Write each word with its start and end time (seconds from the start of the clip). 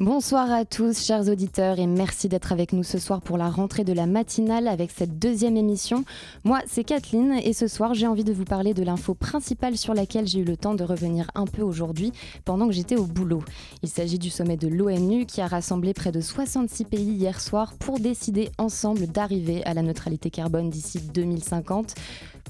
Bonsoir 0.00 0.50
à 0.50 0.64
tous, 0.64 1.04
chers 1.04 1.28
auditeurs, 1.28 1.78
et 1.78 1.86
merci 1.86 2.30
d'être 2.30 2.52
avec 2.52 2.72
nous 2.72 2.82
ce 2.82 2.98
soir 2.98 3.20
pour 3.20 3.36
la 3.36 3.50
rentrée 3.50 3.84
de 3.84 3.92
la 3.92 4.06
matinale 4.06 4.66
avec 4.66 4.90
cette 4.90 5.18
deuxième 5.18 5.58
émission. 5.58 6.06
Moi, 6.42 6.60
c'est 6.66 6.84
Kathleen, 6.84 7.34
et 7.34 7.52
ce 7.52 7.68
soir, 7.68 7.92
j'ai 7.92 8.06
envie 8.06 8.24
de 8.24 8.32
vous 8.32 8.46
parler 8.46 8.72
de 8.72 8.82
l'info 8.82 9.12
principale 9.12 9.76
sur 9.76 9.92
laquelle 9.92 10.26
j'ai 10.26 10.38
eu 10.38 10.44
le 10.44 10.56
temps 10.56 10.72
de 10.72 10.84
revenir 10.84 11.30
un 11.34 11.44
peu 11.44 11.60
aujourd'hui 11.60 12.12
pendant 12.46 12.66
que 12.66 12.72
j'étais 12.72 12.96
au 12.96 13.04
boulot. 13.04 13.44
Il 13.82 13.90
s'agit 13.90 14.18
du 14.18 14.30
sommet 14.30 14.56
de 14.56 14.68
l'ONU 14.68 15.26
qui 15.26 15.42
a 15.42 15.46
rassemblé 15.46 15.92
près 15.92 16.12
de 16.12 16.22
66 16.22 16.86
pays 16.86 17.12
hier 17.12 17.38
soir 17.38 17.74
pour 17.78 18.00
décider 18.00 18.48
ensemble 18.56 19.06
d'arriver 19.06 19.62
à 19.66 19.74
la 19.74 19.82
neutralité 19.82 20.30
carbone 20.30 20.70
d'ici 20.70 20.98
2050. 21.12 21.94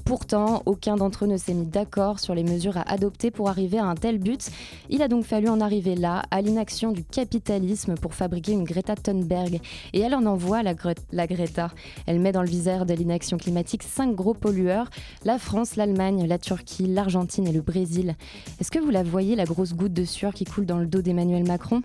Pourtant, 0.05 0.63
aucun 0.65 0.95
d'entre 0.95 1.25
eux 1.25 1.27
ne 1.27 1.37
s'est 1.37 1.53
mis 1.53 1.65
d'accord 1.65 2.19
sur 2.19 2.35
les 2.35 2.43
mesures 2.43 2.77
à 2.77 2.91
adopter 2.91 3.31
pour 3.31 3.49
arriver 3.49 3.77
à 3.77 3.85
un 3.85 3.95
tel 3.95 4.17
but. 4.17 4.49
Il 4.89 5.01
a 5.01 5.07
donc 5.07 5.23
fallu 5.23 5.47
en 5.49 5.61
arriver 5.61 5.95
là, 5.95 6.23
à 6.31 6.41
l'inaction 6.41 6.91
du 6.91 7.03
capitalisme 7.03 7.95
pour 7.95 8.13
fabriquer 8.13 8.51
une 8.51 8.63
Greta 8.63 8.95
Thunberg. 8.95 9.61
Et 9.93 9.99
elle 9.99 10.15
en 10.15 10.25
envoie 10.25 10.63
la, 10.63 10.73
la 11.11 11.27
Greta. 11.27 11.71
Elle 12.07 12.19
met 12.19 12.31
dans 12.31 12.41
le 12.41 12.49
viseur 12.49 12.85
de 12.85 12.93
l'inaction 12.93 13.37
climatique 13.37 13.83
cinq 13.83 14.15
gros 14.15 14.33
pollueurs 14.33 14.89
la 15.23 15.37
France, 15.37 15.75
l'Allemagne, 15.75 16.27
la 16.27 16.37
Turquie, 16.37 16.87
l'Argentine 16.87 17.47
et 17.47 17.51
le 17.51 17.61
Brésil. 17.61 18.15
Est-ce 18.59 18.71
que 18.71 18.79
vous 18.79 18.89
la 18.89 19.03
voyez, 19.03 19.35
la 19.35 19.45
grosse 19.45 19.73
goutte 19.73 19.93
de 19.93 20.05
sueur 20.05 20.33
qui 20.33 20.45
coule 20.45 20.65
dans 20.65 20.77
le 20.77 20.85
dos 20.85 21.01
d'Emmanuel 21.01 21.45
Macron? 21.45 21.81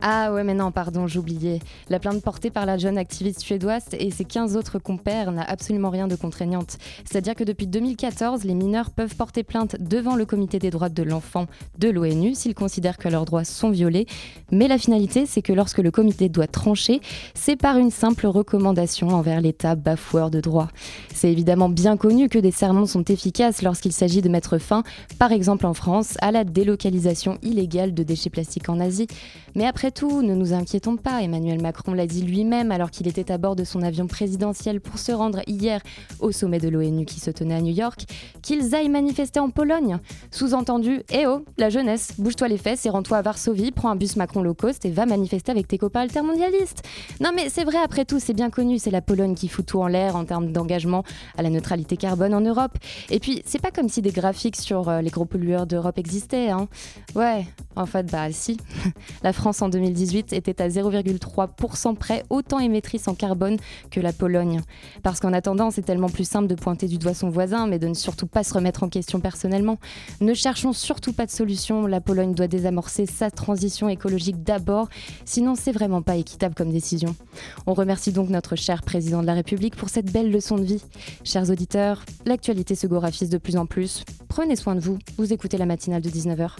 Ah 0.00 0.30
ouais, 0.32 0.44
mais 0.44 0.52
non, 0.52 0.72
pardon, 0.72 1.06
j'oubliais. 1.06 1.60
La 1.88 1.98
plainte 1.98 2.22
portée 2.22 2.50
par 2.50 2.66
la 2.66 2.76
jeune 2.76 2.98
activiste 2.98 3.40
suédoise 3.40 3.86
et 3.98 4.10
ses 4.10 4.24
15 4.24 4.56
autres 4.56 4.78
compères 4.78 5.32
n'a 5.32 5.42
absolument 5.42 5.88
rien 5.88 6.06
de 6.06 6.16
contraignante. 6.16 6.76
C'est-à-dire 7.04 7.34
que 7.34 7.44
depuis 7.44 7.66
2014, 7.66 8.44
les 8.44 8.54
mineurs 8.54 8.90
peuvent 8.90 9.16
porter 9.16 9.42
plainte 9.42 9.76
devant 9.80 10.14
le 10.14 10.26
comité 10.26 10.58
des 10.58 10.70
droits 10.70 10.90
de 10.90 11.02
l'enfant 11.02 11.46
de 11.78 11.88
l'ONU 11.88 12.34
s'ils 12.34 12.54
considèrent 12.54 12.98
que 12.98 13.08
leurs 13.08 13.24
droits 13.24 13.44
sont 13.44 13.70
violés. 13.70 14.06
Mais 14.52 14.68
la 14.68 14.76
finalité, 14.76 15.24
c'est 15.24 15.42
que 15.42 15.54
lorsque 15.54 15.78
le 15.78 15.90
comité 15.90 16.28
doit 16.28 16.46
trancher, 16.46 17.00
c'est 17.34 17.56
par 17.56 17.78
une 17.78 17.90
simple 17.90 18.26
recommandation 18.26 19.08
envers 19.08 19.40
l'État 19.40 19.76
bafoueur 19.76 20.30
de 20.30 20.40
droits. 20.40 20.68
C'est 21.14 21.32
évidemment 21.32 21.70
bien 21.70 21.96
connu 21.96 22.28
que 22.28 22.38
des 22.38 22.50
sermons 22.50 22.86
sont 22.86 23.04
efficaces 23.04 23.62
lorsqu'il 23.62 23.92
s'agit 23.92 24.20
de 24.20 24.28
mettre 24.28 24.58
fin, 24.58 24.82
par 25.18 25.32
exemple 25.32 25.64
en 25.64 25.72
France, 25.74 26.16
à 26.20 26.32
la 26.32 26.44
délocalisation 26.44 27.38
illégale 27.42 27.94
de 27.94 28.02
déchets 28.02 28.30
plastiques 28.30 28.68
en 28.68 28.78
Asie. 28.78 29.06
Tout, 29.90 30.22
ne 30.22 30.34
nous 30.34 30.52
inquiétons 30.52 30.96
pas, 30.96 31.22
Emmanuel 31.22 31.60
Macron 31.60 31.92
l'a 31.92 32.06
dit 32.06 32.22
lui-même 32.22 32.70
alors 32.70 32.90
qu'il 32.90 33.08
était 33.08 33.30
à 33.30 33.38
bord 33.38 33.56
de 33.56 33.64
son 33.64 33.82
avion 33.82 34.06
présidentiel 34.06 34.80
pour 34.80 34.98
se 34.98 35.12
rendre 35.12 35.40
hier 35.46 35.80
au 36.20 36.32
sommet 36.32 36.58
de 36.58 36.68
l'ONU 36.68 37.04
qui 37.04 37.20
se 37.20 37.30
tenait 37.30 37.54
à 37.54 37.60
New 37.60 37.74
York, 37.74 38.06
qu'ils 38.42 38.74
aillent 38.74 38.88
manifester 38.88 39.40
en 39.40 39.50
Pologne. 39.50 39.98
Sous-entendu, 40.30 41.02
eh 41.12 41.26
oh, 41.26 41.44
la 41.58 41.70
jeunesse, 41.70 42.12
bouge-toi 42.18 42.48
les 42.48 42.58
fesses 42.58 42.86
et 42.86 42.90
rends-toi 42.90 43.18
à 43.18 43.22
Varsovie, 43.22 43.72
prends 43.72 43.90
un 43.90 43.96
bus 43.96 44.16
Macron 44.16 44.42
low 44.42 44.54
cost 44.54 44.84
et 44.84 44.90
va 44.90 45.06
manifester 45.06 45.52
avec 45.52 45.68
tes 45.68 45.78
copains 45.78 46.00
altermondialistes. 46.00 46.82
Non 47.20 47.30
mais 47.34 47.48
c'est 47.48 47.64
vrai, 47.64 47.78
après 47.78 48.04
tout, 48.04 48.20
c'est 48.20 48.34
bien 48.34 48.50
connu, 48.50 48.78
c'est 48.78 48.90
la 48.90 49.02
Pologne 49.02 49.34
qui 49.34 49.48
fout 49.48 49.66
tout 49.66 49.80
en 49.80 49.86
l'air 49.86 50.16
en 50.16 50.24
termes 50.24 50.52
d'engagement 50.52 51.04
à 51.36 51.42
la 51.42 51.50
neutralité 51.50 51.96
carbone 51.96 52.34
en 52.34 52.40
Europe. 52.40 52.78
Et 53.10 53.20
puis, 53.20 53.42
c'est 53.44 53.60
pas 53.60 53.70
comme 53.70 53.88
si 53.88 54.02
des 54.02 54.12
graphiques 54.12 54.56
sur 54.56 54.88
euh, 54.88 55.00
les 55.00 55.10
gros 55.10 55.24
pollueurs 55.24 55.66
d'Europe 55.66 55.98
existaient, 55.98 56.50
hein. 56.50 56.68
Ouais, 57.14 57.46
en 57.76 57.86
fait, 57.86 58.10
bah 58.10 58.30
si. 58.32 58.58
la 59.22 59.32
France 59.32 59.62
en 59.62 59.68
2018 59.76 60.32
était 60.32 60.62
à 60.62 60.68
0,3% 60.68 61.94
près 61.96 62.24
autant 62.30 62.58
émettrice 62.58 63.08
en 63.08 63.14
carbone 63.14 63.58
que 63.90 64.00
la 64.00 64.12
Pologne. 64.12 64.62
Parce 65.02 65.20
qu'en 65.20 65.32
attendant, 65.34 65.70
c'est 65.70 65.82
tellement 65.82 66.08
plus 66.08 66.26
simple 66.26 66.48
de 66.48 66.54
pointer 66.54 66.86
du 66.86 66.96
doigt 66.96 67.12
son 67.12 67.28
voisin, 67.28 67.66
mais 67.66 67.78
de 67.78 67.86
ne 67.86 67.94
surtout 67.94 68.26
pas 68.26 68.42
se 68.42 68.54
remettre 68.54 68.82
en 68.82 68.88
question 68.88 69.20
personnellement. 69.20 69.78
Ne 70.20 70.32
cherchons 70.34 70.72
surtout 70.72 71.12
pas 71.12 71.26
de 71.26 71.30
solution, 71.30 71.86
la 71.86 72.00
Pologne 72.00 72.34
doit 72.34 72.48
désamorcer 72.48 73.04
sa 73.06 73.30
transition 73.30 73.88
écologique 73.88 74.42
d'abord, 74.42 74.88
sinon 75.24 75.54
c'est 75.54 75.72
vraiment 75.72 76.02
pas 76.02 76.16
équitable 76.16 76.54
comme 76.54 76.72
décision. 76.72 77.14
On 77.66 77.74
remercie 77.74 78.12
donc 78.12 78.30
notre 78.30 78.56
cher 78.56 78.82
président 78.82 79.20
de 79.20 79.26
la 79.26 79.34
République 79.34 79.76
pour 79.76 79.90
cette 79.90 80.10
belle 80.10 80.30
leçon 80.30 80.56
de 80.56 80.64
vie. 80.64 80.82
Chers 81.24 81.50
auditeurs, 81.50 82.04
l'actualité 82.24 82.74
se 82.74 82.86
goraphise 82.86 83.28
de 83.28 83.38
plus 83.38 83.56
en 83.56 83.66
plus. 83.66 84.04
Prenez 84.28 84.56
soin 84.56 84.74
de 84.74 84.80
vous, 84.80 84.98
vous 85.18 85.32
écoutez 85.32 85.58
la 85.58 85.66
matinale 85.66 86.02
de 86.02 86.10
19h. 86.10 86.56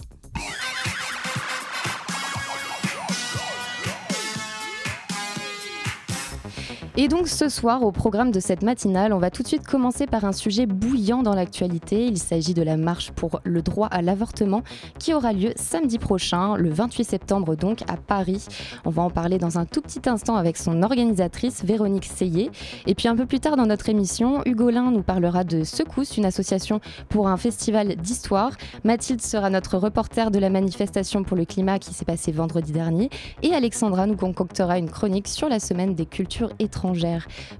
Et 6.99 7.09
donc 7.09 7.27
ce 7.27 7.47
soir, 7.47 7.83
au 7.83 7.91
programme 7.91 8.31
de 8.31 8.39
cette 8.39 8.63
matinale, 8.63 9.13
on 9.13 9.19
va 9.19 9.29
tout 9.29 9.43
de 9.43 9.47
suite 9.47 9.67
commencer 9.67 10.07
par 10.07 10.25
un 10.25 10.31
sujet 10.31 10.65
bouillant 10.65 11.21
dans 11.21 11.35
l'actualité. 11.35 12.07
Il 12.07 12.17
s'agit 12.17 12.55
de 12.55 12.63
la 12.63 12.75
marche 12.75 13.11
pour 13.11 13.39
le 13.43 13.61
droit 13.61 13.85
à 13.85 14.01
l'avortement 14.01 14.63
qui 14.97 15.13
aura 15.13 15.31
lieu 15.31 15.51
samedi 15.57 15.99
prochain, 15.99 16.55
le 16.57 16.71
28 16.71 17.03
septembre 17.03 17.55
donc, 17.55 17.83
à 17.83 17.97
Paris. 17.97 18.43
On 18.83 18.89
va 18.89 19.03
en 19.03 19.11
parler 19.11 19.37
dans 19.37 19.59
un 19.59 19.65
tout 19.65 19.81
petit 19.81 20.09
instant 20.09 20.37
avec 20.37 20.57
son 20.57 20.81
organisatrice, 20.81 21.63
Véronique 21.63 22.05
Seyé. 22.05 22.49
Et 22.87 22.95
puis 22.95 23.07
un 23.07 23.15
peu 23.15 23.27
plus 23.27 23.39
tard 23.39 23.57
dans 23.57 23.67
notre 23.67 23.89
émission, 23.89 24.41
Hugo 24.47 24.71
Lin 24.71 24.89
nous 24.89 25.03
parlera 25.03 25.43
de 25.43 25.63
Secousse, 25.63 26.17
une 26.17 26.25
association 26.25 26.81
pour 27.09 27.27
un 27.27 27.37
festival 27.37 27.95
d'histoire. 27.95 28.53
Mathilde 28.83 29.21
sera 29.21 29.51
notre 29.51 29.77
reporter 29.77 30.31
de 30.31 30.39
la 30.39 30.49
manifestation 30.49 31.21
pour 31.23 31.37
le 31.37 31.45
climat 31.45 31.77
qui 31.77 31.93
s'est 31.93 32.05
passée 32.05 32.31
vendredi 32.31 32.71
dernier. 32.71 33.11
Et 33.43 33.53
Alexandra 33.53 34.07
nous 34.07 34.17
concoctera 34.17 34.79
une 34.79 34.89
chronique 34.89 35.27
sur 35.27 35.47
la 35.47 35.59
semaine 35.59 35.93
des 35.93 36.07
cultures 36.07 36.49
étrangères 36.57 36.86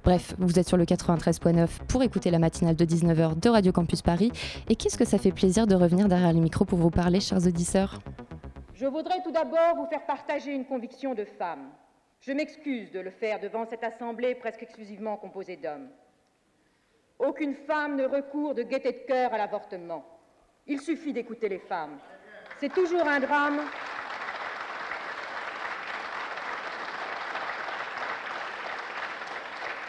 Bref, 0.04 0.34
vous 0.38 0.58
êtes 0.58 0.66
sur 0.66 0.76
le 0.76 0.84
93.9 0.84 1.68
pour 1.88 2.02
écouter 2.02 2.30
la 2.30 2.38
matinale 2.38 2.76
de 2.76 2.84
19h 2.84 3.38
de 3.38 3.48
Radio 3.48 3.72
Campus 3.72 4.02
Paris. 4.02 4.32
Et 4.68 4.76
qu'est-ce 4.76 4.96
que 4.96 5.04
ça 5.04 5.18
fait 5.18 5.32
plaisir 5.32 5.66
de 5.66 5.74
revenir 5.74 6.08
derrière 6.08 6.32
les 6.32 6.40
micros 6.40 6.64
pour 6.64 6.78
vous 6.78 6.90
parler, 6.90 7.20
chers 7.20 7.46
auditeurs? 7.46 7.98
Je 8.74 8.86
voudrais 8.86 9.22
tout 9.22 9.32
d'abord 9.32 9.76
vous 9.76 9.86
faire 9.86 10.06
partager 10.06 10.52
une 10.52 10.64
conviction 10.64 11.14
de 11.14 11.24
femme. 11.24 11.70
Je 12.20 12.32
m'excuse 12.32 12.90
de 12.90 13.00
le 13.00 13.10
faire 13.10 13.40
devant 13.40 13.66
cette 13.66 13.84
assemblée 13.84 14.34
presque 14.34 14.62
exclusivement 14.62 15.16
composée 15.16 15.56
d'hommes. 15.56 15.88
Aucune 17.18 17.54
femme 17.54 17.96
ne 17.96 18.04
recourt 18.04 18.54
de 18.54 18.62
gaieté 18.62 18.92
de 18.92 19.06
cœur 19.06 19.34
à 19.34 19.38
l'avortement. 19.38 20.04
Il 20.66 20.80
suffit 20.80 21.12
d'écouter 21.12 21.48
les 21.48 21.58
femmes. 21.58 21.98
C'est 22.60 22.72
toujours 22.72 23.06
un 23.06 23.20
drame 23.20 23.60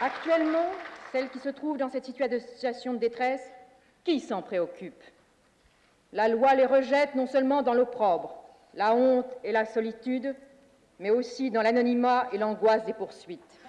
Actuellement, 0.02 0.64
celles 1.12 1.28
qui 1.28 1.40
se 1.40 1.50
trouvent 1.50 1.76
dans 1.76 1.90
cette 1.90 2.06
situation 2.06 2.94
de 2.94 2.98
détresse, 2.98 3.46
qui 4.02 4.18
s'en 4.20 4.40
préoccupe? 4.40 5.02
La 6.14 6.26
loi 6.26 6.54
les 6.54 6.64
rejette 6.64 7.14
non 7.14 7.26
seulement 7.26 7.60
dans 7.60 7.74
l'opprobre, 7.74 8.42
la 8.72 8.94
honte 8.94 9.30
et 9.44 9.52
la 9.52 9.66
solitude, 9.66 10.34
mais 11.00 11.10
aussi 11.10 11.50
dans 11.50 11.60
l'anonymat 11.60 12.28
et 12.32 12.38
l'angoisse 12.38 12.86
des 12.86 12.94
poursuites. 12.94 13.60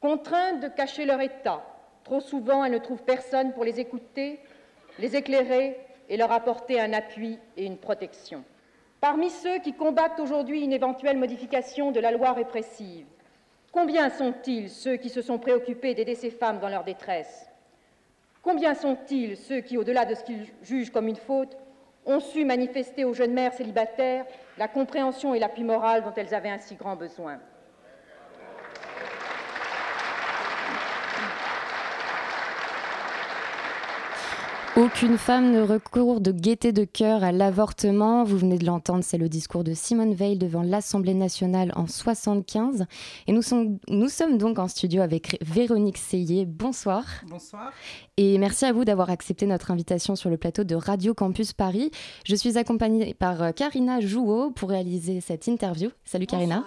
Contraintes 0.00 0.60
de 0.60 0.68
cacher 0.68 1.04
leur 1.04 1.20
état, 1.20 1.62
trop 2.04 2.20
souvent 2.20 2.64
elles 2.64 2.72
ne 2.72 2.78
trouvent 2.78 3.02
personne 3.02 3.52
pour 3.52 3.64
les 3.64 3.78
écouter, 3.78 4.40
les 4.98 5.16
éclairer 5.16 5.78
et 6.08 6.16
leur 6.16 6.32
apporter 6.32 6.80
un 6.80 6.94
appui 6.94 7.38
et 7.58 7.66
une 7.66 7.76
protection. 7.76 8.42
Parmi 9.02 9.28
ceux 9.28 9.58
qui 9.58 9.74
combattent 9.74 10.18
aujourd'hui 10.18 10.62
une 10.62 10.72
éventuelle 10.72 11.18
modification 11.18 11.90
de 11.92 12.00
la 12.00 12.10
loi 12.10 12.32
répressive, 12.32 13.06
Combien 13.72 14.10
sont-ils 14.10 14.68
ceux 14.68 14.96
qui 14.96 15.08
se 15.08 15.22
sont 15.22 15.38
préoccupés 15.38 15.94
d'aider 15.94 16.14
ces 16.14 16.30
femmes 16.30 16.58
dans 16.58 16.68
leur 16.68 16.84
détresse 16.84 17.46
Combien 18.42 18.74
sont-ils 18.74 19.36
ceux 19.36 19.60
qui, 19.60 19.76
au-delà 19.76 20.04
de 20.06 20.14
ce 20.14 20.24
qu'ils 20.24 20.46
jugent 20.62 20.90
comme 20.90 21.08
une 21.08 21.16
faute, 21.16 21.56
ont 22.06 22.20
su 22.20 22.44
manifester 22.44 23.04
aux 23.04 23.14
jeunes 23.14 23.34
mères 23.34 23.52
célibataires 23.52 24.24
la 24.58 24.66
compréhension 24.66 25.34
et 25.34 25.38
l'appui 25.38 25.62
moral 25.62 26.02
dont 26.02 26.12
elles 26.16 26.34
avaient 26.34 26.48
un 26.50 26.58
si 26.58 26.74
grand 26.74 26.96
besoin 26.96 27.38
Aucune 34.92 35.18
femme 35.18 35.52
ne 35.52 35.62
recourt 35.62 36.20
de 36.20 36.32
gaieté 36.32 36.72
de 36.72 36.84
cœur 36.84 37.22
à 37.22 37.30
l'avortement. 37.30 38.24
Vous 38.24 38.36
venez 38.36 38.58
de 38.58 38.66
l'entendre, 38.66 39.04
c'est 39.04 39.18
le 39.18 39.28
discours 39.28 39.62
de 39.62 39.72
Simone 39.72 40.14
Veil 40.14 40.36
devant 40.36 40.62
l'Assemblée 40.62 41.14
nationale 41.14 41.70
en 41.76 41.86
75. 41.86 42.86
Et 43.28 43.32
nous, 43.32 43.42
nous 43.88 44.08
sommes 44.08 44.36
donc 44.36 44.58
en 44.58 44.66
studio 44.66 45.00
avec 45.00 45.38
Véronique 45.42 45.96
Seyé. 45.96 46.44
Bonsoir. 46.44 47.04
Bonsoir. 47.28 47.72
Et 48.16 48.36
merci 48.38 48.64
à 48.64 48.72
vous 48.72 48.84
d'avoir 48.84 49.10
accepté 49.10 49.46
notre 49.46 49.70
invitation 49.70 50.16
sur 50.16 50.28
le 50.28 50.36
plateau 50.36 50.64
de 50.64 50.74
Radio 50.74 51.14
Campus 51.14 51.52
Paris. 51.52 51.92
Je 52.24 52.34
suis 52.34 52.58
accompagnée 52.58 53.14
par 53.14 53.54
Karina 53.54 54.00
Jouot 54.00 54.50
pour 54.50 54.70
réaliser 54.70 55.20
cette 55.20 55.46
interview. 55.46 55.90
Salut 56.04 56.26
Karina. 56.26 56.64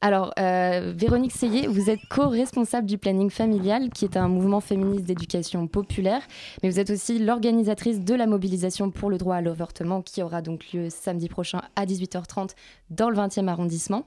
Alors, 0.00 0.32
euh, 0.38 0.92
Véronique 0.94 1.32
Seyé, 1.32 1.66
vous 1.66 1.88
êtes 1.88 2.00
co-responsable 2.10 2.86
du 2.86 2.98
planning 2.98 3.30
familial, 3.30 3.88
qui 3.90 4.04
est 4.04 4.16
un 4.16 4.28
mouvement 4.28 4.60
féministe 4.60 5.04
d'éducation 5.04 5.66
populaire, 5.66 6.22
mais 6.62 6.70
vous 6.70 6.78
êtes 6.78 6.90
aussi 6.90 7.18
l'organisatrice 7.18 8.00
de 8.00 8.14
la 8.14 8.26
mobilisation 8.26 8.90
pour 8.90 9.08
le 9.08 9.16
droit 9.16 9.36
à 9.36 9.40
l'avortement, 9.40 10.02
qui 10.02 10.22
aura 10.22 10.42
donc 10.42 10.72
lieu 10.72 10.90
samedi 10.90 11.28
prochain 11.28 11.62
à 11.76 11.86
18h30 11.86 12.50
dans 12.90 13.08
le 13.08 13.16
20e 13.16 13.48
arrondissement. 13.48 14.06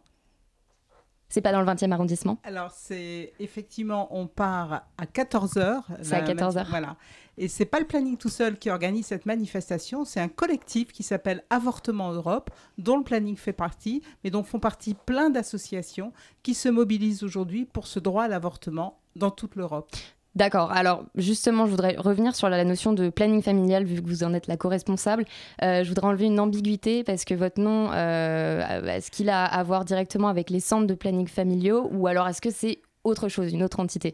C'est 1.30 1.42
pas 1.42 1.52
dans 1.52 1.62
le 1.62 1.68
20e 1.68 1.92
arrondissement 1.92 2.40
Alors, 2.44 2.72
c'est 2.72 3.34
effectivement, 3.40 4.08
on 4.16 4.26
part 4.26 4.88
à 4.98 5.06
14h. 5.06 5.84
C'est 6.02 6.16
à 6.16 6.24
14h. 6.24 6.66
Voilà. 6.70 6.96
Et 7.38 7.48
c'est 7.48 7.66
pas 7.66 7.80
le 7.80 7.86
planning 7.86 8.18
tout 8.18 8.30
seul 8.30 8.58
qui 8.58 8.70
organise 8.70 9.06
cette 9.06 9.26
manifestation, 9.26 10.04
c'est 10.04 10.20
un 10.20 10.28
collectif 10.28 10.92
qui 10.92 11.04
s'appelle 11.04 11.46
Avortement 11.50 12.12
Europe, 12.12 12.50
dont 12.78 12.98
le 12.98 13.04
planning 13.04 13.38
fait 13.38 13.54
partie, 13.54 14.02
mais 14.24 14.30
dont 14.30 14.44
font 14.44 14.60
partie 14.60 14.94
plein 14.94 15.30
d'associations 15.30 16.12
qui 16.44 16.54
se 16.54 16.68
mobilisent 16.68 17.24
aujourd'hui 17.24 17.64
pour 17.64 17.88
ce 17.88 18.00
droit 18.00 18.24
à 18.24 18.28
l'avortement 18.28 19.00
dans 19.16 19.32
toute 19.32 19.56
l'Europe. 19.56 19.96
D'accord. 20.36 20.72
Alors 20.72 21.04
justement, 21.16 21.66
je 21.66 21.72
voudrais 21.72 21.96
revenir 21.98 22.36
sur 22.36 22.50
la 22.50 22.64
notion 22.64 22.94
de 22.94 23.10
planning 23.10 23.42
familial, 23.42 23.84
vu 23.84 24.02
que 24.02 24.08
vous 24.08 24.24
en 24.24 24.34
êtes 24.34 24.48
la 24.48 24.58
co-responsable. 24.58 25.26
Euh, 25.64 25.84
je 25.84 25.90
voudrais 25.90 26.08
enlever 26.08 26.26
une 26.26 26.40
ambiguïté 26.40 27.04
parce 27.04 27.26
que 27.26 27.34
votre 27.34 27.60
nom, 27.60 27.90
euh, 27.92 28.86
est-ce 28.86 29.10
qu'il 29.10 29.30
a 29.30 29.44
à 29.46 29.64
voir 29.64 29.86
directement 29.86 30.28
avec 30.28 30.50
les 30.50 30.60
centres 30.60 30.88
de 30.88 30.94
planning 30.94 31.28
familiaux 31.28 31.90
ou 31.92 32.08
alors 32.08 32.28
est-ce 32.28 32.42
que 32.42 32.52
c'est 32.52 32.80
autre 33.04 33.28
chose, 33.28 33.52
une 33.54 33.64
autre 33.64 33.80
entité? 33.80 34.14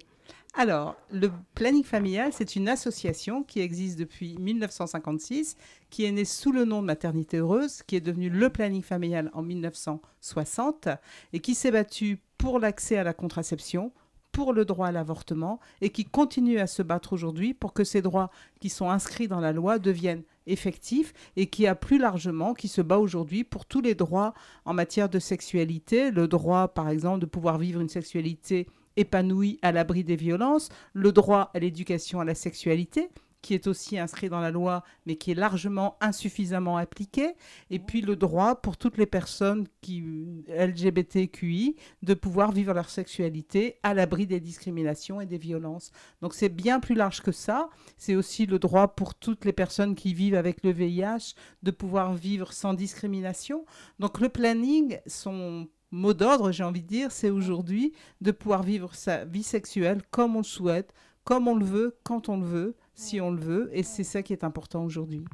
Alors, 0.57 0.95
le 1.11 1.31
planning 1.53 1.83
familial, 1.83 2.31
c'est 2.31 2.55
une 2.55 2.69
association 2.69 3.43
qui 3.43 3.59
existe 3.59 3.99
depuis 3.99 4.37
1956, 4.39 5.57
qui 5.89 6.05
est 6.05 6.11
née 6.11 6.23
sous 6.23 6.53
le 6.53 6.63
nom 6.63 6.81
de 6.81 6.87
Maternité 6.87 7.37
Heureuse, 7.37 7.83
qui 7.83 7.97
est 7.97 8.01
devenue 8.01 8.29
le 8.29 8.49
planning 8.49 8.81
familial 8.81 9.29
en 9.33 9.41
1960 9.41 10.87
et 11.33 11.39
qui 11.41 11.55
s'est 11.55 11.71
battue 11.71 12.21
pour 12.37 12.59
l'accès 12.59 12.95
à 12.95 13.03
la 13.03 13.13
contraception, 13.13 13.91
pour 14.35 14.51
le 14.51 14.65
droit 14.65 14.87
à 14.87 14.91
l'avortement 14.91 15.61
et 15.79 15.91
qui 15.91 16.03
continue 16.03 16.59
à 16.59 16.67
se 16.67 16.81
battre 16.81 17.13
aujourd'hui 17.13 17.53
pour 17.53 17.71
que 17.71 17.85
ces 17.85 18.01
droits 18.01 18.29
qui 18.59 18.67
sont 18.67 18.89
inscrits 18.89 19.29
dans 19.29 19.39
la 19.39 19.53
loi 19.53 19.79
deviennent 19.79 20.23
effectifs 20.45 21.13
et 21.37 21.47
qui 21.47 21.67
a 21.67 21.73
plus 21.73 21.97
largement, 21.97 22.53
qui 22.53 22.67
se 22.67 22.81
bat 22.81 22.97
aujourd'hui 22.97 23.45
pour 23.45 23.65
tous 23.65 23.79
les 23.79 23.95
droits 23.95 24.33
en 24.65 24.73
matière 24.73 25.07
de 25.07 25.19
sexualité, 25.19 26.11
le 26.11 26.27
droit 26.27 26.67
par 26.67 26.89
exemple 26.89 27.19
de 27.19 27.25
pouvoir 27.25 27.57
vivre 27.57 27.79
une 27.79 27.87
sexualité 27.87 28.67
épanouie 28.97 29.57
à 29.61 29.71
l'abri 29.71 30.03
des 30.03 30.17
violences, 30.17 30.67
le 30.91 31.13
droit 31.13 31.49
à 31.53 31.59
l'éducation 31.59 32.19
à 32.19 32.25
la 32.25 32.35
sexualité, 32.35 33.09
qui 33.45 33.53
est 33.53 33.67
aussi 33.67 33.99
inscrit 33.99 34.27
dans 34.27 34.39
la 34.39 34.49
loi, 34.49 34.83
mais 35.05 35.17
qui 35.17 35.29
est 35.29 35.35
largement 35.35 35.97
insuffisamment 36.01 36.77
appliqué, 36.77 37.35
et 37.69 37.77
puis 37.77 38.01
le 38.01 38.15
droit 38.15 38.55
pour 38.55 38.75
toutes 38.75 38.97
les 38.97 39.05
personnes 39.05 39.67
qui, 39.81 40.03
LGBTQI 40.47 41.75
de 42.01 42.13
pouvoir 42.15 42.51
vivre 42.51 42.73
leur 42.73 42.89
sexualité 42.89 43.77
à 43.83 43.93
l'abri 43.93 44.25
des 44.25 44.39
discriminations 44.39 45.21
et 45.21 45.27
des 45.27 45.37
violences. 45.37 45.91
Donc 46.23 46.33
c'est 46.33 46.49
bien 46.49 46.79
plus 46.79 46.95
large 46.95 47.21
que 47.21 47.31
ça. 47.31 47.69
C'est 47.97 48.15
aussi 48.15 48.47
le 48.47 48.57
droit 48.57 48.87
pour 48.95 49.13
toutes 49.13 49.45
les 49.45 49.53
personnes 49.53 49.93
qui 49.93 50.15
vivent 50.15 50.33
avec 50.33 50.63
le 50.63 50.71
VIH 50.71 51.35
de 51.61 51.69
pouvoir 51.69 52.15
vivre 52.15 52.51
sans 52.51 52.73
discrimination. 52.73 53.63
Donc 53.99 54.19
le 54.21 54.29
planning, 54.29 54.97
son 55.05 55.67
mot 55.91 56.15
d'ordre, 56.15 56.51
j'ai 56.51 56.63
envie 56.63 56.81
de 56.81 56.87
dire, 56.87 57.11
c'est 57.11 57.29
aujourd'hui 57.29 57.93
de 58.21 58.31
pouvoir 58.31 58.63
vivre 58.63 58.95
sa 58.95 59.23
vie 59.23 59.43
sexuelle 59.43 60.01
comme 60.09 60.35
on 60.35 60.39
le 60.39 60.43
souhaite, 60.43 60.95
comme 61.25 61.47
on 61.47 61.55
le 61.55 61.65
veut, 61.65 61.97
quand 62.03 62.27
on 62.29 62.37
le 62.39 62.45
veut, 62.45 62.75
si 62.95 63.21
on 63.21 63.31
le 63.31 63.39
veut, 63.39 63.69
et 63.73 63.83
c'est 63.83 64.03
ça 64.03 64.23
qui 64.23 64.33
est 64.33 64.43
important 64.43 64.83
aujourd'hui. 64.83 65.25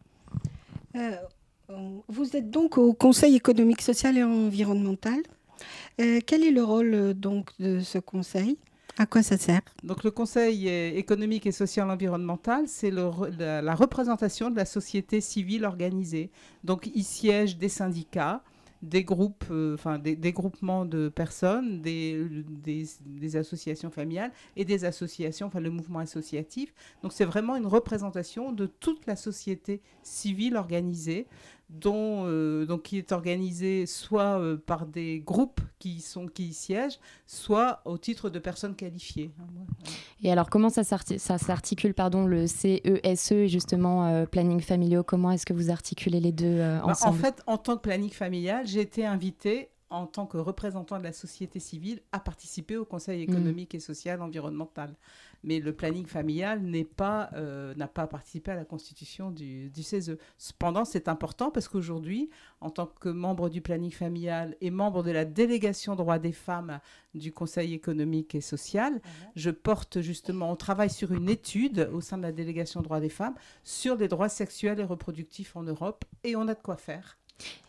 Euh, 0.95 1.15
vous 2.07 2.35
êtes 2.35 2.49
donc 2.49 2.77
au 2.77 2.93
Conseil 2.93 3.35
économique, 3.35 3.81
social 3.81 4.17
et 4.17 4.23
environnemental. 4.23 5.21
Euh, 5.99 6.19
quel 6.25 6.43
est 6.43 6.51
le 6.51 6.63
rôle 6.63 6.93
euh, 6.93 7.13
donc 7.13 7.49
de 7.59 7.79
ce 7.79 7.99
conseil? 7.99 8.57
À 8.97 9.05
quoi 9.05 9.23
ça 9.23 9.37
sert? 9.37 9.61
Donc 9.83 10.03
le 10.03 10.11
Conseil 10.11 10.67
économique 10.67 11.45
et 11.45 11.53
social 11.53 11.89
environnemental, 11.89 12.67
c'est 12.67 12.91
la, 12.91 13.61
la, 13.61 13.75
représentation 13.75 14.49
de 14.49 14.57
la 14.57 14.65
société 14.65 15.21
civile 15.21 15.63
organisée. 15.63 16.29
Donc 16.65 16.89
il 16.93 17.03
siège 17.05 17.57
des 17.57 17.69
syndicats, 17.69 18.43
des 18.81 19.03
groupes, 19.03 19.45
euh, 19.51 19.75
enfin 19.75 19.99
des, 19.99 20.31
groupements 20.31 20.85
de 20.85 21.09
personnes, 21.09 21.81
des, 21.81 22.25
des, 22.47 23.35
associations 23.35 23.91
familiales 23.91 24.31
et 24.55 24.65
des 24.65 24.85
associations, 24.85 25.47
enfin 25.47 25.59
le 25.59 25.69
mouvement 25.69 25.99
associatif. 25.99 26.73
Donc 27.03 27.13
c'est 27.13 27.25
vraiment 27.25 27.55
une 27.55 27.67
représentation 27.67 28.51
de 28.51 28.65
toute 28.65 29.05
la 29.05 29.15
société 29.15 29.81
civile 30.01 30.55
organisée 30.55 31.27
dont, 31.71 32.25
euh, 32.25 32.65
donc, 32.65 32.83
qui 32.83 32.97
est 32.97 33.11
organisé 33.11 33.85
soit 33.85 34.39
euh, 34.39 34.57
par 34.57 34.85
des 34.85 35.19
groupes 35.19 35.61
qui, 35.79 36.01
sont, 36.01 36.27
qui 36.27 36.49
y 36.49 36.53
siègent, 36.53 36.99
soit 37.25 37.81
au 37.85 37.97
titre 37.97 38.29
de 38.29 38.39
personnes 38.39 38.75
qualifiées. 38.75 39.31
Et 40.21 40.31
alors, 40.31 40.49
comment 40.49 40.69
ça 40.69 40.83
s'articule, 40.83 41.93
pardon, 41.93 42.25
le 42.25 42.45
CESE 42.47 43.31
et 43.31 43.47
justement 43.47 44.05
euh, 44.07 44.25
planning 44.25 44.59
familial? 44.59 45.03
Comment 45.03 45.31
est-ce 45.31 45.45
que 45.45 45.53
vous 45.53 45.69
articulez 45.69 46.19
les 46.19 46.31
deux 46.31 46.57
bah, 46.57 46.81
ensemble? 46.83 47.17
En 47.17 47.19
fait, 47.19 47.41
en 47.47 47.57
tant 47.57 47.77
que 47.77 47.81
planning 47.81 48.11
familial, 48.11 48.67
j'ai 48.67 48.81
été 48.81 49.05
invitée 49.05 49.69
en 49.89 50.07
tant 50.07 50.25
que 50.25 50.37
représentant 50.37 50.97
de 50.97 51.03
la 51.03 51.13
société 51.13 51.59
civile 51.59 52.01
à 52.11 52.19
participer 52.19 52.77
au 52.77 52.85
Conseil 52.85 53.19
mmh. 53.19 53.29
économique 53.29 53.75
et 53.75 53.79
social 53.79 54.21
environnemental 54.21 54.95
mais 55.43 55.59
le 55.59 55.73
planning 55.73 56.05
familial 56.05 56.61
n'est 56.61 56.85
pas, 56.85 57.29
euh, 57.33 57.73
n'a 57.75 57.87
pas 57.87 58.07
participé 58.07 58.51
à 58.51 58.55
la 58.55 58.65
constitution 58.65 59.31
du, 59.31 59.69
du 59.69 59.83
CESE. 59.83 60.17
Cependant, 60.37 60.85
c'est 60.85 61.07
important 61.07 61.51
parce 61.51 61.67
qu'aujourd'hui, 61.67 62.29
en 62.59 62.69
tant 62.69 62.85
que 62.85 63.09
membre 63.09 63.49
du 63.49 63.61
planning 63.61 63.91
familial 63.91 64.55
et 64.61 64.69
membre 64.69 65.03
de 65.03 65.11
la 65.11 65.25
délégation 65.25 65.95
droits 65.95 66.19
des 66.19 66.31
femmes 66.31 66.79
du 67.13 67.31
Conseil 67.31 67.73
économique 67.73 68.35
et 68.35 68.41
social, 68.41 69.01
je 69.35 69.49
porte 69.49 70.01
justement, 70.01 70.51
on 70.51 70.55
travaille 70.55 70.89
sur 70.89 71.11
une 71.11 71.29
étude 71.29 71.89
au 71.91 72.01
sein 72.01 72.17
de 72.17 72.23
la 72.23 72.31
délégation 72.31 72.81
droits 72.81 72.99
des 72.99 73.09
femmes 73.09 73.35
sur 73.63 73.95
les 73.95 74.07
droits 74.07 74.29
sexuels 74.29 74.79
et 74.79 74.83
reproductifs 74.83 75.55
en 75.55 75.63
Europe 75.63 76.05
et 76.23 76.35
on 76.35 76.47
a 76.47 76.53
de 76.53 76.61
quoi 76.61 76.77
faire. 76.77 77.17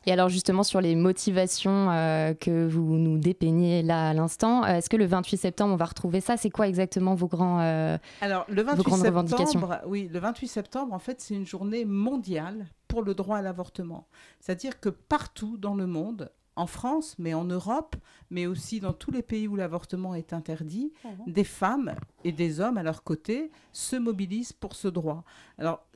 Et 0.07 0.13
alors 0.13 0.29
justement 0.29 0.63
sur 0.63 0.81
les 0.81 0.95
motivations 0.95 1.91
euh, 1.91 2.35
que 2.35 2.67
vous 2.67 2.97
nous 2.97 3.19
dépeignez 3.19 3.83
là 3.83 4.09
à 4.11 4.15
l'instant, 4.15 4.65
euh, 4.65 4.77
est-ce 4.79 4.91
que 4.91 4.97
le 4.97 5.07
28 5.07 5.37
septembre 5.37 5.75
on 5.75 5.77
va 5.77 5.85
retrouver 5.85 6.21
ça? 6.21 6.37
C'est 6.37 6.51
quoi 6.51 6.67
exactement 6.67 7.15
vos 7.15 7.29
grands 7.29 7.61
euh, 7.61 7.99
Alors 8.21 8.45
le 8.49 8.63
28 8.63 8.97
septembre, 8.97 9.81
oui, 9.87 10.09
le 10.13 10.19
28 10.19 10.49
septembre 10.49 10.93
en 10.93 10.99
fait 10.99 11.21
c'est 11.21 11.35
une 11.35 11.47
journée 11.47 11.85
mondiale 11.85 12.67
pour 12.89 13.03
le 13.03 13.15
droit 13.15 13.39
à 13.39 13.43
l'avortement. 13.43 14.07
C'est-à-dire 14.41 14.81
que 14.81 14.89
partout 14.89 15.57
dans 15.57 15.75
le 15.75 15.87
monde, 15.87 16.31
en 16.57 16.67
France, 16.67 17.15
mais 17.19 17.33
en 17.33 17.45
Europe, 17.45 17.97
mais 18.31 18.47
aussi 18.47 18.81
dans 18.81 18.93
tous 18.93 19.11
les 19.11 19.23
pays 19.23 19.49
où 19.49 19.57
l'avortement 19.57 20.15
est 20.15 20.33
interdit, 20.33 20.93
mhm. 21.05 21.33
des 21.33 21.45
femmes 21.45 21.95
et 22.25 22.33
des 22.33 22.61
hommes 22.61 22.77
à 22.77 22.83
leur 22.83 23.03
côté 23.03 23.51
se 23.73 23.97
mobilisent 23.97 24.53
pour 24.53 24.75
ce 24.75 24.89
droit. 24.89 25.25
Alors, 25.59 25.87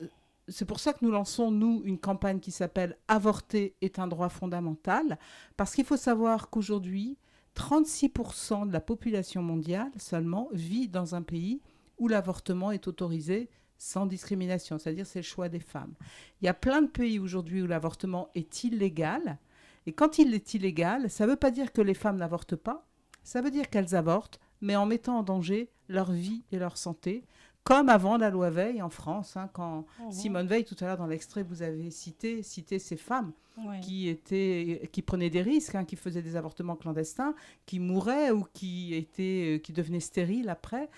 c'est 0.47 0.65
pour 0.65 0.79
ça 0.79 0.93
que 0.93 1.03
nous 1.03 1.11
lançons, 1.11 1.51
nous, 1.51 1.81
une 1.85 1.99
campagne 1.99 2.39
qui 2.39 2.51
s'appelle 2.51 2.97
Avorter 3.07 3.75
est 3.81 3.99
un 3.99 4.07
droit 4.07 4.29
fondamental, 4.29 5.19
parce 5.57 5.75
qu'il 5.75 5.85
faut 5.85 5.97
savoir 5.97 6.49
qu'aujourd'hui, 6.49 7.17
36% 7.55 8.67
de 8.67 8.73
la 8.73 8.79
population 8.79 9.41
mondiale 9.41 9.91
seulement 9.97 10.49
vit 10.53 10.87
dans 10.87 11.15
un 11.15 11.21
pays 11.21 11.61
où 11.97 12.07
l'avortement 12.07 12.71
est 12.71 12.87
autorisé 12.87 13.49
sans 13.79 14.05
discrimination, 14.05 14.77
c'est-à-dire 14.77 15.05
c'est 15.05 15.19
le 15.19 15.23
choix 15.23 15.49
des 15.49 15.59
femmes. 15.59 15.93
Il 16.41 16.45
y 16.45 16.49
a 16.49 16.53
plein 16.53 16.81
de 16.81 16.87
pays 16.87 17.19
aujourd'hui 17.19 17.61
où 17.61 17.67
l'avortement 17.67 18.29
est 18.35 18.63
illégal, 18.63 19.37
et 19.85 19.93
quand 19.93 20.17
il 20.17 20.33
est 20.33 20.53
illégal, 20.53 21.09
ça 21.09 21.25
ne 21.25 21.31
veut 21.31 21.35
pas 21.35 21.51
dire 21.51 21.71
que 21.71 21.81
les 21.81 21.93
femmes 21.93 22.17
n'avortent 22.17 22.55
pas, 22.55 22.85
ça 23.23 23.41
veut 23.41 23.51
dire 23.51 23.69
qu'elles 23.69 23.95
avortent, 23.95 24.39
mais 24.61 24.75
en 24.75 24.85
mettant 24.85 25.19
en 25.19 25.23
danger 25.23 25.69
leur 25.89 26.11
vie 26.11 26.43
et 26.51 26.59
leur 26.59 26.77
santé, 26.77 27.23
comme 27.67 27.89
avant 27.89 28.15
la 28.15 28.29
loi 28.29 28.49
Veil 28.49 28.81
en 28.81 28.89
France, 28.89 29.35
hein, 29.35 29.49
quand 29.51 29.83
mhm. 29.99 30.11
Simone 30.13 30.47
Veil, 30.47 30.63
tout 30.63 30.77
à 30.79 30.85
l'heure 30.85 30.97
dans 30.97 31.05
l'extrait, 31.05 31.43
vous 31.43 31.63
avez 31.63 31.91
cité, 31.91 32.41
cité 32.41 32.79
ces 32.79 32.95
femmes 32.95 33.33
qui, 33.81 34.07
étaient, 34.07 34.87
qui 34.93 35.01
prenaient 35.01 35.29
des 35.29 35.41
risques, 35.41 35.75
hein, 35.75 35.83
qui 35.83 35.97
faisaient 35.97 36.21
des 36.21 36.37
avortements 36.37 36.77
clandestins, 36.77 37.35
qui 37.65 37.79
mouraient 37.79 38.31
ou 38.31 38.45
qui, 38.53 38.93
étaient, 38.93 39.55
euh, 39.55 39.57
qui 39.57 39.73
devenaient 39.73 39.99
stériles 39.99 40.47
après. 40.47 40.89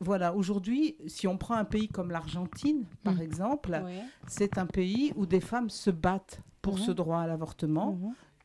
voilà, 0.00 0.34
aujourd'hui, 0.34 0.96
si 1.06 1.28
on 1.28 1.38
prend 1.38 1.54
un 1.54 1.64
pays 1.64 1.86
comme 1.86 2.10
l'Argentine, 2.10 2.86
par 3.04 3.14
mhm. 3.14 3.22
exemple, 3.22 3.80
c'est 4.26 4.58
un 4.58 4.66
pays 4.66 5.12
où 5.14 5.26
des 5.26 5.40
femmes 5.40 5.70
se 5.70 5.90
battent 5.90 6.40
pour 6.60 6.80
ce 6.80 6.90
droit 6.90 7.20
à 7.20 7.28
l'avortement, 7.28 8.00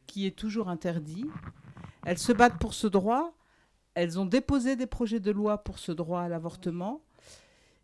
qui 0.05 0.27
est 0.27 0.37
toujours 0.37 0.69
interdit. 0.69 1.25
Elles 2.05 2.19
se 2.19 2.31
battent 2.31 2.59
pour 2.59 2.75
ce 2.75 2.85
droit. 2.85 3.33
Elles 3.95 4.19
ont 4.19 4.25
déposé 4.27 4.75
des 4.75 4.85
projets 4.85 5.19
de 5.19 5.31
loi 5.31 5.57
pour 5.63 5.79
ce 5.79 5.91
droit 5.91 6.21
à 6.21 6.29
l'avortement. 6.29 7.01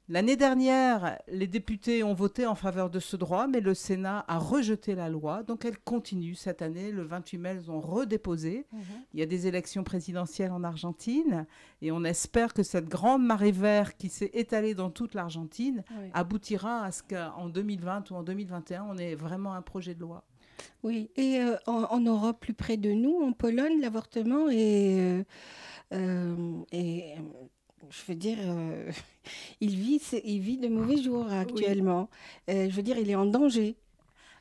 L'année 0.10 0.38
dernière, 0.38 1.18
les 1.28 1.48
députés 1.48 2.02
ont 2.02 2.14
voté 2.14 2.46
en 2.46 2.56
faveur 2.56 2.90
de 2.90 3.00
ce 3.00 3.18
droit, 3.18 3.48
mais 3.48 3.60
le 3.60 3.74
Sénat 3.74 4.24
a 4.30 4.38
rejeté 4.38 4.96
la 4.96 5.10
loi. 5.10 5.44
Donc 5.44 5.66
elle 5.66 5.78
continue 5.78 6.34
cette 6.34 6.62
année. 6.62 6.92
Le 6.94 7.04
28 7.04 7.38
mai, 7.38 7.50
elles 7.50 7.70
ont 7.70 7.82
redéposé. 7.82 8.66
Mhm. 8.72 8.82
Il 9.14 9.20
y 9.20 9.24
a 9.24 9.26
des 9.26 9.48
élections 9.48 9.84
présidentielles 9.84 10.52
en 10.54 10.64
Argentine. 10.64 11.46
Et 11.82 11.92
on 11.92 12.06
espère 12.06 12.54
que 12.54 12.64
cette 12.64 12.88
grande 12.88 13.26
marée 13.26 13.52
verte 13.52 13.98
qui 13.98 14.08
s'est 14.08 14.32
étalée 14.34 14.76
dans 14.76 14.92
toute 14.92 15.14
l'Argentine 15.14 15.84
aboutira 16.14 16.86
à 16.86 16.92
ce 16.94 17.04
qu'en 17.04 17.50
2020 17.50 18.12
ou 18.12 18.16
en 18.16 18.24
2021, 18.24 18.86
on 18.90 18.98
ait 18.98 19.16
vraiment 19.16 19.54
un 19.54 19.62
projet 19.62 19.94
de 19.94 20.00
loi. 20.00 20.24
Oui, 20.84 21.12
et 21.18 21.42
en, 21.66 22.00
Europe, 22.00 22.40
plus 22.40 22.54
près 22.54 22.78
de 22.78 22.92
nous, 22.92 23.22
en 23.22 23.34
Pologne, 23.34 23.82
l'avortement 23.82 24.48
est, 24.50 25.26
est 25.92 27.16
je 27.90 28.02
veux 28.08 28.16
dire, 28.16 28.38
il, 29.62 29.76
vit, 29.76 30.02
il 30.24 30.40
vit 30.40 30.58
de 30.58 30.68
mauvais 30.68 31.02
jours 31.02 31.32
actuellement. 31.32 32.10
je 32.48 32.70
veux 32.70 32.84
dire, 32.84 32.98
il 32.98 33.10
est 33.10 33.16
en 33.16 33.26
danger. 33.26 33.76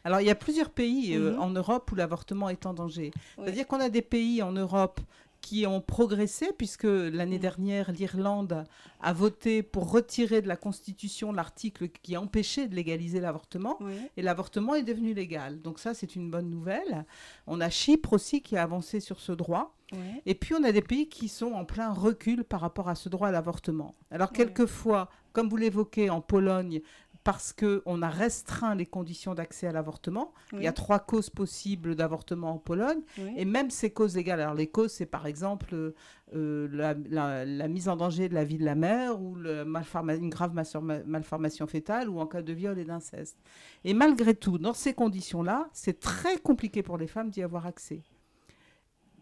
Alors, 0.05 0.21
il 0.21 0.27
y 0.29 0.31
a 0.31 0.37
plusieurs 0.37 0.71
pays 0.71 1.19
mhm. 1.19 1.41
en 1.41 1.51
Europe 1.51 1.91
où 1.91 1.97
l'avortement 1.97 2.49
est 2.49 2.65
en 2.65 2.75
danger. 2.75 3.11
C'est-à-dire 3.37 3.67
qu'on 3.67 3.81
a 3.81 3.89
des 3.89 4.03
pays 4.03 4.41
en 4.41 4.53
Europe 4.53 5.01
qui 5.47 5.65
ont 5.65 5.81
progressé, 5.81 6.51
puisque 6.59 6.89
l'année 6.89 7.39
mm. 7.39 7.41
dernière, 7.41 7.93
l'Irlande 7.93 8.65
a 9.01 9.13
voté 9.13 9.63
pour 9.63 9.93
retirer 9.93 10.43
de 10.43 10.49
la 10.49 10.57
Constitution 10.57 11.31
l'article 11.31 11.89
qui 11.89 12.17
empêchait 12.17 12.67
de 12.67 12.75
légaliser 12.75 13.21
l'avortement, 13.21 13.79
et 14.17 14.23
l'avortement 14.23 14.75
est 14.75 14.83
devenu 14.83 15.15
légal. 15.15 15.63
Donc 15.63 15.79
ça, 15.79 15.95
c'est 15.95 16.17
une 16.17 16.33
bonne 16.33 16.51
nouvelle. 16.51 17.05
On 17.47 17.61
a 17.61 17.71
Chypre 17.71 18.15
aussi 18.15 18.43
qui 18.43 18.57
a 18.57 18.65
avancé 18.65 18.99
sur 18.99 19.21
ce 19.21 19.31
droit. 19.31 19.77
Et 20.25 20.35
puis, 20.35 20.53
on 20.53 20.65
a 20.65 20.73
des 20.73 20.83
pays 20.83 21.09
qui 21.09 21.29
sont 21.29 21.53
en 21.53 21.65
plein 21.65 21.93
recul 21.93 22.43
par 22.43 22.61
rapport 22.61 22.89
à 22.89 22.97
ce 22.97 23.09
droit 23.09 23.29
à 23.29 23.31
l'avortement. 23.31 23.95
Alors, 24.11 24.33
quelquefois, 24.33 25.09
comme 25.33 25.49
vous 25.49 25.57
l'évoquez, 25.57 26.11
en 26.11 26.21
Pologne, 26.21 26.81
parce 27.27 27.53
qu'on 27.53 28.03
a 28.03 28.09
restreint 28.09 28.77
les 28.77 28.87
conditions 28.87 29.35
d'accès 29.35 29.67
à 29.67 29.73
l'avortement. 29.73 30.33
Il 30.53 30.63
y 30.63 30.69
a 30.69 30.73
trois 30.73 31.01
causes 31.01 31.29
possibles 31.29 31.97
d'avortement 31.97 32.53
en 32.53 32.59
Pologne. 32.59 33.01
Et 33.37 33.45
même 33.45 33.69
ces 33.69 33.91
causes 33.91 34.15
légales, 34.15 34.41
alors 34.41 34.55
les 34.55 34.69
causes, 34.69 34.93
c'est 34.93 35.07
par 35.07 35.27
exemple 35.27 35.93
euh, 36.35 36.69
la, 36.71 37.67
mise 37.67 37.89
en 37.89 37.97
danger 37.97 38.29
de 38.29 38.35
la 38.35 38.45
vie 38.45 38.59
de 38.59 38.65
la 38.65 38.77
mère 38.77 39.21
ou 39.21 39.35
le 39.35 39.65
une 39.65 40.31
grave 40.31 40.55
malformation 40.55 41.67
fétale 41.67 42.09
ou 42.09 42.21
en 42.21 42.29
cas 42.29 42.43
de 42.43 42.53
viol 42.53 42.79
et 42.79 42.85
d'inceste. 42.85 43.37
Et 43.83 43.93
malgré 43.93 44.37
tout, 44.37 44.59
dans 44.59 44.73
ces 44.73 44.95
conditions-là, 44.95 45.69
c'est 45.73 45.99
très 45.99 46.39
compliqué 46.39 46.85
pour 46.85 46.97
les 46.97 47.09
femmes 47.09 47.31
d'y 47.31 47.43
avoir 47.43 47.67
accès. 47.67 48.05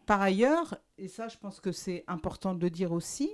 Par 0.05 0.21
ailleurs, 0.21 0.77
et 0.99 1.09
ça 1.09 1.29
je 1.29 1.39
pense 1.39 1.61
que 1.61 1.73
c'est 1.73 2.05
important 2.07 2.55
de 2.55 2.61
le 2.61 2.69
dire 2.69 2.93
aussi, 2.93 3.31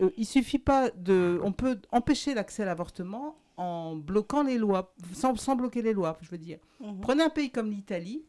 euh, 0.00 0.10
il 0.16 0.26
suffit 0.26 0.58
pas 0.58 0.90
de... 0.90 1.40
On 1.42 1.52
peut 1.52 1.80
empêcher 1.90 2.34
l'accès 2.34 2.62
à 2.62 2.66
l'avortement 2.66 3.36
en 3.56 3.96
bloquant 3.96 4.42
les 4.42 4.58
lois, 4.58 4.94
sans, 5.12 5.56
bloquer 5.56 5.82
les 5.82 5.92
lois, 5.92 6.18
je 6.22 6.30
veux 6.30 6.38
dire. 6.38 6.58
Mhm. 6.80 7.00
Prenez 7.00 7.22
un 7.22 7.30
pays 7.30 7.50
comme 7.50 7.70
l'Italie, 7.70 8.24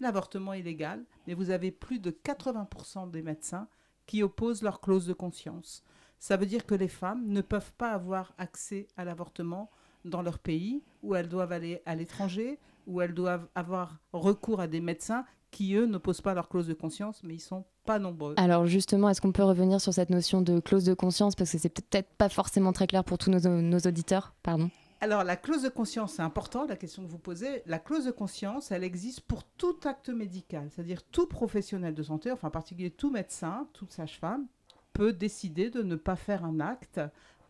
l'avortement 0.00 0.52
est 0.52 0.62
légal, 0.62 1.04
mais 1.26 1.34
vous 1.34 1.50
avez 1.50 1.70
plus 1.70 1.98
de 1.98 2.10
80% 2.10 3.10
des 3.10 3.22
médecins 3.22 3.68
qui 4.06 4.22
opposent 4.22 4.62
leur 4.62 4.80
clause 4.80 5.06
de 5.06 5.12
conscience. 5.12 5.84
Ça 6.18 6.36
veut 6.36 6.46
dire 6.46 6.66
que 6.66 6.74
les 6.74 6.88
femmes 6.88 7.26
ne 7.26 7.40
peuvent 7.40 7.72
pas 7.74 7.92
avoir 7.92 8.34
accès 8.38 8.88
à 8.96 9.04
l'avortement 9.04 9.70
dans 10.04 10.22
leur 10.22 10.38
pays, 10.38 10.82
où 11.02 11.14
elles 11.14 11.28
doivent 11.28 11.52
aller 11.52 11.82
à 11.84 11.94
l'étranger, 11.94 12.58
où 12.86 13.00
elles 13.00 13.14
doivent 13.14 13.48
avoir 13.54 13.98
recours 14.12 14.60
à 14.60 14.68
des 14.68 14.80
médecins 14.80 15.24
qui, 15.56 15.74
eux, 15.74 15.86
n'opposent 15.86 16.20
pas 16.20 16.34
leur 16.34 16.50
clause 16.50 16.66
de 16.66 16.74
conscience, 16.74 17.22
mais 17.24 17.32
ils 17.32 17.40
sont 17.40 17.64
pas 17.86 17.98
nombreux. 17.98 18.34
Alors 18.36 18.66
justement, 18.66 19.08
est-ce 19.08 19.22
qu'on 19.22 19.32
peut 19.32 19.42
revenir 19.42 19.80
sur 19.80 19.94
cette 19.94 20.10
notion 20.10 20.42
de 20.42 20.60
clause 20.60 20.84
de 20.84 20.92
conscience? 20.92 21.34
Parce 21.34 21.50
que 21.50 21.56
c'est 21.56 21.70
peut-être 21.70 22.10
pas 22.18 22.28
forcément 22.28 22.74
très 22.74 22.86
clair 22.86 23.04
pour 23.04 23.16
tous 23.16 23.30
nos, 23.30 23.78
auditeurs. 23.78 24.34
Pardon. 24.42 24.68
Alors, 25.00 25.24
la 25.24 25.36
clause 25.36 25.62
de 25.62 25.70
conscience, 25.70 26.14
c'est 26.14 26.22
important, 26.22 26.66
la 26.66 26.76
question 26.76 27.02
que 27.02 27.08
vous 27.08 27.18
posez. 27.18 27.62
La 27.64 27.78
clause 27.78 28.04
de 28.04 28.10
conscience, 28.10 28.70
elle 28.70 28.84
existe 28.84 29.22
pour 29.22 29.44
tout 29.44 29.76
acte 29.84 30.10
médical, 30.10 30.68
c'est-à-dire 30.70 31.02
tout 31.02 31.26
professionnel 31.26 31.94
de 31.94 32.02
santé, 32.02 32.30
enfin 32.30 32.48
en 32.48 32.50
particulier 32.50 32.90
tout 32.90 33.10
médecin, 33.10 33.66
toute 33.72 33.92
sage-femme, 33.92 34.44
peut 34.92 35.14
décider 35.14 35.70
de 35.70 35.82
ne 35.82 35.96
pas 35.96 36.16
faire 36.16 36.44
un 36.44 36.60
acte 36.60 37.00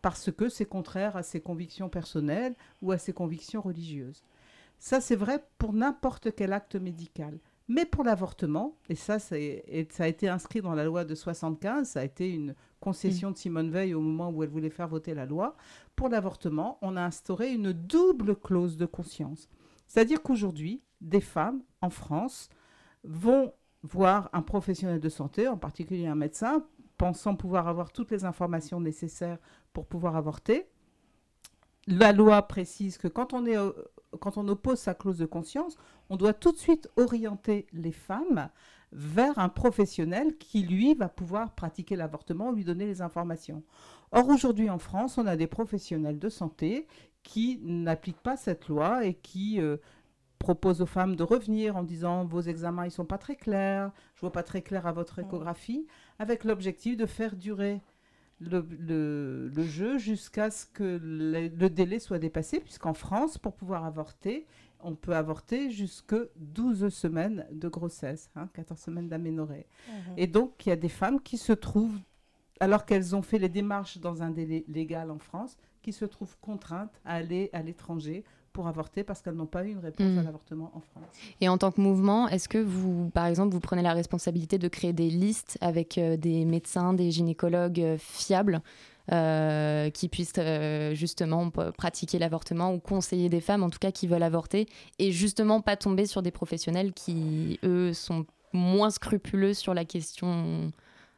parce 0.01 0.31
que 0.31 0.47
c'est 0.47 0.65
contraire 0.65 1.17
à 1.17 1.23
ses 1.23 1.41
convictions 1.41 1.89
personnelles 1.89 2.55
ou 2.81 2.93
à 2.93 2.97
ses 2.97 3.11
convictions 3.11 3.61
religieuses. 3.61 4.23
Ça, 4.79 5.01
c'est 5.01 5.17
vrai 5.17 5.43
pour 5.57 5.73
n'importe 5.73 6.33
quel 6.35 6.53
acte 6.53 6.75
médical. 6.75 7.37
Mais 7.69 7.85
pour 7.85 8.03
l'avortement, 8.03 8.77
et 8.87 8.95
ça, 8.95 9.19
ça 9.19 9.35
a 9.35 10.07
été 10.07 10.29
inscrit 10.29 10.61
dans 10.61 10.73
la 10.73 10.85
loi 10.85 11.03
de 11.03 11.15
75, 11.15 11.87
ça 11.87 11.99
a 11.99 12.03
été 12.03 12.31
une 12.31 12.55
concession 12.79 13.29
mm. 13.29 13.33
de 13.33 13.37
Simone 13.37 13.71
Veil 13.71 13.93
au 13.93 13.99
moment 13.99 14.29
où 14.29 14.41
elle 14.43 14.49
voulait 14.49 14.69
faire 14.69 14.87
voter 14.87 15.13
la 15.13 15.25
loi, 15.25 15.57
pour 15.95 16.07
l'avortement, 16.07 16.77
on 16.81 16.95
a 16.95 17.01
instauré 17.01 17.51
une 17.51 17.73
double 17.73 18.35
clause 18.37 18.77
de 18.77 18.85
conscience. 18.85 19.49
C'est-à-dire 19.87 20.21
qu'aujourd'hui, 20.21 20.81
des 21.01 21.21
femmes 21.21 21.61
en 21.81 21.89
France 21.89 22.49
vont 23.03 23.53
voir 23.83 24.29
un 24.33 24.41
professionnel 24.41 24.99
de 24.99 25.09
santé, 25.09 25.47
en 25.47 25.57
particulier 25.57 26.07
un 26.07 26.15
médecin, 26.15 26.65
pensant 26.97 27.35
pouvoir 27.35 27.67
avoir 27.67 27.91
toutes 27.91 28.11
les 28.11 28.25
informations 28.25 28.79
nécessaires 28.79 29.37
pour 29.73 29.85
pouvoir 29.85 30.15
avorter. 30.15 30.67
La 31.85 32.11
loi 32.11 32.41
précise 32.47 32.97
que 32.97 33.07
quand 33.07 33.33
on 33.33 33.45
est 33.45 33.57
quand 34.17 34.37
on 34.37 34.47
oppose 34.47 34.79
sa 34.79 34.93
clause 34.93 35.17
de 35.17 35.25
conscience, 35.25 35.77
on 36.09 36.17
doit 36.17 36.33
tout 36.33 36.51
de 36.51 36.57
suite 36.57 36.89
orienter 36.97 37.67
les 37.73 37.91
femmes 37.91 38.49
vers 38.91 39.37
un 39.37 39.49
professionnel 39.49 40.37
qui, 40.37 40.63
lui, 40.63 40.93
va 40.93 41.09
pouvoir 41.09 41.53
pratiquer 41.55 41.95
l'avortement, 41.95 42.51
lui 42.51 42.63
donner 42.63 42.85
les 42.85 43.01
informations. 43.01 43.63
Or, 44.11 44.29
aujourd'hui 44.29 44.69
en 44.69 44.79
France, 44.79 45.17
on 45.17 45.27
a 45.27 45.35
des 45.35 45.47
professionnels 45.47 46.19
de 46.19 46.29
santé 46.29 46.87
qui 47.23 47.59
n'appliquent 47.61 48.23
pas 48.23 48.37
cette 48.37 48.69
loi 48.69 49.05
et 49.05 49.13
qui 49.15 49.59
euh, 49.59 49.77
proposent 50.39 50.81
aux 50.81 50.85
femmes 50.85 51.15
de 51.15 51.23
revenir 51.23 51.75
en 51.75 51.83
disant 51.83 52.25
vos 52.25 52.41
examens 52.41 52.85
ils 52.85 52.91
sont 52.91 53.05
pas 53.05 53.17
très 53.17 53.35
clairs, 53.35 53.91
je 54.15 54.21
vois 54.21 54.31
pas 54.31 54.43
très 54.43 54.61
clair 54.61 54.87
à 54.87 54.93
votre 54.93 55.19
échographie, 55.19 55.87
avec 56.19 56.45
l'objectif 56.45 56.95
de 56.95 57.05
faire 57.05 57.35
durer 57.35 57.81
le, 58.39 59.49
le, 59.53 59.63
jeu 59.63 59.97
jusqu'à 59.97 60.51
ce 60.51 60.65
que 60.65 60.99
le, 61.01 61.69
délai 61.69 61.99
soit 61.99 62.19
dépassé, 62.19 62.59
puisqu'en 62.59 62.93
France, 62.93 63.37
pour 63.37 63.53
pouvoir 63.53 63.85
avorter, 63.85 64.45
on 64.79 64.95
peut 64.95 65.15
avorter 65.15 65.71
jusque 65.71 66.15
12 66.35 66.89
semaines 66.89 67.47
de 67.51 67.67
grossesse, 67.67 68.29
14 68.53 68.71
hein, 68.71 68.75
semaines 68.75 69.09
d'aménorrhée. 69.09 69.65
Mhm. 69.87 70.13
Et 70.17 70.27
donc, 70.27 70.65
il 70.65 70.69
y 70.69 70.71
a 70.71 70.75
des 70.75 70.89
femmes 70.89 71.19
qui 71.19 71.37
se 71.37 71.53
trouvent, 71.53 71.99
alors 72.59 72.85
qu'elles 72.85 73.15
ont 73.15 73.23
fait 73.23 73.39
les 73.39 73.49
démarches 73.49 73.97
dans 73.97 74.21
un 74.21 74.29
délai 74.29 74.65
légal 74.67 75.09
en 75.09 75.19
France, 75.19 75.57
qui 75.81 75.91
se 75.93 76.05
trouvent 76.05 76.37
contraintes 76.39 77.01
à 77.05 77.13
aller 77.15 77.49
à 77.53 77.63
l'étranger 77.63 78.23
pour 78.57 78.67
avorter 78.67 79.03
parce 79.03 79.21
qu'elles 79.21 79.35
n'ont 79.35 79.45
pas 79.45 79.63
eu 79.65 79.69
une 79.69 79.77
réponse 79.77 80.17
à 80.17 80.21
hmm. 80.21 80.25
l'avortement 80.25 80.71
en 80.73 80.79
France. 80.79 81.05
Et 81.41 81.47
en 81.47 81.59
tant 81.59 81.71
que 81.71 81.79
mouvement, 81.79 82.27
est-ce 82.27 82.49
que 82.49 82.57
vous, 82.57 83.11
par 83.11 83.27
exemple, 83.27 83.53
vous 83.53 83.59
prenez 83.59 83.83
la 83.83 83.93
responsabilité 83.93 84.57
de 84.57 84.67
créer 84.67 84.93
des 84.93 85.11
listes 85.11 85.59
avec 85.61 85.99
euh, 85.99 86.17
des 86.17 86.43
médecins, 86.43 86.95
des 86.95 87.11
gynécologues 87.11 87.79
euh, 87.79 87.97
fiables 87.99 88.63
euh, 89.11 89.91
qui 89.91 90.09
puissent 90.09 90.39
justement 90.93 91.51
pratiquer 91.51 92.17
l'avortement 92.17 92.73
ou 92.73 92.79
conseiller 92.79 93.29
des 93.29 93.41
femmes, 93.41 93.61
en 93.61 93.69
tout 93.69 93.77
cas, 93.77 93.91
qui 93.91 94.07
veulent 94.07 94.23
avorter, 94.23 94.65
et 94.97 95.11
justement 95.11 95.61
pas 95.61 95.75
tomber 95.75 96.07
sur 96.07 96.23
des 96.23 96.31
professionnels 96.31 96.93
qui, 96.93 97.59
eux, 97.63 97.93
sont 97.93 98.25
moins 98.53 98.89
scrupuleux 98.89 99.53
sur 99.53 99.75
la 99.75 99.85
question 99.85 100.71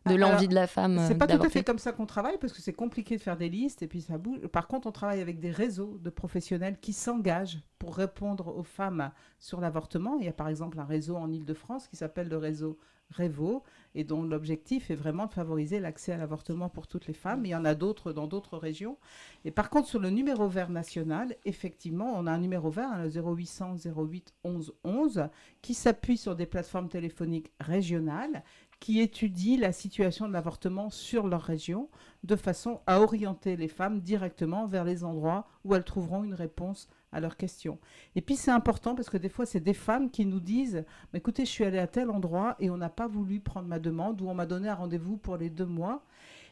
de 0.10 0.16
l'envie 0.16 0.48
de 0.48 0.56
la 0.56 0.68
femme. 0.68 1.00
C'est 1.08 1.16
pas 1.16 1.28
tout 1.28 1.42
à 1.42 1.50
fait 1.50 1.64
comme 1.64 1.80
ça 1.80 1.92
qu'on 1.92 2.06
travaille 2.06 2.38
parce 2.38 2.54
que 2.54 2.62
c'est 2.62 2.74
compliqué 2.74 3.18
de 3.18 3.22
faire 3.22 3.38
des 3.38 3.50
listes 3.50 3.82
et 3.82 3.88
puis 3.88 4.02
ça 4.02 4.18
bouge. 4.18 4.40
Par 4.48 4.68
contre, 4.68 4.88
on 4.88 4.92
travaille 4.92 5.22
avec 5.22 5.40
des 5.40 5.52
réseaux 5.52 5.98
de 6.02 6.10
professionnels 6.10 6.78
qui 6.80 6.94
s'engagent 6.94 7.60
pour 7.78 7.96
répondre 7.96 8.56
aux 8.56 8.64
femmes 8.64 9.12
sur 9.40 9.62
l'avortement. 9.62 10.18
Il 10.20 10.26
y 10.26 10.30
a 10.30 10.34
par 10.34 10.50
exemple 10.50 10.80
un 10.80 10.86
réseau 10.86 11.16
en 11.16 11.32
Ile-de-France 11.32 11.88
qui 11.88 11.96
s'appelle 11.96 12.30
le 12.30 12.38
réseau 12.38 12.78
Révo 13.12 13.64
et 13.96 14.04
dont 14.04 14.22
l'objectif 14.22 14.92
est 14.92 14.96
vraiment 14.96 15.26
de 15.26 15.34
favoriser 15.34 15.80
l'accès 15.80 16.12
à 16.12 16.18
l'avortement 16.18 16.70
pour 16.70 16.86
toutes 16.88 17.08
les 17.08 17.14
femmes. 17.14 17.44
Il 17.46 17.50
y 17.50 17.56
en 17.56 17.66
a 17.66 17.74
d'autres 17.74 18.14
dans 18.14 18.28
d'autres 18.28 18.58
régions. 18.58 18.98
Et 19.46 19.52
par 19.52 19.70
contre, 19.72 19.88
sur 19.88 20.00
le 20.00 20.12
numéro 20.12 20.48
vert 20.48 20.70
national, 20.70 21.36
effectivement, 21.46 22.14
on 22.16 22.28
a 22.28 22.32
un 22.32 22.38
numéro 22.38 22.70
vert, 22.70 22.90
le 23.00 23.10
0800 23.10 23.78
08 23.96 24.34
11 24.44 24.74
11, 24.84 25.28
qui 25.62 25.74
s'appuie 25.74 26.18
sur 26.18 26.36
des 26.36 26.46
plateformes 26.46 26.88
téléphoniques 26.88 27.52
régionales 27.60 28.44
qui 28.80 29.02
étudient 29.02 29.60
la 29.60 29.72
situation 29.72 30.28
de 30.28 30.34
l'avortement 30.34 30.90
sur 30.90 31.28
leur 31.28 31.42
région, 31.42 31.90
de 32.24 32.36
façon 32.36 32.80
à 32.88 33.02
orienter 33.02 33.56
les 33.56 33.68
femmes 33.68 34.02
directement 34.02 34.66
vers 34.66 34.84
les 34.84 35.04
endroits 35.04 35.48
où 35.66 35.76
elles 35.76 35.84
trouveront 35.84 36.24
une 36.24 36.34
réponse 36.34 36.90
à 37.12 37.20
leurs 37.20 37.38
questions. 37.38 37.80
Et 38.16 38.22
puis 38.22 38.36
c'est 38.36 38.52
important 38.52 38.96
parce 38.96 39.10
que 39.10 39.18
des 39.18 39.30
fois 39.30 39.46
c'est 39.46 39.60
des 39.60 39.74
femmes 39.74 40.12
qui 40.12 40.26
nous 40.26 40.40
disent 40.40 40.86
écoutez 41.14 41.46
je 41.46 41.50
suis 41.50 41.66
allée 41.66 41.80
à 41.80 41.88
tel 41.88 42.10
endroit 42.10 42.56
et 42.60 42.70
on 42.70 42.78
n'a 42.78 42.90
pas 42.90 43.08
voulu 43.08 43.40
prendre 43.40 43.68
ma 43.68 43.80
demande 43.80 44.22
ou 44.22 44.30
on 44.30 44.36
m'a 44.36 44.46
donné 44.46 44.70
un 44.70 44.76
rendez-vous 44.76 45.18
pour 45.18 45.38
les 45.38 45.50
deux 45.50 45.66
mois 45.66 46.04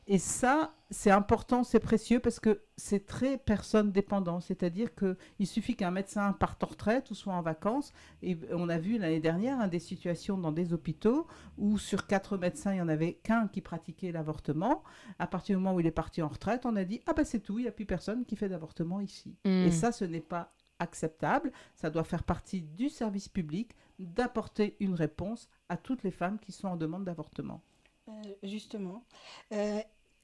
et 0.10 0.20
ça, 0.20 0.74
c'est 0.90 1.12
important, 1.12 1.66
c'est 1.66 1.82
précieux 1.82 2.22
parce 2.22 2.40
que 2.40 2.62
c'est 2.78 3.06
très 3.06 3.38
personne 3.38 3.92
dépendant. 3.92 4.40
C'est-à-dire 4.40 4.90
qu'il 4.96 5.48
suffit 5.48 5.76
qu'un 5.76 5.92
médecin 5.92 6.32
parte 6.32 6.64
en 6.64 6.68
retraite 6.68 7.12
ou 7.12 7.14
soit 7.16 7.34
en 7.34 7.42
vacances. 7.42 7.92
Et 8.22 8.38
on 8.52 8.70
a 8.70 8.78
vu 8.78 8.98
l'année 8.98 9.20
dernière 9.20 9.60
hein, 9.60 9.68
des 9.68 9.80
situations 9.80 10.38
dans 10.38 10.54
des 10.54 10.72
hôpitaux 10.72 11.28
où 11.58 11.78
sur 11.78 12.08
quatre 12.08 12.38
médecins, 12.38 12.72
il 12.72 12.76
n'y 12.76 12.82
en 12.82 12.88
avait 12.88 13.16
qu'un 13.16 13.50
qui 13.50 13.60
pratiquait 13.60 14.14
l'avortement. 14.14 14.82
À 15.20 15.28
partir 15.28 15.58
du 15.58 15.62
moment 15.62 15.76
où 15.76 15.82
il 15.82 15.88
est 15.88 15.92
parti 15.92 16.22
en 16.22 16.30
retraite, 16.30 16.66
on 16.66 16.78
a 16.78 16.86
dit 16.86 17.02
Ah 17.06 17.14
ben 17.14 17.26
c'est 17.26 17.42
tout, 17.42 17.60
il 17.60 17.64
n'y 17.64 17.68
a 17.68 17.74
plus 17.74 17.86
personne 17.86 18.24
qui 18.24 18.38
fait 18.38 18.48
d'avortement 18.48 19.02
ici. 19.02 19.36
Et 19.44 19.68
hmm. 19.68 19.72
ça, 19.72 19.92
ce 19.92 20.06
n'est 20.06 20.22
pas 20.22 20.54
acceptable. 20.80 21.52
Ça 21.76 21.90
doit 21.90 22.06
faire 22.06 22.24
partie 22.24 22.62
du 22.62 22.88
service 22.88 23.28
public 23.28 23.76
d'apporter 24.00 24.78
une 24.80 24.94
réponse 24.94 25.50
à 25.68 25.76
toutes 25.76 26.04
les 26.04 26.12
femmes 26.12 26.40
qui 26.40 26.54
sont 26.54 26.70
en 26.70 26.78
demande 26.78 27.04
d'avortement. 27.04 27.62
Euh, 28.08 28.12
justement. 28.44 29.04
Euh, 29.52 29.80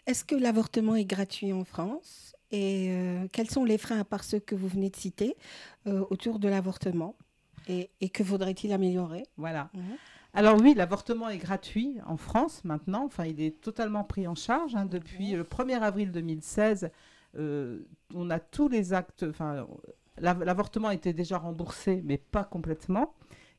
est-ce 0.06 0.26
que 0.26 0.36
l'avortement 0.36 0.96
est 0.96 1.06
gratuit 1.06 1.54
en 1.54 1.64
France 1.64 2.36
Et 2.52 2.88
euh, 2.90 3.28
quels 3.32 3.50
sont 3.50 3.64
les 3.64 3.78
freins, 3.78 4.00
à 4.00 4.04
part 4.04 4.24
ceux 4.24 4.40
que 4.40 4.56
vous 4.56 4.68
venez 4.68 4.90
de 4.90 4.96
citer, 4.96 5.36
euh, 5.88 6.06
autour 6.10 6.40
de 6.40 6.48
l'avortement 6.48 7.16
Et, 7.68 7.90
que 8.10 8.24
faudrait-il 8.24 8.74
améliorer? 8.74 9.24
Voilà. 9.38 9.70
Alors 10.34 10.60
oui, 10.60 10.74
l'avortement 10.74 11.30
est 11.30 11.38
gratuit 11.38 12.00
en 12.06 12.18
France 12.18 12.64
maintenant. 12.64 13.06
Enfin, 13.06 13.26
il 13.26 13.40
est 13.40 13.62
totalement 13.62 14.04
pris 14.04 14.28
en 14.28 14.36
charge. 14.36 14.76
Hein. 14.76 14.86
Depuis 14.86 15.32
le 15.32 15.44
1er 15.44 15.80
avril 15.80 16.12
2016, 16.12 16.90
euh, 17.38 17.88
on 18.14 18.30
a 18.30 18.40
tous 18.40 18.68
les 18.68 18.94
actes. 18.94 19.24
Enfin, 19.30 19.68
l'avortement 20.18 20.90
était 20.90 21.14
déjà 21.14 21.38
remboursé, 21.38 22.02
mais 22.04 22.18
pas 22.18 22.44
complètement. 22.44 23.14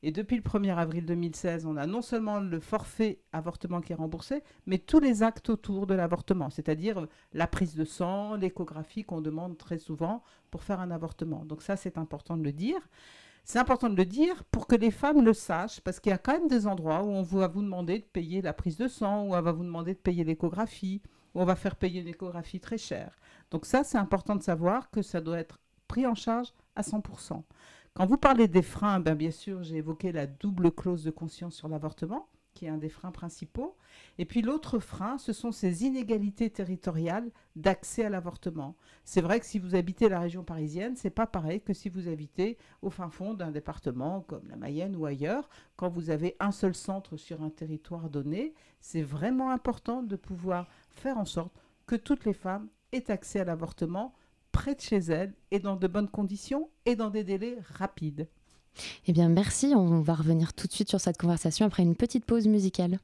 Et 0.06 0.12
depuis 0.12 0.36
le 0.36 0.42
1er 0.42 0.76
avril 0.76 1.06
2016, 1.06 1.64
on 1.64 1.78
a 1.78 1.86
non 1.86 2.02
seulement 2.02 2.38
le 2.38 2.60
forfait 2.60 3.22
avortement 3.32 3.80
qui 3.80 3.92
est 3.92 3.96
remboursé, 3.96 4.42
mais 4.66 4.76
tous 4.76 5.00
les 5.00 5.22
actes 5.22 5.48
autour 5.48 5.86
de 5.86 5.94
l'avortement, 5.94 6.50
c'est-à-dire 6.50 7.00
euh, 7.00 7.08
la 7.32 7.46
prise 7.46 7.74
de 7.74 7.86
sang, 7.86 8.34
l'échographie 8.34 9.04
qu'on 9.04 9.22
demande 9.22 9.56
très 9.56 9.78
souvent 9.78 10.22
pour 10.50 10.62
faire 10.62 10.80
un 10.80 10.90
avortement. 10.90 11.46
Donc 11.46 11.62
ça, 11.62 11.76
c'est 11.76 11.96
important 11.96 12.36
de 12.36 12.44
le 12.44 12.52
dire. 12.52 12.76
C'est 13.44 13.58
important 13.58 13.88
de 13.88 13.96
le 13.96 14.04
dire 14.04 14.44
pour 14.50 14.66
que 14.66 14.76
les 14.76 14.90
femmes 14.90 15.24
le 15.24 15.32
sachent, 15.32 15.80
parce 15.80 16.00
qu'il 16.00 16.10
y 16.10 16.14
a 16.14 16.18
quand 16.18 16.32
même 16.32 16.48
des 16.48 16.66
endroits 16.66 17.02
où 17.02 17.08
on 17.08 17.22
va 17.22 17.48
vous 17.48 17.62
demander 17.62 18.00
de 18.00 18.04
payer 18.04 18.42
la 18.42 18.52
prise 18.52 18.76
de 18.76 18.88
sang, 18.88 19.22
où 19.22 19.34
on 19.34 19.40
va 19.40 19.52
vous 19.52 19.64
demander 19.64 19.94
de 19.94 19.98
payer 19.98 20.22
l'échographie, 20.22 21.00
où 21.34 21.40
on 21.40 21.46
va 21.46 21.56
faire 21.56 21.76
payer 21.76 22.02
une 22.02 22.08
échographie 22.08 22.60
très 22.60 22.76
chère. 22.76 23.16
Donc 23.50 23.64
ça, 23.64 23.84
c'est 23.84 23.96
important 23.96 24.36
de 24.36 24.42
savoir 24.42 24.90
que 24.90 25.00
ça 25.00 25.22
doit 25.22 25.38
être 25.38 25.60
pris 25.88 26.06
en 26.06 26.14
charge 26.14 26.52
à 26.76 26.82
100%. 26.82 27.42
Quand 27.96 28.06
vous 28.06 28.16
parlez 28.16 28.48
des 28.48 28.62
freins, 28.62 28.98
ben 28.98 29.14
bien 29.14 29.30
sûr, 29.30 29.62
j'ai 29.62 29.76
évoqué 29.76 30.10
la 30.10 30.26
double 30.26 30.72
clause 30.72 31.04
de 31.04 31.12
conscience 31.12 31.54
sur 31.54 31.68
l'avortement, 31.68 32.28
qui 32.52 32.66
est 32.66 32.68
un 32.68 32.76
des 32.76 32.88
freins 32.88 33.12
principaux. 33.12 33.76
Et 34.18 34.24
puis 34.24 34.42
l'autre 34.42 34.80
frein, 34.80 35.16
ce 35.16 35.32
sont 35.32 35.52
ces 35.52 35.84
inégalités 35.84 36.50
territoriales 36.50 37.30
d'accès 37.54 38.04
à 38.04 38.10
l'avortement. 38.10 38.74
C'est 39.04 39.20
vrai 39.20 39.38
que 39.38 39.46
si 39.46 39.60
vous 39.60 39.76
habitez 39.76 40.08
la 40.08 40.18
région 40.18 40.42
parisienne, 40.42 40.96
c'est 40.96 41.08
pas 41.08 41.28
pareil 41.28 41.60
que 41.60 41.72
si 41.72 41.88
vous 41.88 42.08
habitez 42.08 42.58
au 42.82 42.90
fin 42.90 43.10
fond 43.10 43.32
d'un 43.32 43.52
département 43.52 44.22
comme 44.22 44.48
la 44.48 44.56
Mayenne 44.56 44.96
ou 44.96 45.06
ailleurs. 45.06 45.48
Quand 45.76 45.88
vous 45.88 46.10
avez 46.10 46.34
un 46.40 46.50
seul 46.50 46.74
centre 46.74 47.16
sur 47.16 47.44
un 47.44 47.50
territoire 47.50 48.10
donné, 48.10 48.54
c'est 48.80 49.02
vraiment 49.02 49.52
important 49.52 50.02
de 50.02 50.16
pouvoir 50.16 50.66
faire 50.90 51.16
en 51.16 51.24
sorte 51.24 51.52
que 51.86 51.94
toutes 51.94 52.24
les 52.24 52.34
femmes 52.34 52.66
aient 52.90 53.08
accès 53.12 53.38
à 53.38 53.44
l'avortement 53.44 54.16
près 54.54 54.76
de 54.76 54.80
chez 54.80 54.98
elle 54.98 55.34
et 55.50 55.58
dans 55.58 55.74
de 55.74 55.88
bonnes 55.88 56.08
conditions 56.08 56.70
et 56.86 56.94
dans 56.94 57.10
des 57.10 57.24
délais 57.24 57.58
rapides. 57.76 58.28
Eh 59.06 59.12
bien, 59.12 59.28
merci. 59.28 59.74
On 59.76 60.00
va 60.00 60.14
revenir 60.14 60.54
tout 60.54 60.68
de 60.68 60.72
suite 60.72 60.88
sur 60.88 61.00
cette 61.00 61.18
conversation 61.18 61.66
après 61.66 61.82
une 61.82 61.96
petite 61.96 62.24
pause 62.24 62.46
musicale. 62.46 63.00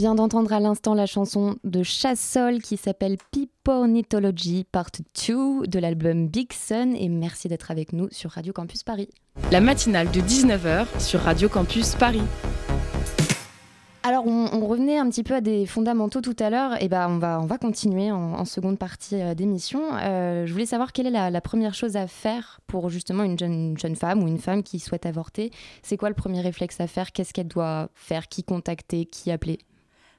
Vient 0.00 0.14
d'entendre 0.14 0.50
à 0.54 0.60
l'instant 0.60 0.94
la 0.94 1.04
chanson 1.04 1.56
de 1.62 1.82
Chassol 1.82 2.62
qui 2.62 2.78
s'appelle 2.78 3.18
Pipornithology 3.32 4.64
Part 4.64 4.86
2 5.28 5.66
de 5.66 5.78
l'album 5.78 6.26
Big 6.26 6.54
Sun 6.54 6.96
et 6.96 7.10
merci 7.10 7.48
d'être 7.48 7.70
avec 7.70 7.92
nous 7.92 8.08
sur 8.10 8.30
Radio 8.30 8.54
Campus 8.54 8.82
Paris. 8.82 9.10
La 9.52 9.60
matinale 9.60 10.10
de 10.10 10.20
19h 10.22 10.86
sur 10.98 11.20
Radio 11.20 11.50
Campus 11.50 11.96
Paris. 11.96 12.22
Alors, 14.02 14.26
on, 14.26 14.66
revenait 14.66 14.96
un 14.96 15.10
petit 15.10 15.22
peu 15.22 15.34
à 15.34 15.42
des 15.42 15.66
fondamentaux 15.66 16.22
tout 16.22 16.36
à 16.38 16.48
l'heure, 16.48 16.82
et 16.82 16.88
ben 16.88 17.06
on 17.10 17.18
va, 17.18 17.38
on 17.38 17.44
va 17.44 17.58
continuer 17.58 18.10
en, 18.10 18.46
seconde 18.46 18.78
partie 18.78 19.20
euh, 19.20 19.34
d'émission. 19.34 19.82
Euh, 19.96 20.46
je 20.46 20.52
voulais 20.52 20.64
savoir 20.64 20.94
quelle 20.94 21.06
est 21.06 21.30
la, 21.30 21.40
première 21.42 21.74
chose 21.74 21.96
à 21.96 22.06
faire 22.06 22.60
pour 22.66 22.88
justement 22.88 23.22
une 23.22 23.38
jeune, 23.38 23.76
jeune 23.76 23.96
femme 23.96 24.22
ou 24.22 24.28
une 24.28 24.38
femme 24.38 24.62
qui 24.62 24.78
souhaite 24.78 25.04
avorter. 25.04 25.50
C'est 25.82 25.98
quoi 25.98 26.08
le 26.08 26.14
premier 26.14 26.40
réflexe 26.40 26.80
à 26.80 26.86
faire? 26.86 27.12
Qu'est-ce 27.12 27.34
qu'elle 27.34 27.48
doit 27.48 27.90
faire? 27.94 28.28
Qui 28.28 28.42
contacter? 28.42 29.04
Qui 29.04 29.30
appeler? 29.30 29.58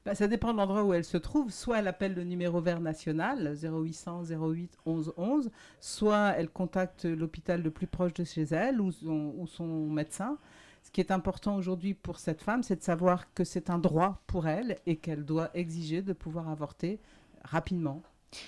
Bah, 0.03 0.15
ça 0.15 0.27
dépend 0.27 0.51
de 0.51 0.57
l'endroit 0.57 0.83
où 0.83 0.93
elle 0.93 1.03
se 1.03 1.17
trouve. 1.17 1.51
Soit 1.51 1.79
elle 1.79 1.87
appelle 1.87 2.15
le 2.15 2.23
numéro 2.23 2.59
vert 2.59 2.79
national 2.79 3.55
0800 3.61 4.23
08 4.31 4.77
11 4.85 5.13
11, 5.15 5.51
soit 5.79 6.33
elle 6.37 6.49
contacte 6.49 7.05
l'hôpital 7.05 7.61
le 7.61 7.69
plus 7.69 7.87
proche 7.87 8.13
de 8.13 8.23
chez 8.23 8.43
elle 8.43 8.81
ou 8.81 8.91
son, 8.91 9.87
médecin. 9.87 10.37
Ce 10.83 10.89
qui 10.89 11.01
est 11.01 11.11
important 11.11 11.55
aujourd'hui 11.55 11.93
pour 11.93 12.17
cette 12.17 12.41
femme, 12.41 12.63
c'est 12.63 12.77
de 12.77 12.83
savoir 12.83 13.31
que 13.33 13.43
c'est 13.43 13.69
un 13.69 13.77
droit 13.77 14.23
pour 14.25 14.47
elle 14.47 14.79
et 14.87 14.95
qu'elle 14.95 15.23
doit 15.23 15.51
exiger 15.53 16.01
de 16.01 16.13
pouvoir 16.13 16.49
avorter 16.49 16.99
rapidement. 17.43 18.01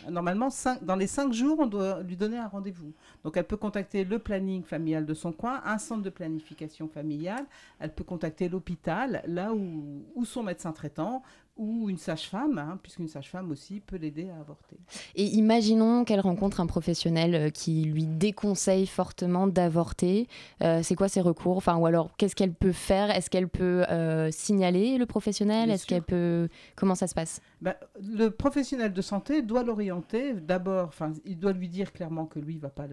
Normalement, 0.10 0.48
dans 0.82 0.96
les 0.96 1.08
cinq 1.08 1.34
jours, 1.34 1.60
on 1.60 1.68
doit 1.68 2.02
lui 2.04 2.16
donner 2.16 2.38
un 2.38 2.48
rendez-vous. 2.48 2.94
Donc, 3.24 3.36
elle 3.36 3.44
peut 3.44 3.58
contacter 3.58 4.06
le 4.06 4.18
planning 4.18 4.64
familial 4.64 5.06
de 5.06 5.14
son 5.14 5.34
coin, 5.34 5.62
un 5.66 5.78
centre 5.78 6.04
de 6.04 6.10
planification 6.10 6.88
familiale. 6.88 7.46
Elle 7.80 7.94
peut 7.94 8.06
contacter 8.06 8.48
l'hôpital, 8.48 9.22
là 9.28 9.54
où, 9.54 10.24
son 10.24 10.44
médecin 10.44 10.72
traitant, 10.72 11.22
ou 11.56 11.90
une 11.90 11.98
sage-femme, 11.98 12.58
hein, 12.58 12.80
puisqu'une 12.82 13.08
sage-femme 13.08 13.52
aussi 13.52 13.80
peut 13.80 13.98
l'aider 13.98 14.30
à 14.30 14.40
avorter. 14.40 14.78
Et 15.16 15.26
imaginons 15.26 16.04
qu'elle 16.04 16.20
rencontre 16.20 16.60
un 16.60 16.66
professionnel 16.66 17.36
euh, 17.36 17.50
qui 17.50 17.84
lui 17.84 18.08
déconseille 18.08 18.88
fortement 18.88 19.46
d'avorter. 19.46 20.28
Euh, 20.64 20.82
c'est 20.82 20.96
quoi 20.96 21.10
ses 21.10 21.22
recours? 21.22 21.58
Enfin, 21.58 21.78
Ou 21.78 21.86
alors, 21.86 22.16
qu'est-ce 22.18 22.36
qu'elle 22.36 22.54
peut 22.54 22.72
faire? 22.72 23.12
Est-ce 23.12 23.30
qu'elle 23.30 23.50
peut 23.50 23.86
euh, 23.90 24.32
signaler 24.32 24.98
le 24.98 25.06
professionnel? 25.06 25.70
Est-ce 25.70 25.86
qu'elle 25.86 26.02
peut... 26.02 26.50
Comment 26.76 26.96
ça 26.96 27.06
se 27.06 27.14
passe? 27.14 27.40
Bah, 27.62 27.76
Le 28.02 28.30
professionnel 28.30 28.92
de 28.92 29.02
santé 29.02 29.44
doit 29.44 29.64
l'orienter 29.64 30.34
d'abord, 30.34 30.88
enfin, 30.88 31.14
il 31.26 31.38
doit 31.38 31.54
lui 31.54 31.70
dire 31.70 31.94
clairement 31.94 32.26
que 32.26 32.40
lui 32.40 32.56
ne 32.56 32.62
va 32.62 32.70
pas 32.70 32.88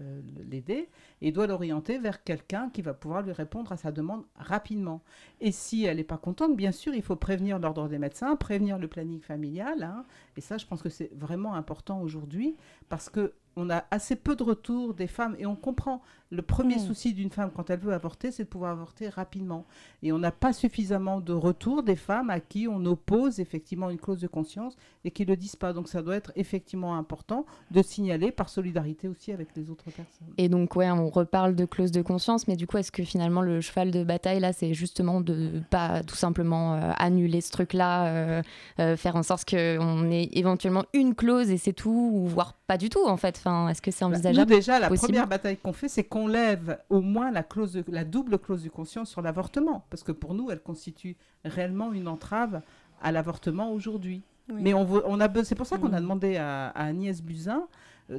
l'aider, 0.49 0.89
et 1.21 1.27
il 1.29 1.33
doit 1.33 1.47
l'orienter 1.47 1.97
vers 1.97 2.23
quelqu'un 2.23 2.69
qui 2.71 2.81
va 2.81 2.93
pouvoir 2.93 3.23
lui 3.23 3.31
répondre 3.31 3.71
à 3.71 3.77
sa 3.77 3.91
demande 3.91 4.23
rapidement. 4.35 5.01
Et 5.39 5.51
si 5.51 5.85
elle 5.85 5.97
n'est 5.97 6.03
pas 6.03 6.17
contente, 6.17 6.55
bien 6.55 6.71
sûr, 6.71 6.93
il 6.93 7.01
faut 7.01 7.15
prévenir 7.15 7.57
l'ordre 7.57 7.87
des 7.87 7.97
médecins, 7.97 8.35
prévenir 8.51 8.77
le 8.77 8.89
planning 8.89 9.21
familial. 9.21 9.81
Hein. 9.81 10.03
et 10.35 10.41
ça, 10.41 10.57
je 10.57 10.65
pense 10.65 10.81
que 10.81 10.89
c'est 10.89 11.09
vraiment 11.15 11.53
important 11.53 12.01
aujourd'hui 12.01 12.57
parce 12.89 13.09
que 13.09 13.33
on 13.55 13.69
a 13.69 13.83
assez 13.91 14.15
peu 14.15 14.35
de 14.35 14.43
retours 14.43 14.93
des 14.93 15.07
femmes 15.07 15.35
et 15.39 15.45
on 15.45 15.55
comprend. 15.55 16.01
Le 16.33 16.41
premier 16.41 16.77
hmm. 16.77 16.87
souci 16.87 17.13
d'une 17.13 17.29
femme 17.29 17.51
quand 17.53 17.69
elle 17.69 17.79
veut 17.79 17.93
avorter, 17.93 18.31
c'est 18.31 18.45
de 18.45 18.49
pouvoir 18.49 18.71
avorter 18.71 19.09
rapidement. 19.09 19.65
Et 20.01 20.13
on 20.13 20.17
n'a 20.19 20.31
pas 20.31 20.53
suffisamment 20.53 21.19
de 21.19 21.33
retours 21.33 21.83
des 21.83 21.97
femmes 21.97 22.29
à 22.29 22.39
qui 22.39 22.69
on 22.69 22.85
oppose 22.85 23.41
effectivement 23.41 23.89
une 23.89 23.99
clause 23.99 24.21
de 24.21 24.27
conscience 24.27 24.77
et 25.03 25.11
qui 25.11 25.23
ne 25.23 25.27
le 25.27 25.35
disent 25.35 25.57
pas. 25.57 25.73
Donc 25.73 25.89
ça 25.89 26.01
doit 26.01 26.15
être 26.15 26.31
effectivement 26.37 26.95
important 26.95 27.45
de 27.71 27.81
signaler 27.81 28.31
par 28.31 28.47
solidarité 28.47 29.09
aussi 29.09 29.33
avec 29.33 29.49
les 29.57 29.69
autres 29.69 29.83
personnes. 29.83 30.33
Et 30.37 30.47
donc 30.47 30.77
ouais, 30.77 30.89
on 30.89 31.09
reparle 31.09 31.53
de 31.55 31.65
clause 31.65 31.91
de 31.91 32.01
conscience, 32.01 32.47
mais 32.47 32.55
du 32.55 32.65
coup, 32.65 32.77
est-ce 32.77 32.93
que 32.93 33.03
finalement 33.03 33.41
le 33.41 33.59
cheval 33.59 33.91
de 33.91 34.05
bataille 34.05 34.39
là, 34.39 34.53
c'est 34.53 34.73
justement 34.73 35.19
de 35.19 35.61
pas 35.69 36.01
tout 36.03 36.15
simplement 36.15 36.75
euh, 36.75 36.91
annuler 36.97 37.41
ce 37.41 37.51
truc-là, 37.51 38.07
euh, 38.07 38.41
euh, 38.79 38.95
faire 38.95 39.17
en 39.17 39.23
sorte 39.23 39.49
qu'on 39.49 40.09
ait 40.11 40.29
éventuellement 40.31 40.85
une 40.93 41.13
clause 41.13 41.51
et 41.51 41.57
c'est 41.57 41.73
tout, 41.73 42.11
ou 42.13 42.27
voire 42.27 42.53
pas 42.71 42.77
du 42.77 42.87
tout 42.87 43.05
en 43.05 43.17
fait. 43.17 43.43
Est-ce 43.69 43.81
que 43.81 43.91
c'est 43.91 44.05
bah, 44.05 44.11
envisageable? 44.11 44.49
Déjà, 44.49 44.79
la 44.79 44.89
première 44.89 45.27
bataille 45.27 45.57
qu'on 45.57 45.73
fait, 45.73 45.89
c'est 45.89 46.05
qu'on 46.05 46.25
lève 46.27 46.79
au 46.89 47.01
moins 47.01 47.29
la, 47.29 47.43
clause 47.43 47.83
la 47.89 48.05
double 48.05 48.39
clause 48.39 48.63
de 48.63 48.69
conscience 48.69 49.09
sur 49.09 49.21
l'avortement. 49.21 49.83
Parce 49.89 50.03
que 50.03 50.13
pour 50.13 50.33
nous, 50.33 50.51
elle 50.51 50.61
constitue 50.61 51.17
réellement 51.43 51.91
une 51.91 52.07
entrave 52.07 52.61
à 53.01 53.11
l'avortement 53.11 53.73
aujourd'hui. 53.73 54.21
Mais 54.47 54.73
on, 54.73 54.87
on 55.05 55.19
a, 55.19 55.43
c'est 55.43 55.55
pour 55.55 55.65
ça 55.65 55.77
qu'on 55.77 55.91
a 55.91 55.99
demandé 55.99 56.37
à, 56.37 56.69
à 56.69 56.85
Agnès 56.85 57.21
Buzyn 57.21 57.57
euh, 57.57 57.61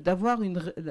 d'avoir 0.00 0.38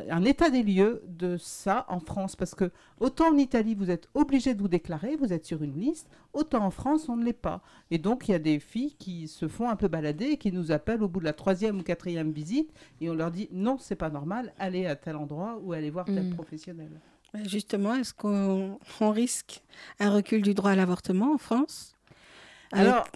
un 0.09 0.23
état 0.23 0.49
des 0.49 0.63
lieux 0.63 1.03
de 1.07 1.37
ça 1.37 1.85
en 1.89 1.99
France. 1.99 2.35
Parce 2.35 2.55
que 2.55 2.71
autant 2.99 3.29
en 3.29 3.37
Italie, 3.37 3.75
vous 3.75 3.89
êtes 3.89 4.07
obligé 4.13 4.53
de 4.53 4.61
vous 4.61 4.67
déclarer, 4.67 5.15
vous 5.15 5.33
êtes 5.33 5.45
sur 5.45 5.63
une 5.63 5.79
liste, 5.79 6.09
autant 6.33 6.63
en 6.63 6.71
France, 6.71 7.09
on 7.09 7.17
ne 7.17 7.25
l'est 7.25 7.33
pas. 7.33 7.61
Et 7.89 7.97
donc, 7.97 8.27
il 8.27 8.31
y 8.31 8.35
a 8.35 8.39
des 8.39 8.59
filles 8.59 8.95
qui 8.97 9.27
se 9.27 9.47
font 9.47 9.69
un 9.69 9.75
peu 9.75 9.87
balader 9.87 10.25
et 10.25 10.37
qui 10.37 10.51
nous 10.51 10.71
appellent 10.71 11.03
au 11.03 11.07
bout 11.07 11.19
de 11.19 11.25
la 11.25 11.33
troisième 11.33 11.79
ou 11.79 11.83
quatrième 11.83 12.31
visite 12.31 12.71
et 12.99 13.09
on 13.09 13.13
leur 13.13 13.31
dit 13.31 13.49
non, 13.51 13.77
c'est 13.79 13.95
pas 13.95 14.09
normal, 14.09 14.53
allez 14.59 14.85
à 14.85 14.95
tel 14.95 15.15
endroit 15.15 15.59
ou 15.63 15.73
allez 15.73 15.89
voir 15.89 16.05
tel 16.05 16.27
mm. 16.27 16.35
professionnel. 16.35 16.91
Justement, 17.45 17.95
est-ce 17.95 18.13
qu'on 18.13 18.77
risque 18.99 19.63
un 19.99 20.11
recul 20.11 20.41
du 20.41 20.53
droit 20.53 20.71
à 20.71 20.75
l'avortement 20.75 21.33
en 21.33 21.37
France? 21.37 21.95
Alors, 22.73 23.07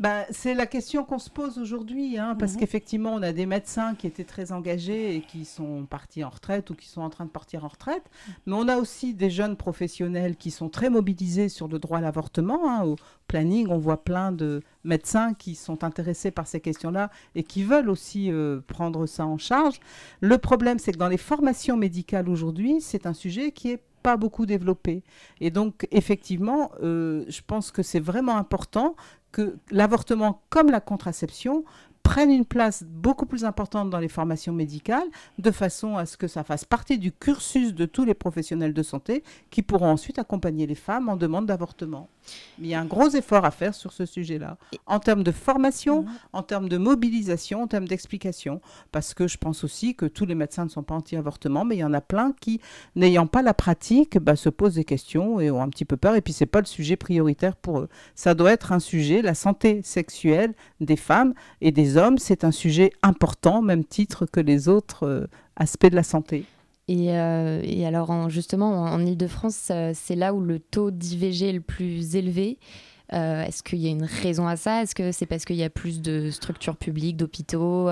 bah, 0.00 0.24
c'est 0.30 0.54
la 0.54 0.64
question 0.64 1.04
qu'on 1.04 1.18
se 1.18 1.28
pose 1.28 1.58
aujourd'hui, 1.58 2.16
hein, 2.16 2.34
parce 2.38 2.54
mhm. 2.54 2.60
qu'effectivement, 2.60 3.12
on 3.12 3.22
a 3.22 3.32
des 3.32 3.44
médecins 3.44 3.94
qui 3.94 4.06
étaient 4.06 4.24
très 4.24 4.50
engagés 4.50 5.14
et 5.14 5.20
qui 5.20 5.44
sont 5.44 5.84
partis 5.84 6.24
en 6.24 6.30
retraite 6.30 6.70
ou 6.70 6.74
qui 6.74 6.88
sont 6.88 7.02
en 7.02 7.10
train 7.10 7.26
de 7.26 7.30
partir 7.30 7.66
en 7.66 7.68
retraite, 7.68 8.04
mais 8.46 8.54
on 8.54 8.66
a 8.66 8.78
aussi 8.78 9.12
des 9.12 9.28
jeunes 9.28 9.56
professionnels 9.56 10.36
qui 10.36 10.50
sont 10.50 10.70
très 10.70 10.88
mobilisés 10.88 11.50
sur 11.50 11.68
le 11.68 11.78
droit 11.78 11.98
à 11.98 12.00
l'avortement. 12.00 12.66
Hein. 12.66 12.84
Au 12.84 12.96
planning, 13.28 13.68
on 13.68 13.76
voit 13.76 14.02
plein 14.02 14.32
de 14.32 14.62
médecins 14.84 15.34
qui 15.34 15.54
sont 15.54 15.84
intéressés 15.84 16.30
par 16.30 16.46
ces 16.46 16.60
questions-là 16.60 17.10
et 17.34 17.42
qui 17.42 17.62
veulent 17.62 17.90
aussi 17.90 18.32
euh, 18.32 18.60
prendre 18.66 19.04
ça 19.04 19.26
en 19.26 19.36
charge. 19.36 19.80
Le 20.22 20.38
problème, 20.38 20.78
c'est 20.78 20.92
que 20.92 20.98
dans 20.98 21.08
les 21.08 21.18
formations 21.18 21.76
médicales 21.76 22.30
aujourd'hui, 22.30 22.80
c'est 22.80 23.04
un 23.04 23.12
sujet 23.12 23.52
qui 23.52 23.70
est 23.70 23.82
pas 24.02 24.16
beaucoup 24.16 24.46
développé. 24.46 25.02
Et 25.40 25.50
donc, 25.50 25.86
effectivement, 25.90 26.70
euh, 26.82 27.24
je 27.28 27.40
pense 27.46 27.70
que 27.70 27.82
c'est 27.82 28.00
vraiment 28.00 28.36
important 28.36 28.96
que 29.32 29.58
l'avortement, 29.70 30.42
comme 30.50 30.70
la 30.70 30.80
contraception, 30.80 31.64
prennent 32.02 32.30
une 32.30 32.44
place 32.44 32.82
beaucoup 32.84 33.26
plus 33.26 33.44
importante 33.44 33.90
dans 33.90 33.98
les 33.98 34.08
formations 34.08 34.52
médicales, 34.52 35.06
de 35.38 35.50
façon 35.50 35.96
à 35.96 36.06
ce 36.06 36.16
que 36.16 36.28
ça 36.28 36.44
fasse 36.44 36.64
partie 36.64 36.98
du 36.98 37.12
cursus 37.12 37.74
de 37.74 37.86
tous 37.86 38.04
les 38.04 38.14
professionnels 38.14 38.74
de 38.74 38.82
santé 38.82 39.22
qui 39.50 39.62
pourront 39.62 39.90
ensuite 39.90 40.18
accompagner 40.18 40.66
les 40.66 40.74
femmes 40.74 41.08
en 41.08 41.16
demande 41.16 41.46
d'avortement. 41.46 42.08
Il 42.58 42.66
y 42.66 42.74
a 42.74 42.80
un 42.80 42.84
gros 42.84 43.08
effort 43.10 43.44
à 43.44 43.50
faire 43.50 43.74
sur 43.74 43.92
ce 43.92 44.06
sujet-là, 44.06 44.56
en 44.86 45.00
termes 45.00 45.22
de 45.22 45.32
formation, 45.32 46.02
mhm. 46.02 46.08
en 46.32 46.42
termes 46.42 46.68
de 46.68 46.78
mobilisation, 46.78 47.62
en 47.62 47.66
termes 47.66 47.88
d'explication, 47.88 48.60
parce 48.92 49.14
que 49.14 49.26
je 49.26 49.38
pense 49.38 49.64
aussi 49.64 49.94
que 49.94 50.06
tous 50.06 50.26
les 50.26 50.34
médecins 50.34 50.64
ne 50.64 50.70
sont 50.70 50.82
pas 50.82 50.94
anti-avortement, 50.94 51.64
mais 51.64 51.76
il 51.76 51.80
y 51.80 51.84
en 51.84 51.94
a 51.94 52.00
plein 52.00 52.32
qui, 52.40 52.60
n'ayant 52.96 53.26
pas 53.26 53.42
la 53.42 53.54
pratique, 53.54 54.18
bah, 54.18 54.36
se 54.36 54.48
posent 54.48 54.74
des 54.74 54.84
questions 54.84 55.40
et 55.40 55.50
ont 55.50 55.62
un 55.62 55.68
petit 55.68 55.84
peu 55.84 55.96
peur, 55.96 56.14
et 56.14 56.20
puis 56.20 56.32
c'est 56.32 56.46
pas 56.46 56.60
le 56.60 56.66
sujet 56.66 56.96
prioritaire 56.96 57.56
pour 57.56 57.80
eux. 57.80 57.88
Ça 58.14 58.34
doit 58.34 58.52
être 58.52 58.72
un 58.72 58.80
sujet, 58.80 59.22
la 59.22 59.34
santé 59.34 59.80
sexuelle 59.82 60.54
des 60.80 60.96
femmes 60.96 61.34
et 61.60 61.72
des 61.72 61.89
hommes, 61.96 62.18
c'est 62.18 62.44
un 62.44 62.50
sujet 62.50 62.92
important, 63.02 63.62
même 63.62 63.84
titre 63.84 64.26
que 64.26 64.40
les 64.40 64.68
autres 64.68 65.06
euh, 65.06 65.26
aspects 65.56 65.86
de 65.86 65.96
la 65.96 66.02
santé. 66.02 66.44
Et, 66.88 67.10
euh, 67.10 67.86
alors, 67.86 68.28
justement, 68.30 68.82
en, 68.82 69.04
Ile-de-France, 69.04 69.68
euh, 69.70 69.92
c'est 69.94 70.16
là 70.16 70.34
où 70.34 70.40
le 70.40 70.58
taux 70.58 70.90
d'IVG 70.90 71.48
est 71.48 71.52
le 71.52 71.60
plus 71.60 72.16
élevé. 72.16 72.58
Est-ce 73.12 73.64
qu'il 73.64 73.80
y 73.80 73.88
a 73.88 73.90
une 73.90 74.04
raison 74.04 74.46
à 74.46 74.54
ça? 74.54 74.82
Est-ce 74.82 74.94
que 74.94 75.10
c'est 75.10 75.26
parce 75.26 75.44
qu'il 75.44 75.56
y 75.56 75.64
a 75.64 75.70
plus 75.70 76.00
de 76.00 76.30
structures 76.30 76.76
publiques, 76.76 77.16
d'hôpitaux 77.16 77.88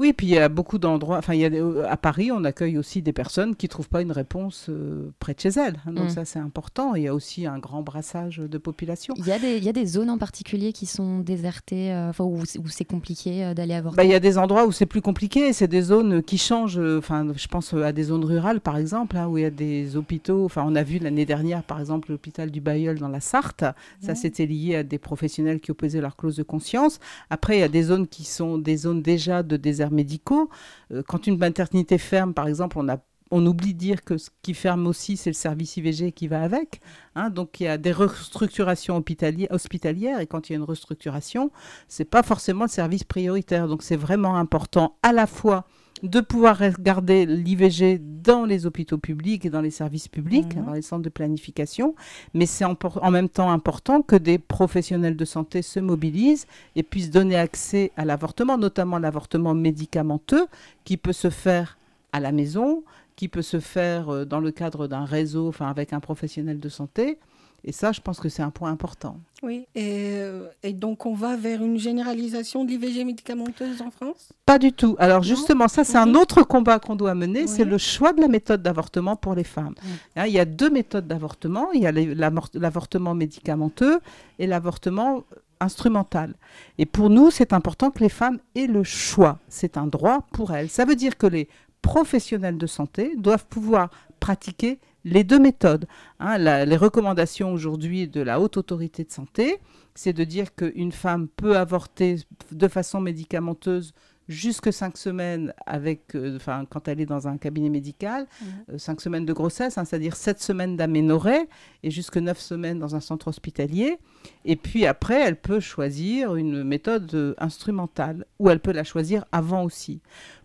oui, 0.00 0.14
puis 0.14 0.28
il 0.28 0.30
y 0.30 0.38
a 0.38 0.48
beaucoup 0.48 0.78
d'endroits. 0.78 1.18
Enfin, 1.18 1.34
il 1.34 1.40
y 1.40 1.44
a, 1.44 1.50
euh, 1.50 1.84
à 1.86 1.98
Paris, 1.98 2.32
on 2.32 2.42
accueille 2.44 2.78
aussi 2.78 3.02
des 3.02 3.12
personnes 3.12 3.54
qui 3.54 3.66
ne 3.66 3.68
trouvent 3.68 3.90
pas 3.90 4.00
une 4.00 4.12
réponse 4.12 4.70
euh, 4.70 5.10
près 5.18 5.34
de 5.34 5.40
chez 5.40 5.50
elles. 5.50 5.78
Hein, 5.86 5.92
donc, 5.92 6.06
mm. 6.06 6.08
ça, 6.08 6.24
c'est 6.24 6.38
important. 6.38 6.94
Il 6.94 7.02
y 7.02 7.08
a 7.08 7.14
aussi 7.14 7.44
un 7.44 7.58
grand 7.58 7.82
brassage 7.82 8.38
de 8.38 8.56
population. 8.56 9.12
Il 9.18 9.26
y, 9.26 9.30
a 9.32 9.38
des, 9.38 9.58
il 9.58 9.64
y 9.64 9.68
a 9.68 9.74
des 9.74 9.84
zones 9.84 10.08
en 10.08 10.16
particulier 10.16 10.72
qui 10.72 10.86
sont 10.86 11.18
désertées, 11.18 11.92
euh, 11.92 12.12
où, 12.18 12.38
où 12.40 12.68
c'est 12.68 12.86
compliqué 12.86 13.52
d'aller 13.54 13.74
avorter? 13.74 13.98
Bah, 13.98 14.04
Il 14.04 14.10
y 14.10 14.14
a 14.14 14.20
des 14.20 14.38
endroits 14.38 14.64
où 14.64 14.72
c'est 14.72 14.86
plus 14.86 15.02
compliqué. 15.02 15.52
C'est 15.52 15.68
des 15.68 15.82
zones 15.82 16.22
qui 16.22 16.38
changent. 16.38 16.80
Enfin, 16.80 17.26
je 17.36 17.48
pense 17.48 17.74
à 17.74 17.92
des 17.92 18.04
zones 18.04 18.24
rurales, 18.24 18.62
par 18.62 18.78
exemple, 18.78 19.18
hein, 19.18 19.28
où 19.28 19.36
il 19.36 19.42
y 19.42 19.46
a 19.46 19.50
des 19.50 19.96
hôpitaux. 19.96 20.46
Enfin, 20.46 20.64
on 20.66 20.76
a 20.76 20.82
vu 20.82 20.98
l'année 20.98 21.26
dernière, 21.26 21.62
par 21.62 21.78
exemple, 21.78 22.10
l'hôpital 22.10 22.50
du 22.50 22.62
Bayeul 22.62 22.98
dans 22.98 23.08
la 23.08 23.20
Sarthe. 23.20 23.64
Ça, 24.00 24.14
c'était 24.14 24.46
lié 24.46 24.76
à 24.76 24.82
des 24.82 24.98
professionnels 24.98 25.60
qui 25.60 25.72
opposaient 25.72 26.00
leur 26.00 26.16
clause 26.16 26.36
de 26.36 26.42
conscience. 26.42 27.00
Après, 27.28 27.58
il 27.58 27.60
y 27.60 27.64
a 27.64 27.68
des 27.68 27.82
zones 27.82 28.08
qui 28.08 28.24
sont 28.24 28.56
des 28.56 28.78
zones 28.78 29.02
déjà 29.02 29.42
de 29.42 29.58
désert 29.58 29.89
médicaux. 29.90 30.50
Euh, 30.92 31.02
quand 31.06 31.26
une 31.26 31.38
maternité 31.38 31.98
ferme, 31.98 32.34
par 32.34 32.48
exemple, 32.48 32.78
on 32.78 32.88
a 32.88 32.98
on 33.30 33.46
oublie 33.46 33.74
de 33.74 33.78
dire 33.78 34.02
que 34.04 34.18
ce 34.18 34.30
qui 34.42 34.54
ferme 34.54 34.86
aussi, 34.86 35.16
c'est 35.16 35.30
le 35.30 35.34
service 35.34 35.76
IVG 35.76 36.12
qui 36.12 36.26
va 36.26 36.42
avec. 36.42 36.80
Hein. 37.14 37.30
donc 37.30 37.60
il 37.60 37.64
y 37.64 37.68
a 37.68 37.78
des 37.78 37.92
restructurations 37.92 39.02
hospitalières 39.50 40.20
et 40.20 40.26
quand 40.26 40.48
il 40.48 40.52
y 40.52 40.56
a 40.56 40.58
une 40.58 40.64
restructuration, 40.64 41.50
c'est 41.88 42.04
pas 42.04 42.22
forcément 42.22 42.64
le 42.64 42.70
service 42.70 43.04
prioritaire. 43.04 43.68
Donc 43.68 43.82
c'est 43.82 43.96
vraiment 43.96 44.36
important 44.36 44.96
à 45.02 45.12
la 45.12 45.26
fois 45.26 45.64
de 46.02 46.20
pouvoir 46.20 46.58
regarder 46.58 47.26
l'IVG 47.26 48.00
dans 48.00 48.44
les 48.44 48.66
hôpitaux 48.66 48.98
publics 48.98 49.44
et 49.44 49.50
dans 49.50 49.60
les 49.60 49.70
services 49.70 50.08
publics, 50.08 50.56
mhm. 50.56 50.64
dans 50.64 50.72
les 50.72 50.82
centres 50.82 51.02
de 51.02 51.08
planification, 51.08 51.94
mais 52.34 52.46
c'est 52.46 52.64
en, 52.64 53.10
même 53.10 53.28
temps 53.28 53.50
important 53.50 54.02
que 54.02 54.16
des 54.16 54.38
professionnels 54.38 55.16
de 55.16 55.24
santé 55.24 55.62
se 55.62 55.80
mobilisent 55.80 56.46
et 56.76 56.82
puissent 56.82 57.10
donner 57.10 57.36
accès 57.36 57.92
à 57.96 58.04
l'avortement, 58.04 58.58
notamment 58.58 58.98
l'avortement 58.98 59.54
médicamenteux, 59.54 60.46
qui 60.84 60.96
peut 60.96 61.12
se 61.12 61.30
faire 61.30 61.78
à 62.12 62.20
la 62.20 62.32
maison, 62.32 62.82
qui 63.16 63.28
peut 63.28 63.42
se 63.42 63.60
faire 63.60 64.08
euh, 64.08 64.24
dans 64.24 64.40
le 64.40 64.50
cadre 64.50 64.86
d'un 64.86 65.04
réseau, 65.04 65.48
enfin 65.48 65.68
avec 65.68 65.92
un 65.92 66.00
professionnel 66.00 66.58
de 66.58 66.68
santé, 66.68 67.18
et 67.64 67.72
ça, 67.72 67.92
je 67.92 68.00
pense 68.00 68.20
que 68.20 68.28
c'est 68.28 68.42
un 68.42 68.50
point 68.50 68.70
important. 68.70 69.18
Oui, 69.42 69.66
et, 69.74 70.12
euh, 70.14 70.48
et, 70.62 70.72
donc 70.72 71.06
on 71.06 71.14
va 71.14 71.36
vers 71.36 71.62
une 71.62 71.78
généralisation 71.78 72.64
de 72.64 72.70
l'IVG 72.70 73.04
médicamenteuse 73.04 73.80
en 73.80 73.90
France? 73.90 74.32
Pas 74.44 74.58
du 74.58 74.72
tout. 74.72 74.96
Alors 74.98 75.22
justement, 75.22 75.68
ça 75.68 75.84
c'est 75.84 75.96
un 75.96 76.14
autre 76.14 76.42
combat 76.42 76.78
qu'on 76.78 76.96
doit 76.96 77.14
mener, 77.14 77.46
c'est 77.46 77.64
le 77.64 77.78
choix 77.78 78.12
de 78.12 78.20
la 78.20 78.28
méthode 78.28 78.62
d'avortement 78.62 79.16
pour 79.16 79.34
les 79.34 79.44
femmes. 79.44 79.74
Hein, 80.16 80.26
il 80.26 80.32
y 80.32 80.38
a 80.38 80.44
deux 80.44 80.70
méthodes 80.70 81.06
d'avortement, 81.06 81.72
il 81.72 81.82
y 81.82 81.86
a 81.86 81.92
l'avortement 81.92 83.14
médicamenteux 83.14 84.00
et 84.38 84.46
l'avortement 84.46 85.24
instrumental. 85.60 86.34
Et 86.78 86.86
pour 86.86 87.10
nous, 87.10 87.30
c'est 87.30 87.52
important 87.52 87.90
que 87.90 88.00
les 88.00 88.08
femmes 88.08 88.38
aient 88.54 88.66
le 88.66 88.84
choix. 88.84 89.38
C'est 89.48 89.76
un 89.76 89.86
droit 89.86 90.26
pour 90.32 90.52
elles. 90.52 90.70
Ça 90.70 90.84
veut 90.84 90.96
dire 90.96 91.16
que 91.16 91.26
les 91.26 91.48
professionnels 91.82 92.58
de 92.58 92.66
santé 92.66 93.14
doivent 93.16 93.46
pouvoir 93.46 93.90
pratiquer 94.18 94.78
les 95.04 95.24
deux 95.24 95.38
méthodes. 95.38 95.86
Hein, 96.18 96.38
les 96.38 96.76
recommandations 96.76 97.52
aujourd'hui 97.52 98.08
de 98.08 98.20
la 98.20 98.40
haute 98.40 98.56
autorité 98.56 99.04
de 99.04 99.10
santé, 99.10 99.58
c'est 99.94 100.12
de 100.12 100.24
dire 100.24 100.54
qu'une 100.54 100.92
femme 100.92 101.28
peut 101.28 101.56
avorter 101.56 102.16
de 102.52 102.68
façon 102.68 103.00
médicamenteuse 103.00 103.92
jusque 104.28 104.72
cinq 104.72 104.96
semaines 104.96 105.52
avec, 105.66 106.14
euh, 106.14 106.36
enfin, 106.36 106.64
quand 106.70 106.86
elle 106.86 107.00
est 107.00 107.06
dans 107.06 107.26
un 107.26 107.36
cabinet 107.36 107.68
médical, 107.68 108.28
mmh. 108.40 108.78
cinq 108.78 109.00
semaines 109.00 109.26
de 109.26 109.32
grossesse, 109.32 109.76
hein, 109.76 109.84
c'est-à-dire 109.84 110.14
sept 110.14 110.40
semaines 110.40 110.76
d'aménorrhée 110.76 111.48
et 111.82 111.90
jusque 111.90 112.16
neuf 112.16 112.38
semaines 112.38 112.78
dans 112.78 112.94
un 112.94 113.00
centre 113.00 113.26
hospitalier. 113.26 113.98
Et 114.44 114.54
puis 114.54 114.86
après, 114.86 115.20
elle 115.20 115.36
peut 115.36 115.58
choisir 115.58 116.36
une 116.36 116.62
méthode 116.62 117.34
instrumentale 117.38 118.24
ou 118.38 118.50
elle 118.50 118.60
peut 118.60 118.72
la 118.72 118.84
choisir 118.84 119.24
avant 119.32 119.64
aussi. 119.64 120.00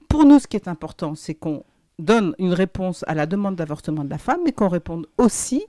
Pour 0.10 0.26
nous, 0.26 0.40
ce 0.40 0.48
qui 0.48 0.58
est 0.58 0.68
important, 0.68 1.14
c'est 1.14 1.36
qu'on 1.36 1.64
donne 2.00 2.36
une 2.40 2.54
réponse 2.54 3.04
à 3.08 3.14
la 3.14 3.26
demande 3.26 3.56
d'avortement 3.56 4.04
de 4.04 4.10
la 4.10 4.18
femme, 4.18 4.40
mais 4.44 4.52
qu'on 4.52 4.70
réponde 4.70 5.08
aussi 5.18 5.66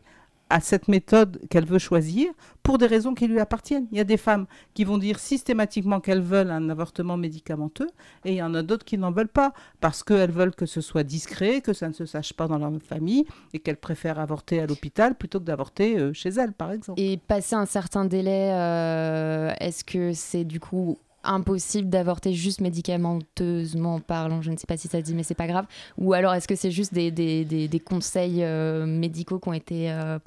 à 0.48 0.60
cette 0.60 0.88
méthode 0.88 1.40
qu'elle 1.50 1.66
veut 1.66 1.78
choisir 1.78 2.28
pour 2.62 2.78
des 2.78 2.86
raisons 2.86 3.14
qui 3.14 3.26
lui 3.26 3.40
appartiennent. 3.40 3.86
Il 3.90 3.98
y 3.98 4.00
a 4.00 4.04
des 4.04 4.16
femmes 4.16 4.46
qui 4.74 4.84
vont 4.84 4.98
dire 4.98 5.18
systématiquement 5.18 6.00
qu'elles 6.00 6.20
veulent 6.20 6.50
un 6.50 6.68
avortement 6.70 7.16
médicamenteux 7.16 7.88
et 8.24 8.32
il 8.32 8.36
y 8.36 8.42
en 8.42 8.54
a 8.54 8.62
d'autres 8.62 8.84
qui 8.84 8.98
n'en 8.98 9.10
veulent 9.10 9.28
pas 9.28 9.52
parce 9.80 10.02
qu'elles 10.02 10.30
veulent 10.30 10.54
que 10.54 10.66
ce 10.66 10.80
soit 10.80 11.02
discret, 11.02 11.60
que 11.60 11.72
ça 11.72 11.88
ne 11.88 11.92
se 11.92 12.06
sache 12.06 12.32
pas 12.32 12.46
dans 12.46 12.58
leur 12.58 12.72
famille 12.80 13.24
et 13.52 13.58
qu'elles 13.58 13.76
préfèrent 13.76 14.20
avorter 14.20 14.60
à 14.60 14.66
l'hôpital 14.66 15.16
plutôt 15.16 15.40
que 15.40 15.44
d'avorter 15.44 15.98
euh, 15.98 16.12
chez 16.12 16.30
elles, 16.30 16.52
par 16.52 16.70
exemple. 16.72 17.00
Et 17.00 17.16
passer 17.16 17.56
un 17.56 17.66
certain 17.66 18.04
délai, 18.04 18.50
euh, 18.52 19.52
est-ce 19.58 19.84
que 19.84 20.12
c'est 20.12 20.44
du 20.44 20.60
coup 20.60 20.98
impossible 21.26 21.88
d'avorter 21.88 22.32
juste 22.32 22.60
médicamenteusement 22.60 24.00
parlant, 24.00 24.42
je 24.42 24.50
ne 24.50 24.56
sais 24.56 24.66
pas 24.66 24.76
si 24.76 24.88
ça 24.88 25.00
dit, 25.00 25.14
mais 25.14 25.22
c'est 25.22 25.34
pas 25.34 25.46
grave. 25.46 25.66
Ou 25.98 26.12
alors 26.12 26.34
est-ce 26.34 26.48
que 26.48 26.56
c'est 26.56 26.70
juste 26.70 26.94
des, 26.94 27.10
des, 27.10 27.44
des, 27.44 27.80
conseils 27.80 28.42
euh, 28.42 28.86
médicaux 28.86 29.38
qui 29.38 29.48
ont 29.48 29.52
été 29.52 29.90
euh, 29.90 30.18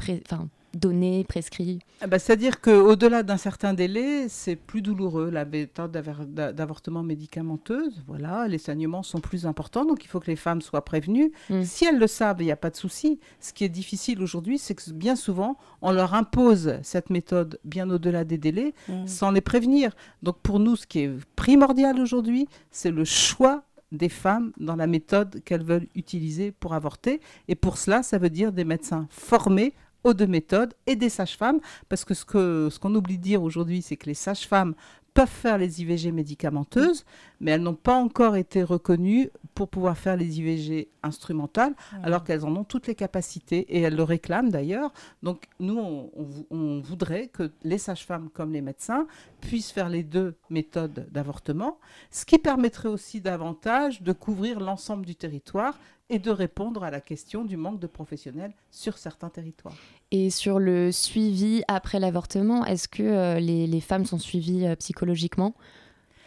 donné, 0.74 1.24
prescrit 1.24 1.80
ah 2.02 2.08
bah, 2.08 2.20
C'est-à-dire 2.20 2.62
qu'au-delà 2.62 3.24
d'un 3.24 3.38
certain 3.38 3.74
délai, 3.74 4.28
c'est 4.30 4.56
plus 4.56 4.82
douloureux, 4.82 5.30
la 5.30 5.46
méthode 5.46 5.92
d'avortement 5.92 7.04
médicamenteuse. 7.04 8.04
Voilà, 8.08 8.48
les 8.48 8.58
saignements 8.58 9.04
sont 9.04 9.20
plus 9.20 9.46
importants, 9.46 9.86
donc 9.86 10.04
il 10.04 10.08
faut 10.08 10.20
que 10.20 10.28
les 10.28 10.36
femmes 10.36 10.62
soient 10.62 10.86
prévenues. 10.86 11.32
Mm. 11.50 11.64
Si 11.64 11.86
elles 11.86 12.00
le 12.00 12.08
savent, 12.08 12.42
il 12.42 12.46
n'y 12.46 12.52
a 12.52 12.58
pas 12.58 12.70
de 12.70 12.76
souci. 12.76 13.20
Ce 13.40 13.54
qui 13.54 13.64
est 13.64 13.70
difficile 13.70 14.22
aujourd'hui, 14.22 14.58
c'est 14.58 14.76
que 14.76 14.92
bien 14.92 15.16
souvent, 15.16 15.58
on 15.82 15.92
leur 15.92 16.14
impose 16.14 16.76
cette 16.84 17.10
méthode 17.10 17.60
bien 17.64 17.90
au-delà 17.90 18.24
des 18.24 18.38
délais, 18.38 18.74
mm. 18.88 19.08
sans 19.08 19.32
les 19.32 19.42
prévenir. 19.42 19.96
Donc 20.24 20.38
pour 20.40 20.60
nous, 20.60 20.76
ce 20.76 20.86
qui 20.86 21.00
est 21.00 21.12
primordial 21.36 22.00
aujourd'hui, 22.00 22.48
c'est 22.72 22.92
le 22.92 23.06
choix 23.06 23.64
des 23.92 24.10
femmes 24.10 24.52
dans 24.60 24.76
la 24.76 24.88
méthode 24.88 25.42
qu'elles 25.44 25.64
veulent 25.64 25.88
utiliser 25.96 26.52
pour 26.52 26.74
avorter. 26.74 27.22
Et 27.48 27.56
pour 27.56 27.78
cela, 27.78 28.04
ça 28.04 28.18
veut 28.18 28.30
dire 28.30 28.52
des 28.52 28.64
médecins 28.64 29.08
formés 29.10 29.74
aux 30.04 30.14
deux 30.14 30.28
méthodes 30.28 30.74
et 30.88 30.96
des 30.96 31.10
sages-femmes, 31.10 31.60
parce 31.90 32.06
que 32.06 32.14
ce 32.14 32.26
qu'on 32.26 32.70
ce 32.70 32.80
qu'on 32.80 32.96
oublie 32.96 33.18
de 33.18 33.24
dire 33.24 33.44
aujourd'hui, 33.44 33.82
c'est 33.82 33.98
que 33.98 34.08
les 34.08 34.14
sages-femmes 34.14 34.76
peuvent 35.14 35.28
faire 35.28 35.58
les 35.58 35.82
IVG 35.82 36.12
médicamenteuses, 36.12 37.06
mais 37.40 37.52
elles 37.52 37.62
n'ont 37.62 37.76
pas 37.76 37.96
encore 37.96 38.36
été 38.36 38.64
reconnues 38.64 39.30
pour 39.56 39.68
pouvoir 39.68 39.98
faire 39.98 40.16
les 40.16 40.40
IVG 40.40 40.90
instrumentales, 41.04 41.74
alors 42.04 42.24
qu'elles 42.24 42.46
en 42.46 42.56
ont 42.56 42.64
toutes 42.64 42.88
les 42.88 42.96
capacités 42.96 43.60
et 43.70 43.82
elles 43.82 43.96
le 43.96 44.04
réclament 44.04 44.50
d'ailleurs. 44.50 44.94
Donc 45.24 45.48
nous, 45.60 45.78
on, 45.78 46.10
on 46.52 46.80
voudrait 46.80 47.28
que 47.28 47.52
les 47.64 47.78
sages-femmes 47.78 48.30
comme 48.30 48.54
les 48.54 48.62
médecins 48.62 49.08
puissent 49.42 49.72
faire 49.72 49.90
les 49.90 50.04
deux 50.04 50.36
méthodes 50.50 51.08
d'avortement, 51.12 51.80
ce 52.12 52.26
qui 52.26 52.38
permettrait 52.38 52.90
aussi 52.90 53.20
davantage 53.20 54.02
de 54.02 54.14
couvrir 54.14 54.60
l'ensemble 54.60 55.06
du 55.06 55.16
territoire 55.16 55.78
et 56.10 56.20
de 56.20 56.32
répondre 56.32 56.84
à 56.84 56.92
la 56.92 57.02
question 57.02 57.46
du 57.46 57.56
manque 57.56 57.80
de 57.80 57.88
professionnels 57.88 58.54
sur 58.72 58.98
certains 58.98 59.30
territoires. 59.30 59.76
Et 60.12 60.30
sur 60.30 60.60
le 60.60 60.92
suivi 60.92 61.64
après 61.68 62.00
l'avortement, 62.00 62.66
est-ce 62.66 62.88
que 62.88 63.04
euh, 63.04 63.40
les, 63.40 63.68
les, 63.68 63.82
femmes 63.82 64.06
sont 64.06 64.18
suivies 64.18 64.66
euh, 64.66 64.76
psychologiquement? 64.76 65.54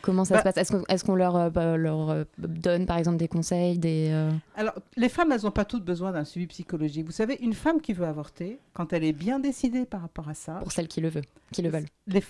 Comment 0.00 0.24
ça 0.24 0.38
se 0.38 0.44
bah 0.44 0.52
passe? 0.52 0.72
Est-ce 0.88 1.04
qu'on 1.04 1.14
leur, 1.14 1.36
euh, 1.36 1.50
bah, 1.50 1.76
leur 1.76 2.24
donne 2.38 2.86
par 2.86 2.96
exemple 2.96 3.18
des 3.18 3.28
conseils 3.28 3.78
des, 3.78 4.12
Alors, 4.56 4.74
les 4.96 5.08
femmes, 5.08 5.30
elles 5.30 5.42
n'ont 5.42 5.52
pas 5.52 5.64
toutes 5.64 5.84
besoin 5.84 6.10
d'un 6.10 6.24
suivi 6.24 6.48
psychologique. 6.48 7.06
Vous 7.06 7.12
savez, 7.12 7.38
une 7.40 7.54
femme 7.54 7.80
qui 7.80 7.92
veut 7.92 8.06
avorter, 8.06 8.58
quand 8.74 8.92
elle 8.92 9.04
est 9.04 9.12
bien 9.12 9.38
décidée 9.38 9.84
par 9.84 10.00
rapport 10.00 10.28
à 10.28 10.34
ça. 10.34 10.54
Pour 10.54 10.72
celles 10.72 10.88
qui 10.88 11.00
le, 11.00 11.08
veut, 11.08 11.22
qui 11.52 11.62
le 11.62 11.70
veulent. 11.70 11.86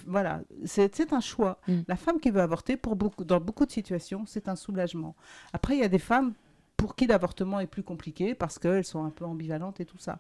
voilà, 0.06 0.42
c'est 0.66 1.12
un 1.14 1.20
choix. 1.20 1.60
Mm. 1.66 1.80
La 1.88 1.96
femme 1.96 2.20
qui 2.20 2.30
veut 2.30 2.42
avorter, 2.42 2.76
pour 2.76 2.94
beaucoup, 2.94 3.24
dans 3.24 3.40
beaucoup 3.40 3.64
de 3.64 3.72
situations, 3.72 4.24
c'est 4.26 4.48
un 4.48 4.56
soulagement. 4.56 5.16
Après, 5.54 5.74
il 5.74 5.80
y 5.80 5.84
a 5.84 5.88
des 5.88 5.98
femmes 5.98 6.34
pour 6.76 6.96
qui 6.96 7.06
l'avortement 7.06 7.60
est 7.60 7.66
plus 7.66 7.82
compliqué 7.82 8.34
parce 8.34 8.58
qu'elles 8.58 8.84
sont 8.84 9.04
un 9.04 9.10
peu 9.10 9.24
ambivalentes 9.24 9.80
et 9.80 9.84
tout 9.84 9.98
ça. 9.98 10.18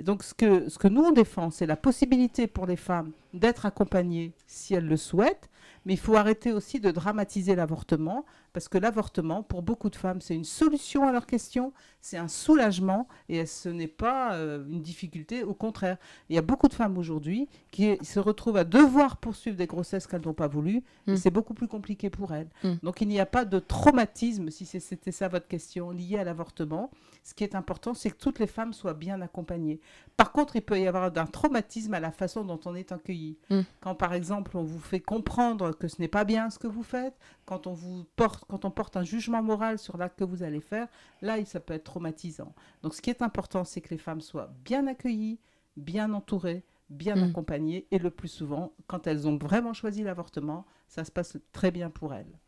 donc 0.00 0.22
ce 0.22 0.34
que, 0.34 0.68
ce 0.68 0.78
que 0.78 0.88
nous 0.88 1.02
on 1.02 1.12
défend, 1.12 1.50
c'est 1.50 1.66
la 1.66 1.76
possibilité 1.76 2.46
pour 2.46 2.66
les 2.66 2.76
femmes 2.76 3.12
d'être 3.32 3.66
accompagnées 3.66 4.32
si 4.46 4.74
elles 4.74 4.86
le 4.86 4.96
souhaitent, 4.96 5.48
mais 5.84 5.94
il 5.94 5.98
faut 5.98 6.16
arrêter 6.16 6.52
aussi 6.52 6.80
de 6.80 6.90
dramatiser 6.90 7.54
l'avortement, 7.54 8.24
parce 8.52 8.68
que 8.68 8.78
l'avortement, 8.78 9.42
pour 9.42 9.62
beaucoup 9.62 9.90
de 9.90 9.96
femmes, 9.96 10.20
c'est 10.20 10.34
une 10.34 10.44
solution 10.44 11.06
à 11.08 11.12
leurs 11.12 11.26
questions, 11.26 11.72
c'est 12.00 12.18
un 12.18 12.28
soulagement, 12.28 13.08
et 13.28 13.46
ce 13.46 13.68
n'est 13.68 13.88
pas 13.88 14.34
euh, 14.34 14.64
une 14.68 14.82
difficulté, 14.82 15.42
au 15.42 15.54
contraire. 15.54 15.96
Il 16.28 16.36
y 16.36 16.38
a 16.38 16.42
beaucoup 16.42 16.68
de 16.68 16.74
femmes 16.74 16.98
aujourd'hui 16.98 17.48
qui 17.70 17.96
se 18.02 18.20
retrouvent 18.20 18.56
à 18.56 18.64
devoir 18.64 19.16
poursuivre 19.16 19.56
des 19.56 19.66
grossesses 19.66 20.06
qu'elles 20.06 20.24
n'ont 20.24 20.34
pas 20.34 20.48
voulu, 20.48 20.82
et 21.06 21.12
mm. 21.12 21.16
c'est 21.16 21.30
beaucoup 21.30 21.54
plus 21.54 21.68
compliqué 21.68 22.10
pour 22.10 22.34
elles. 22.34 22.48
Mm. 22.64 22.74
Donc 22.82 23.00
il 23.00 23.08
n'y 23.08 23.20
a 23.20 23.26
pas 23.26 23.44
de 23.44 23.58
traumatisme, 23.58 24.50
si 24.50 24.66
c'était 24.66 25.12
ça 25.12 25.28
votre 25.28 25.48
question, 25.48 25.90
lié 25.90 26.18
à 26.18 26.24
l'avortement. 26.24 26.90
Ce 27.24 27.34
qui 27.34 27.44
est 27.44 27.54
important, 27.54 27.94
c'est 27.94 28.10
que 28.10 28.16
toutes 28.16 28.40
les 28.40 28.46
femmes 28.48 28.72
soient 28.72 28.94
bien 28.94 29.20
accompagnées. 29.20 29.80
Par 30.16 30.32
contre, 30.32 30.56
il 30.56 30.62
peut 30.62 30.78
y 30.78 30.88
avoir 30.88 31.04
un 31.16 31.26
traumatisme 31.26 31.94
à 31.94 32.00
la 32.00 32.10
façon 32.10 32.44
dont 32.44 32.60
on 32.64 32.74
est 32.74 32.92
accueilli. 32.92 33.38
Mm. 33.48 33.60
Quand 33.80 33.94
par 33.94 34.12
exemple, 34.12 34.56
on 34.56 34.64
vous 34.64 34.80
fait 34.80 35.00
comprendre 35.00 35.72
que 35.72 35.88
ce 35.88 36.00
n'est 36.00 36.08
pas 36.08 36.24
bien 36.24 36.50
ce 36.50 36.58
que 36.58 36.66
vous 36.66 36.82
faites, 36.82 37.14
quand 37.44 37.66
on, 37.66 37.72
vous 37.72 38.04
porte, 38.16 38.41
quand 38.46 38.64
on 38.64 38.70
porte 38.70 38.96
un 38.96 39.04
jugement 39.04 39.42
moral 39.42 39.78
sur 39.78 39.96
l'acte 39.96 40.18
que 40.18 40.24
vous 40.24 40.42
allez 40.42 40.60
faire, 40.60 40.88
là, 41.20 41.42
ça 41.44 41.60
peut 41.60 41.74
être 41.74 41.84
traumatisant. 41.84 42.54
Donc, 42.82 42.94
ce 42.94 43.02
qui 43.02 43.10
est 43.10 43.22
important, 43.22 43.64
c'est 43.64 43.80
que 43.80 43.90
les 43.90 43.98
femmes 43.98 44.20
soient 44.20 44.52
bien 44.64 44.86
accueillies, 44.86 45.38
bien 45.76 46.12
entourées, 46.12 46.64
bien 46.90 47.16
mm. 47.16 47.30
accompagnées, 47.30 47.86
et 47.90 47.98
le 47.98 48.10
plus 48.10 48.28
souvent, 48.28 48.72
quand 48.86 49.06
elles 49.06 49.26
ont 49.26 49.36
vraiment 49.36 49.72
choisi 49.72 50.02
l'avortement, 50.02 50.66
ça 50.88 51.04
se 51.04 51.10
passe 51.10 51.38
très 51.52 51.70
bien 51.70 51.90
pour 51.90 52.14
elles. 52.14 52.38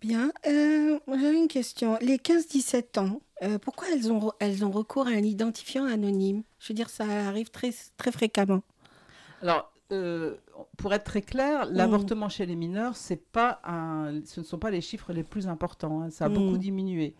Bien, 0.00 0.32
euh, 0.46 0.98
j'avais 1.08 1.36
une 1.36 1.48
question. 1.48 1.98
Les 2.00 2.16
15-17 2.16 2.98
ans, 2.98 3.20
euh, 3.42 3.58
pourquoi 3.58 3.88
elles 3.92 4.10
ont, 4.10 4.32
elles 4.38 4.64
ont 4.64 4.70
recours 4.70 5.06
à 5.06 5.10
un 5.10 5.22
identifiant 5.22 5.84
anonyme? 5.84 6.42
Je 6.58 6.68
veux 6.68 6.74
dire, 6.74 6.88
ça 6.88 7.04
arrive 7.04 7.50
très, 7.50 7.70
très 7.98 8.10
fréquemment. 8.10 8.62
Alors, 9.42 9.70
euh, 9.92 10.36
pour 10.76 10.92
être 10.94 11.04
très 11.04 11.22
clair, 11.22 11.66
mm. 11.66 11.72
l'avortement 11.72 12.28
chez 12.28 12.46
les 12.46 12.56
mineurs, 12.56 12.96
c'est 12.96 13.22
pas 13.30 13.60
un, 13.64 14.20
ce 14.24 14.40
ne 14.40 14.44
sont 14.44 14.58
pas 14.58 14.70
les 14.70 14.80
chiffres 14.80 15.12
les 15.12 15.22
plus 15.22 15.48
importants. 15.48 16.02
Hein. 16.02 16.10
ça 16.10 16.26
a 16.26 16.28
mm. 16.28 16.34
beaucoup 16.34 16.58
diminué. 16.58 17.14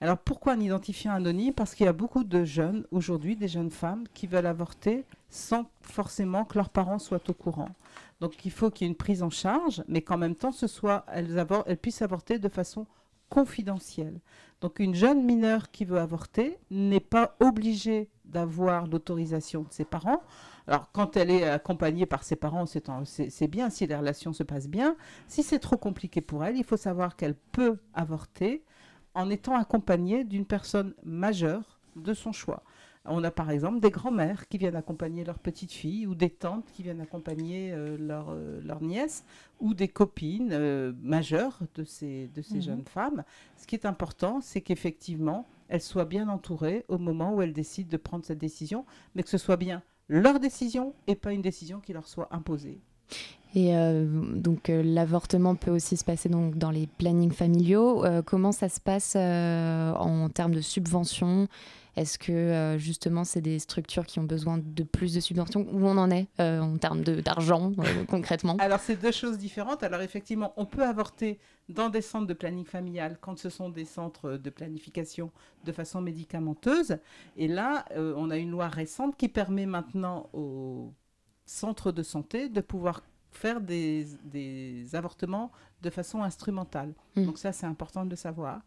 Alors 0.00 0.18
pourquoi 0.18 0.54
un 0.54 0.60
identifiant 0.60 1.12
anonyme 1.12 1.54
Parce 1.54 1.74
qu'il 1.74 1.86
y 1.86 1.88
a 1.88 1.92
beaucoup 1.92 2.24
de 2.24 2.44
jeunes 2.44 2.84
aujourd'hui, 2.90 3.36
des 3.36 3.48
jeunes 3.48 3.70
femmes, 3.70 4.04
qui 4.14 4.26
veulent 4.26 4.46
avorter 4.46 5.04
sans 5.30 5.66
forcément 5.80 6.44
que 6.44 6.58
leurs 6.58 6.70
parents 6.70 6.98
soient 6.98 7.22
au 7.28 7.32
courant. 7.32 7.70
Donc 8.20 8.44
il 8.44 8.50
faut 8.50 8.70
qu'il 8.70 8.86
y 8.86 8.88
ait 8.88 8.90
une 8.90 8.96
prise 8.96 9.22
en 9.22 9.30
charge, 9.30 9.82
mais 9.88 10.02
qu'en 10.02 10.18
même 10.18 10.34
temps, 10.34 10.52
ce 10.52 10.66
soit, 10.66 11.04
elles, 11.12 11.44
elles 11.66 11.76
puissent 11.76 12.02
avorter 12.02 12.38
de 12.38 12.48
façon 12.48 12.86
confidentielle. 13.32 14.20
Donc 14.60 14.78
une 14.78 14.94
jeune 14.94 15.24
mineure 15.24 15.70
qui 15.70 15.86
veut 15.86 15.98
avorter 15.98 16.58
n'est 16.70 17.00
pas 17.00 17.34
obligée 17.40 18.10
d'avoir 18.26 18.86
l'autorisation 18.86 19.62
de 19.62 19.72
ses 19.72 19.86
parents. 19.86 20.20
Alors, 20.66 20.92
quand 20.92 21.16
elle 21.16 21.30
est 21.30 21.48
accompagnée 21.48 22.04
par 22.04 22.24
ses 22.24 22.36
parents, 22.36 22.66
c'est 22.66 23.48
bien 23.48 23.70
si 23.70 23.86
les 23.86 23.96
relations 23.96 24.34
se 24.34 24.42
passent 24.42 24.68
bien. 24.68 24.96
Si 25.28 25.42
c'est 25.42 25.58
trop 25.58 25.78
compliqué 25.78 26.20
pour 26.20 26.44
elle, 26.44 26.58
il 26.58 26.62
faut 26.62 26.76
savoir 26.76 27.16
qu'elle 27.16 27.34
peut 27.34 27.78
avorter 27.94 28.62
en 29.14 29.30
étant 29.30 29.56
accompagnée 29.56 30.24
d'une 30.24 30.44
personne 30.44 30.94
majeure 31.02 31.80
de 31.96 32.12
son 32.12 32.32
choix. 32.32 32.62
On 33.04 33.24
a 33.24 33.30
par 33.32 33.50
exemple 33.50 33.80
des 33.80 33.90
grands-mères 33.90 34.48
qui 34.48 34.58
viennent 34.58 34.76
accompagner 34.76 35.24
leur 35.24 35.38
petite 35.38 35.72
fille 35.72 36.06
ou 36.06 36.14
des 36.14 36.30
tantes 36.30 36.70
qui 36.72 36.84
viennent 36.84 37.00
accompagner 37.00 37.72
euh, 37.72 37.96
leur, 37.98 38.28
euh, 38.30 38.60
leur, 38.64 38.80
nièce 38.80 39.24
ou 39.58 39.74
des 39.74 39.88
copines 39.88 40.50
euh, 40.52 40.92
majeures 41.02 41.58
de 41.74 41.82
ces, 41.82 42.28
de 42.34 42.42
ces 42.42 42.56
mhm. 42.56 42.62
jeunes 42.62 42.84
femmes. 42.84 43.24
Ce 43.56 43.66
qui 43.66 43.74
est 43.74 43.86
important, 43.86 44.40
c'est 44.40 44.60
qu'effectivement, 44.60 45.48
elles 45.68 45.80
soient 45.80 46.04
bien 46.04 46.28
entourées 46.28 46.84
au 46.86 46.98
moment 46.98 47.34
où 47.34 47.42
elles 47.42 47.52
décident 47.52 47.90
de 47.90 47.96
prendre 47.96 48.24
cette 48.24 48.38
décision, 48.38 48.84
mais 49.14 49.24
que 49.24 49.30
ce 49.30 49.38
soit 49.38 49.56
bien 49.56 49.82
leur 50.08 50.38
décision 50.38 50.94
et 51.06 51.14
pas 51.14 51.32
une 51.32 51.42
décision 51.42 51.80
qui 51.80 51.92
leur 51.92 52.06
soit 52.06 52.28
imposée. 52.30 52.78
Et 53.54 53.76
euh, 53.76 54.06
donc 54.34 54.70
euh, 54.70 54.82
l'avortement 54.82 55.54
peut 55.54 55.70
aussi 55.70 55.96
se 55.96 56.04
passer 56.04 56.28
donc, 56.28 56.56
dans 56.56 56.70
les 56.70 56.86
plannings 56.86 57.32
familiaux. 57.32 58.04
Euh, 58.04 58.22
comment 58.22 58.52
ça 58.52 58.68
se 58.68 58.80
passe 58.80 59.14
en 59.16 60.28
termes 60.30 60.54
de 60.54 60.60
subventions 60.60 61.48
est-ce 61.96 62.18
que 62.18 62.32
euh, 62.32 62.78
justement 62.78 63.24
c'est 63.24 63.40
des 63.40 63.58
structures 63.58 64.06
qui 64.06 64.18
ont 64.18 64.24
besoin 64.24 64.58
de 64.58 64.82
plus 64.82 65.14
de 65.14 65.20
subventions? 65.20 65.66
Où 65.70 65.86
on 65.86 65.98
en 65.98 66.10
est 66.10 66.28
euh, 66.40 66.60
en 66.60 66.78
termes 66.78 67.02
d'argent 67.02 67.72
euh, 67.78 68.04
concrètement? 68.08 68.56
Alors 68.58 68.80
c'est 68.80 68.96
deux 68.96 69.12
choses 69.12 69.38
différentes. 69.38 69.82
Alors 69.82 70.00
effectivement, 70.00 70.54
on 70.56 70.64
peut 70.64 70.84
avorter 70.84 71.38
dans 71.68 71.90
des 71.90 72.00
centres 72.00 72.26
de 72.26 72.34
planning 72.34 72.64
familial 72.64 73.18
quand 73.20 73.38
ce 73.38 73.50
sont 73.50 73.68
des 73.68 73.84
centres 73.84 74.36
de 74.36 74.50
planification 74.50 75.30
de 75.64 75.72
façon 75.72 76.00
médicamenteuse. 76.00 76.96
Et 77.36 77.48
là, 77.48 77.84
on 77.96 78.30
a 78.30 78.36
une 78.36 78.50
loi 78.50 78.68
récente 78.68 79.16
qui 79.16 79.28
permet 79.28 79.66
maintenant 79.66 80.28
aux 80.32 80.92
centres 81.44 81.92
de 81.92 82.02
santé 82.02 82.48
de 82.48 82.60
pouvoir 82.60 83.02
faire 83.30 83.60
des, 83.60 84.06
des 84.24 84.94
avortements 84.94 85.50
de 85.82 85.90
façon 85.90 86.22
instrumentale. 86.22 86.92
Mmh. 87.16 87.24
Donc 87.24 87.38
ça, 87.38 87.52
c'est 87.52 87.66
important 87.66 88.04
de 88.04 88.10
le 88.10 88.16
savoir. 88.16 88.60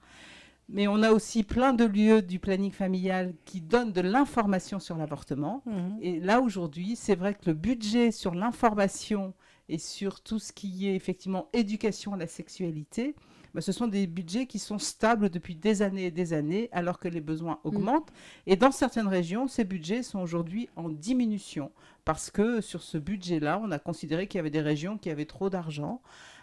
Mais 0.67 0.87
on 0.87 1.03
a 1.03 1.11
aussi 1.11 1.43
plein 1.43 1.73
de 1.73 1.85
lieux 1.85 2.21
du 2.21 2.39
planning 2.39 2.71
familial 2.71 3.33
qui 3.45 3.61
donnent 3.61 3.91
de 3.91 4.01
l'information 4.01 4.79
sur 4.79 4.97
l'avortement. 4.97 5.61
Mmh. 5.65 5.97
Et 6.01 6.19
là, 6.19 6.41
aujourd'hui, 6.41 6.95
c'est 6.95 7.15
vrai 7.15 7.35
que 7.35 7.45
le 7.47 7.53
budget 7.53 8.11
sur 8.11 8.33
l'information 8.33 9.33
et 9.69 9.77
sur 9.77 10.21
tout 10.21 10.39
ce 10.39 10.53
qui 10.53 10.87
est 10.87 10.95
effectivement 10.95 11.49
éducation 11.53 12.13
à 12.13 12.17
la 12.17 12.27
sexualité, 12.27 13.15
bah, 13.53 13.61
ce 13.61 13.71
sont 13.71 13.87
des 13.87 14.05
budgets 14.05 14.47
qui 14.47 14.59
sont 14.59 14.79
stables 14.79 15.29
depuis 15.29 15.55
des 15.55 15.81
années 15.81 16.07
et 16.07 16.11
des 16.11 16.33
années, 16.33 16.67
alors 16.71 16.99
que 16.99 17.07
les 17.07 17.21
besoins 17.21 17.59
mmh. 17.63 17.67
augmentent. 17.67 18.13
Et 18.47 18.55
dans 18.55 18.71
certaines 18.71 19.07
régions, 19.07 19.47
ces 19.47 19.63
budgets 19.63 20.03
sont 20.03 20.19
aujourd'hui 20.19 20.67
en 20.75 20.89
diminution, 20.89 21.71
parce 22.05 22.31
que 22.31 22.59
sur 22.59 22.81
ce 22.81 22.97
budget-là, 22.97 23.61
on 23.63 23.71
a 23.71 23.79
considéré 23.79 24.27
qu'il 24.27 24.39
y 24.39 24.41
avait 24.41 24.49
des 24.49 24.61
régions 24.61 24.97
qui 24.97 25.09
avaient 25.09 25.25
trop 25.25 25.49
d'argent 25.49 26.01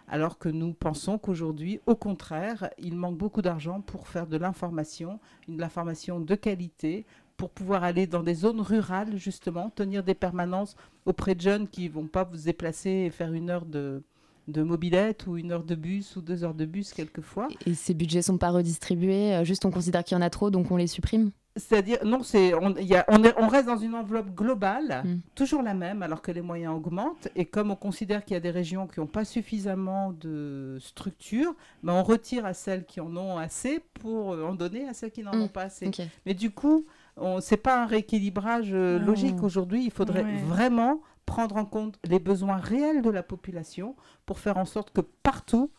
alors 0.08 0.38
que 0.38 0.48
nous 0.48 0.72
pensons 0.72 1.18
qu'aujourd'hui, 1.18 1.80
au 1.86 1.94
contraire, 1.94 2.70
il 2.78 2.96
manque 2.96 3.16
beaucoup 3.16 3.42
d'argent 3.42 3.80
pour 3.80 4.08
faire 4.08 4.26
de 4.26 4.36
l'information, 4.36 5.20
une 5.48 5.58
l'information 5.58 6.20
de 6.20 6.34
qualité, 6.34 7.06
pour 7.36 7.50
pouvoir 7.50 7.82
aller 7.82 8.06
dans 8.06 8.22
des 8.22 8.34
zones 8.34 8.60
rurales, 8.60 9.16
justement, 9.16 9.70
tenir 9.70 10.04
des 10.04 10.14
permanences 10.14 10.76
auprès 11.06 11.34
de 11.34 11.40
jeunes 11.40 11.66
qui 11.66 11.88
ne 11.88 11.92
vont 11.92 12.06
pas 12.06 12.24
vous 12.24 12.36
déplacer 12.36 12.90
et 12.90 13.10
faire 13.10 13.32
une 13.32 13.50
heure 13.50 13.64
de, 13.66 14.02
mobilette 14.46 15.26
ou 15.26 15.36
une 15.36 15.52
heure 15.52 15.64
de 15.64 15.74
bus 15.74 16.16
ou 16.16 16.20
deux 16.20 16.44
heures 16.44 16.54
de 16.54 16.66
bus 16.66 16.92
quelquefois. 16.92 17.48
Et 17.66 17.74
ces 17.74 17.94
budgets 17.94 18.22
sont 18.22 18.38
pas 18.38 18.50
redistribués, 18.50 19.34
euh, 19.34 19.44
juste 19.44 19.64
on 19.64 19.70
considère 19.70 20.04
qu'il 20.04 20.16
y 20.16 20.18
en 20.18 20.22
a 20.22 20.30
trop, 20.30 20.50
donc 20.50 20.70
on 20.70 20.76
les 20.76 20.86
supprime? 20.86 21.30
C'est-à-dire, 21.56 21.98
non, 22.04 22.22
c'est, 22.22 22.54
on, 22.54 22.74
y 22.76 22.94
a, 22.94 23.04
on, 23.08 23.22
est, 23.24 23.34
on, 23.38 23.46
reste 23.46 23.66
dans 23.66 23.76
une 23.76 23.94
enveloppe 23.94 24.34
globale, 24.34 25.02
hmm. 25.04 25.18
toujours 25.34 25.62
la 25.62 25.74
même, 25.74 26.02
alors 26.02 26.22
que 26.22 26.32
les 26.32 26.40
moyens 26.40 26.74
augmentent. 26.74 27.28
Et 27.36 27.44
comme 27.44 27.70
on 27.70 27.76
considère 27.76 28.24
qu'il 28.24 28.34
y 28.34 28.36
a 28.36 28.40
des 28.40 28.50
régions 28.50 28.86
qui 28.86 29.00
n'ont 29.00 29.06
pas 29.06 29.26
suffisamment 29.26 30.12
de 30.12 30.78
structure, 30.80 31.54
ben 31.82 31.92
on 31.92 32.02
retire 32.02 32.46
à 32.46 32.54
celles 32.54 32.86
qui 32.86 33.00
en 33.00 33.14
ont 33.16 33.36
assez 33.36 33.82
pour 34.00 34.30
en 34.30 34.54
donner 34.54 34.88
à 34.88 34.94
celles 34.94 35.10
qui 35.10 35.22
n'en 35.22 35.36
hmm. 35.36 35.42
ont 35.42 35.48
pas 35.48 35.64
assez. 35.64 35.90
Mais 36.24 36.34
du 36.34 36.50
coup, 36.50 36.86
ce 37.18 37.54
n'est 37.54 37.60
pas 37.60 37.82
un 37.82 37.86
rééquilibrage 37.86 38.70
euh, 38.72 38.98
logique. 38.98 39.42
Aujourd'hui, 39.42 39.84
il 39.84 39.90
faudrait 39.90 40.24
vraiment 40.46 41.00
prendre 41.26 41.56
en 41.56 41.66
compte 41.66 41.98
les 42.04 42.18
besoins 42.18 42.56
réels 42.56 43.02
de 43.02 43.10
la 43.10 43.22
population 43.22 43.94
pour 44.24 44.38
faire 44.38 44.56
en 44.56 44.64
sorte 44.64 44.90
que 44.90 45.02
partout, 45.02 45.70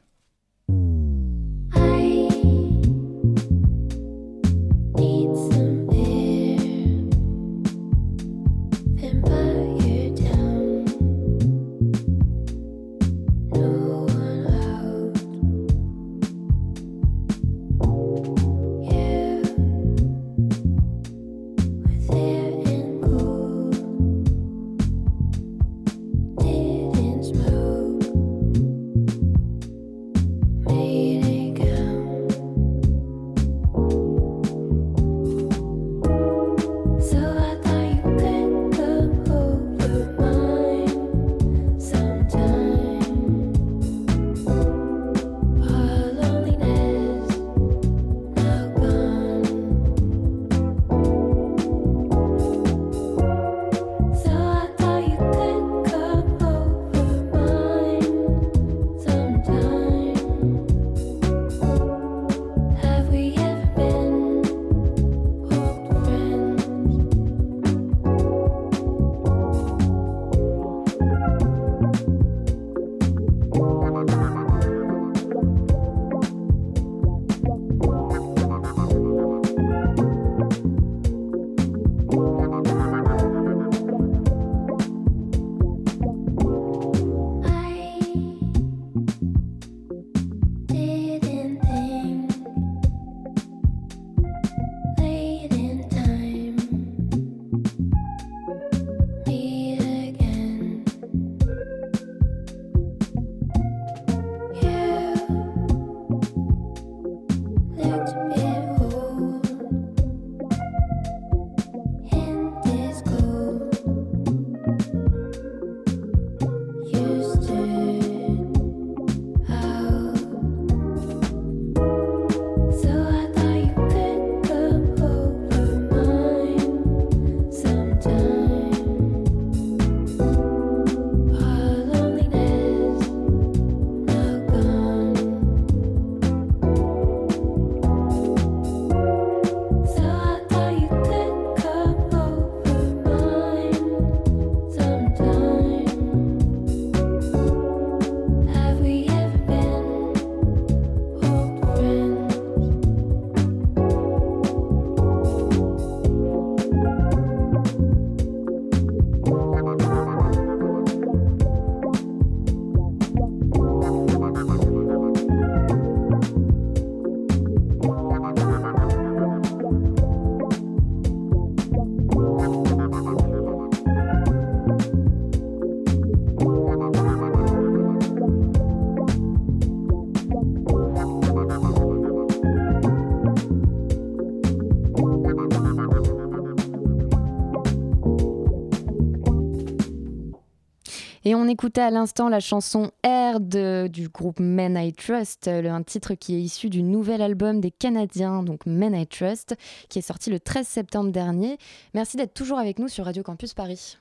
Écoutait 191.72 191.88
à 191.88 191.90
l'instant 191.90 192.28
la 192.28 192.42
chanson 192.42 192.92
Air 193.02 193.40
du 193.40 194.10
groupe 194.10 194.42
Men 194.42 194.76
I 194.76 194.92
Trust, 194.92 195.48
un 195.48 195.84
titre 195.84 196.16
qui 196.16 196.36
est 196.36 196.42
issu 196.42 196.70
du 196.70 196.84
nouvel 196.84 197.22
album 197.22 197.62
des 197.62 197.72
Canadiens, 197.72 198.44
donc 198.44 198.66
Men 198.66 198.94
I 198.94 199.08
Trust, 199.08 199.56
qui 199.88 200.00
est 200.00 200.02
sorti 200.02 200.30
le 200.32 200.42
13 200.42 200.68
septembre 200.68 201.12
dernier. 201.12 201.58
Merci 201.94 202.18
d'être 202.18 202.34
toujours 202.34 202.60
avec 202.60 202.78
nous 202.78 202.90
sur 202.90 203.06
Radio 203.06 203.24
Campus 203.24 203.54
Paris. 203.54 203.98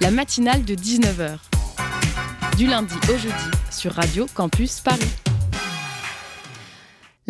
La 0.00 0.10
matinale 0.10 0.64
de 0.64 0.74
19h. 0.74 1.38
Du 2.56 2.66
lundi 2.66 2.94
au 3.08 3.16
jeudi 3.16 3.50
sur 3.70 3.92
Radio 3.92 4.26
Campus 4.34 4.80
Paris. 4.80 5.17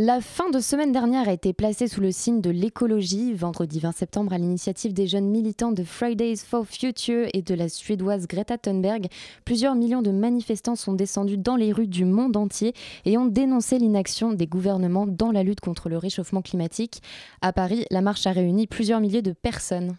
La 0.00 0.20
fin 0.20 0.48
de 0.50 0.60
semaine 0.60 0.92
dernière 0.92 1.28
a 1.28 1.32
été 1.32 1.52
placée 1.52 1.88
sous 1.88 2.00
le 2.00 2.12
signe 2.12 2.40
de 2.40 2.50
l'écologie. 2.50 3.34
Vendredi 3.34 3.80
20 3.80 3.90
septembre, 3.90 4.32
à 4.32 4.38
l'initiative 4.38 4.92
des 4.92 5.08
jeunes 5.08 5.28
militants 5.28 5.72
de 5.72 5.82
Fridays 5.82 6.36
for 6.36 6.64
Future 6.64 7.26
et 7.34 7.42
de 7.42 7.52
la 7.52 7.68
suédoise 7.68 8.28
Greta 8.28 8.58
Thunberg, 8.58 9.08
plusieurs 9.44 9.74
millions 9.74 10.00
de 10.00 10.12
manifestants 10.12 10.76
sont 10.76 10.92
descendus 10.92 11.36
dans 11.36 11.56
les 11.56 11.72
rues 11.72 11.88
du 11.88 12.04
monde 12.04 12.36
entier 12.36 12.74
et 13.06 13.18
ont 13.18 13.26
dénoncé 13.26 13.80
l'inaction 13.80 14.32
des 14.32 14.46
gouvernements 14.46 15.08
dans 15.08 15.32
la 15.32 15.42
lutte 15.42 15.58
contre 15.58 15.88
le 15.88 15.98
réchauffement 15.98 16.42
climatique. 16.42 17.02
À 17.40 17.52
Paris, 17.52 17.84
la 17.90 18.00
marche 18.00 18.24
a 18.28 18.30
réuni 18.30 18.68
plusieurs 18.68 19.00
milliers 19.00 19.20
de 19.20 19.32
personnes. 19.32 19.96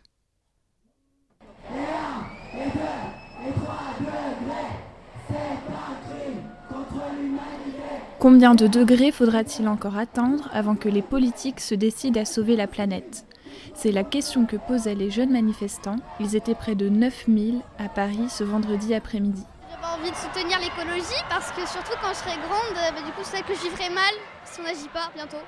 Combien 8.20 8.53
de 8.53 8.67
degrés 8.67 9.13
faudra-t-il 9.13 9.70
encore 9.70 9.97
attendre 9.97 10.49
avant 10.51 10.76
que 10.76 10.89
les 10.89 11.01
politiques 11.01 11.61
se 11.61 11.74
décident 11.74 12.20
à 12.20 12.26
sauver 12.26 12.57
la 12.57 12.67
planète? 12.67 13.26
C'est 13.74 13.93
la 13.93 14.03
question 14.03 14.45
que 14.45 14.57
posaient 14.57 14.93
les 14.93 15.09
jeunes 15.09 15.32
manifestants. 15.32 15.95
Ils 16.20 16.36
étaient 16.36 16.53
près 16.53 16.76
de 16.76 16.89
9000 16.89 17.61
à 17.78 17.88
Paris 17.88 18.28
ce 18.28 18.43
vendredi 18.43 18.93
après-midi. 18.93 19.45
J'avais 19.72 20.01
envie 20.01 20.11
de 20.11 20.15
soutenir 20.17 20.59
l'écologie 20.59 21.24
parce 21.30 21.49
que 21.51 21.65
surtout 21.65 21.93
quand 22.01 22.09
je 22.09 22.15
serai 22.15 22.36
grande, 22.36 22.76
euh, 22.76 22.91
bah, 22.91 23.01
du 23.05 23.11
coup 23.13 23.24
c'est 23.24 23.41
que 23.41 23.53
j'y 23.53 23.70
ferai 23.70 23.89
mal 23.89 24.13
si 24.43 24.59
on 24.59 24.63
n'agit 24.63 24.89
pas 24.93 25.09
bientôt. 25.15 25.39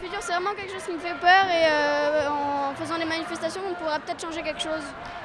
Le 0.00 0.06
futur 0.06 0.22
c'est 0.22 0.32
vraiment 0.32 0.54
quelque 0.56 0.72
chose 0.72 0.84
qui 0.86 0.92
me 0.92 0.98
fait 0.98 1.20
peur 1.20 1.44
et 1.44 1.66
euh, 1.68 2.30
en 2.30 2.74
faisant 2.76 2.96
les 2.96 3.04
manifestations 3.04 3.60
on 3.70 3.74
pourra 3.74 3.98
peut-être 3.98 4.22
changer 4.22 4.40
quelque 4.40 4.62
chose. 4.62 4.84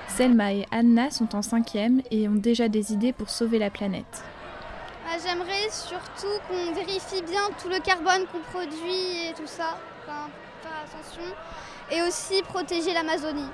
Selma 0.10 0.52
et 0.52 0.66
Anna 0.72 1.10
sont 1.10 1.38
en 1.38 1.42
cinquième 1.42 2.02
et 2.12 2.28
ont 2.28 2.36
déjà 2.36 2.68
des 2.68 2.92
idées 2.92 3.14
pour 3.14 3.30
sauver 3.30 3.60
la 3.60 3.70
planète. 3.70 4.26
Bah, 5.12 5.18
j'aimerais 5.22 5.70
surtout 5.70 6.40
qu'on 6.48 6.72
vérifie 6.74 7.22
bien 7.22 7.42
tout 7.62 7.68
le 7.68 7.80
carbone 7.80 8.26
qu'on 8.32 8.40
produit 8.50 9.28
et 9.30 9.34
tout 9.34 9.46
ça, 9.46 9.78
enfin, 10.00 10.30
faire 10.62 10.72
attention, 10.86 11.36
et 11.92 12.02
aussi 12.08 12.42
protéger 12.44 12.94
l'Amazonie. 12.94 13.50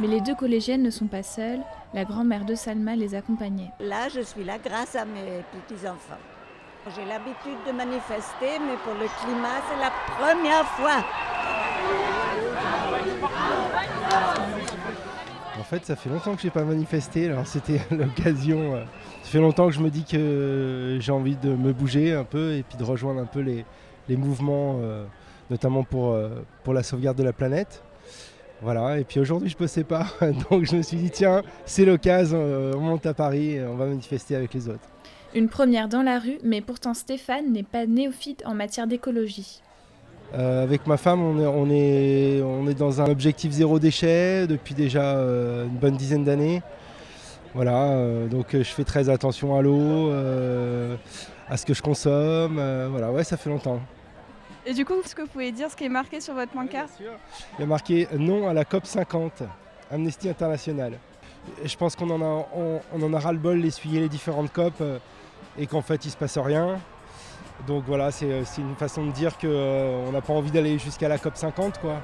Mais 0.00 0.08
les 0.08 0.20
deux 0.20 0.34
collégiennes 0.34 0.82
ne 0.82 0.90
sont 0.90 1.06
pas 1.06 1.22
seules, 1.22 1.60
la 1.94 2.04
grand-mère 2.04 2.44
de 2.44 2.56
Salma 2.56 2.96
les 2.96 3.14
accompagnait. 3.14 3.70
Là, 3.78 4.08
je 4.08 4.20
suis 4.20 4.42
là 4.42 4.58
grâce 4.58 4.96
à 4.96 5.04
mes 5.04 5.44
petits-enfants. 5.52 6.18
J'ai 6.92 7.04
l'habitude 7.04 7.58
de 7.64 7.70
manifester, 7.70 8.58
mais 8.58 8.76
pour 8.82 8.94
le 8.94 9.06
climat, 9.22 9.62
c'est 9.70 9.78
la 9.78 9.92
première 10.16 10.66
fois. 10.70 11.04
En 15.60 15.62
fait, 15.62 15.86
ça 15.86 15.94
fait 15.94 16.10
longtemps 16.10 16.34
que 16.34 16.40
je 16.40 16.48
n'ai 16.48 16.50
pas 16.50 16.64
manifesté, 16.64 17.28
alors 17.28 17.46
c'était 17.46 17.80
l'occasion 17.92 18.74
euh, 18.74 18.84
fait 19.32 19.38
longtemps 19.38 19.68
que 19.68 19.72
je 19.72 19.80
me 19.80 19.88
dis 19.88 20.04
que 20.04 20.98
j'ai 21.00 21.10
envie 21.10 21.36
de 21.36 21.54
me 21.54 21.72
bouger 21.72 22.12
un 22.12 22.24
peu 22.24 22.52
et 22.52 22.62
puis 22.62 22.76
de 22.76 22.84
rejoindre 22.84 23.18
un 23.18 23.24
peu 23.24 23.40
les, 23.40 23.64
mouvements, 24.14 24.78
euh, 24.82 25.06
notamment 25.48 25.84
pour, 25.84 26.10
euh, 26.10 26.28
pour 26.64 26.74
la 26.74 26.82
sauvegarde 26.82 27.16
de 27.16 27.22
la 27.22 27.32
planète. 27.32 27.82
Voilà, 28.60 28.98
et 28.98 29.04
puis 29.04 29.20
aujourd'hui 29.20 29.48
je 29.48 29.54
ne 29.54 29.60
bossais 29.60 29.84
pas, 29.84 30.06
donc 30.50 30.64
je 30.66 30.76
me 30.76 30.82
suis 30.82 30.98
dit 30.98 31.10
tiens, 31.10 31.42
c'est 31.64 31.86
l'occasion, 31.86 32.36
euh, 32.38 32.74
on 32.76 32.80
monte 32.80 33.06
à 33.06 33.14
Paris, 33.14 33.56
on 33.66 33.74
va 33.76 33.86
manifester 33.86 34.36
avec 34.36 34.52
les 34.52 34.68
autres. 34.68 34.86
Une 35.34 35.48
première 35.48 35.88
dans 35.88 36.02
la 36.02 36.18
rue, 36.18 36.38
mais 36.44 36.60
pourtant 36.60 36.92
Stéphane 36.92 37.50
n'est 37.52 37.62
pas 37.62 37.86
néophyte 37.86 38.42
en 38.44 38.52
matière 38.52 38.86
d'écologie. 38.86 39.62
avec 40.34 40.86
ma 40.86 40.98
femme, 40.98 41.22
on 41.22 41.40
est, 41.40 41.46
on, 41.46 41.70
est, 41.70 42.42
on 42.42 42.68
est 42.68 42.78
dans 42.78 43.00
un 43.00 43.10
objectif 43.10 43.50
zéro 43.52 43.78
déchet 43.78 44.46
depuis 44.46 44.74
déjà 44.74 45.14
une 45.14 45.78
bonne 45.80 45.96
dizaine 45.96 46.24
d'années. 46.24 46.60
Voilà, 47.54 47.88
euh, 47.90 48.28
donc 48.28 48.54
euh, 48.54 48.62
je 48.62 48.70
fais 48.70 48.84
très 48.84 49.10
attention 49.10 49.56
à 49.56 49.60
l'eau, 49.62 50.08
euh, 50.08 50.96
à 51.48 51.56
ce 51.58 51.66
que 51.66 51.74
je 51.74 51.82
consomme. 51.82 52.54
voilà, 52.90 53.10
ouais, 53.10 53.24
ça 53.24 53.36
fait 53.36 53.50
longtemps. 53.50 53.80
Et 54.64 54.72
du 54.72 54.84
coup, 54.84 54.94
est-ce 55.04 55.14
que 55.14 55.22
vous 55.22 55.28
pouvez 55.28 55.52
dire 55.52 55.70
ce 55.70 55.76
qui 55.76 55.84
est 55.84 55.90
marqué 55.90 56.20
sur 56.20 56.34
votre 56.34 56.52
pancarte 56.52 56.92
Il 57.00 57.60
y 57.60 57.62
a 57.62 57.66
marqué 57.66 58.08
non 58.16 58.48
à 58.48 58.54
la 58.54 58.64
COP 58.64 58.86
50, 58.86 59.42
Amnesty 59.90 60.28
International. 60.28 60.98
Je 61.64 61.76
pense 61.76 61.96
qu'on 61.96 62.08
en 62.10 62.22
a, 62.22 62.46
on, 62.54 63.02
en 63.02 63.12
a 63.12 63.18
ras-le-bol 63.18 63.60
d'essuyer 63.60 64.00
les 64.00 64.08
différentes 64.08 64.52
COP 64.52 64.80
et 65.58 65.66
qu'en 65.66 65.82
fait 65.82 66.04
il 66.04 66.08
ne 66.08 66.12
se 66.12 66.16
passe 66.16 66.38
rien. 66.38 66.78
Donc 67.66 67.84
voilà, 67.86 68.10
c'est 68.12 68.44
une 68.58 68.76
façon 68.76 69.06
de 69.06 69.10
dire 69.12 69.36
qu'on 69.36 70.10
n'a 70.12 70.20
pas 70.20 70.32
envie 70.32 70.52
d'aller 70.52 70.78
jusqu'à 70.78 71.08
la 71.08 71.18
COP 71.18 71.36
50 71.36 71.80
quoi. 71.80 72.00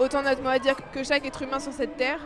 Autant 0.00 0.22
notre 0.22 0.42
mot 0.42 0.48
à 0.48 0.58
dire 0.58 0.76
que 0.92 1.04
chaque 1.04 1.26
être 1.26 1.42
humain 1.42 1.60
sur 1.60 1.72
cette 1.72 1.96
terre. 1.96 2.18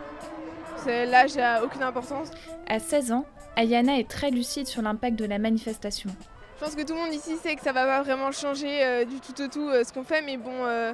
L'âge 0.86 1.36
n'a 1.36 1.64
aucune 1.64 1.82
importance. 1.82 2.30
À 2.66 2.78
16 2.78 3.12
ans, 3.12 3.26
Ayana 3.56 3.98
est 3.98 4.08
très 4.08 4.30
lucide 4.30 4.66
sur 4.66 4.82
l'impact 4.82 5.16
de 5.16 5.24
la 5.24 5.38
manifestation. 5.38 6.10
Je 6.56 6.64
pense 6.64 6.76
que 6.76 6.82
tout 6.82 6.94
le 6.94 7.00
monde 7.00 7.12
ici 7.12 7.36
sait 7.36 7.56
que 7.56 7.62
ça 7.62 7.72
va 7.72 7.84
pas 7.84 8.02
vraiment 8.02 8.30
changer 8.32 8.84
euh, 8.84 9.04
du 9.04 9.20
tout 9.20 9.42
au 9.42 9.48
tout 9.48 9.68
euh, 9.68 9.82
ce 9.82 9.92
qu'on 9.92 10.04
fait, 10.04 10.22
mais 10.22 10.36
bon, 10.36 10.64
euh, 10.64 10.92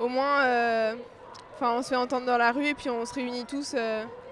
au 0.00 0.08
moins, 0.08 0.42
enfin, 1.54 1.74
on 1.76 1.82
se 1.82 1.88
fait 1.88 1.96
entendre 1.96 2.26
dans 2.26 2.38
la 2.38 2.52
rue 2.52 2.66
et 2.66 2.74
puis 2.74 2.90
on 2.90 3.04
se 3.04 3.14
réunit 3.14 3.44
tous 3.44 3.74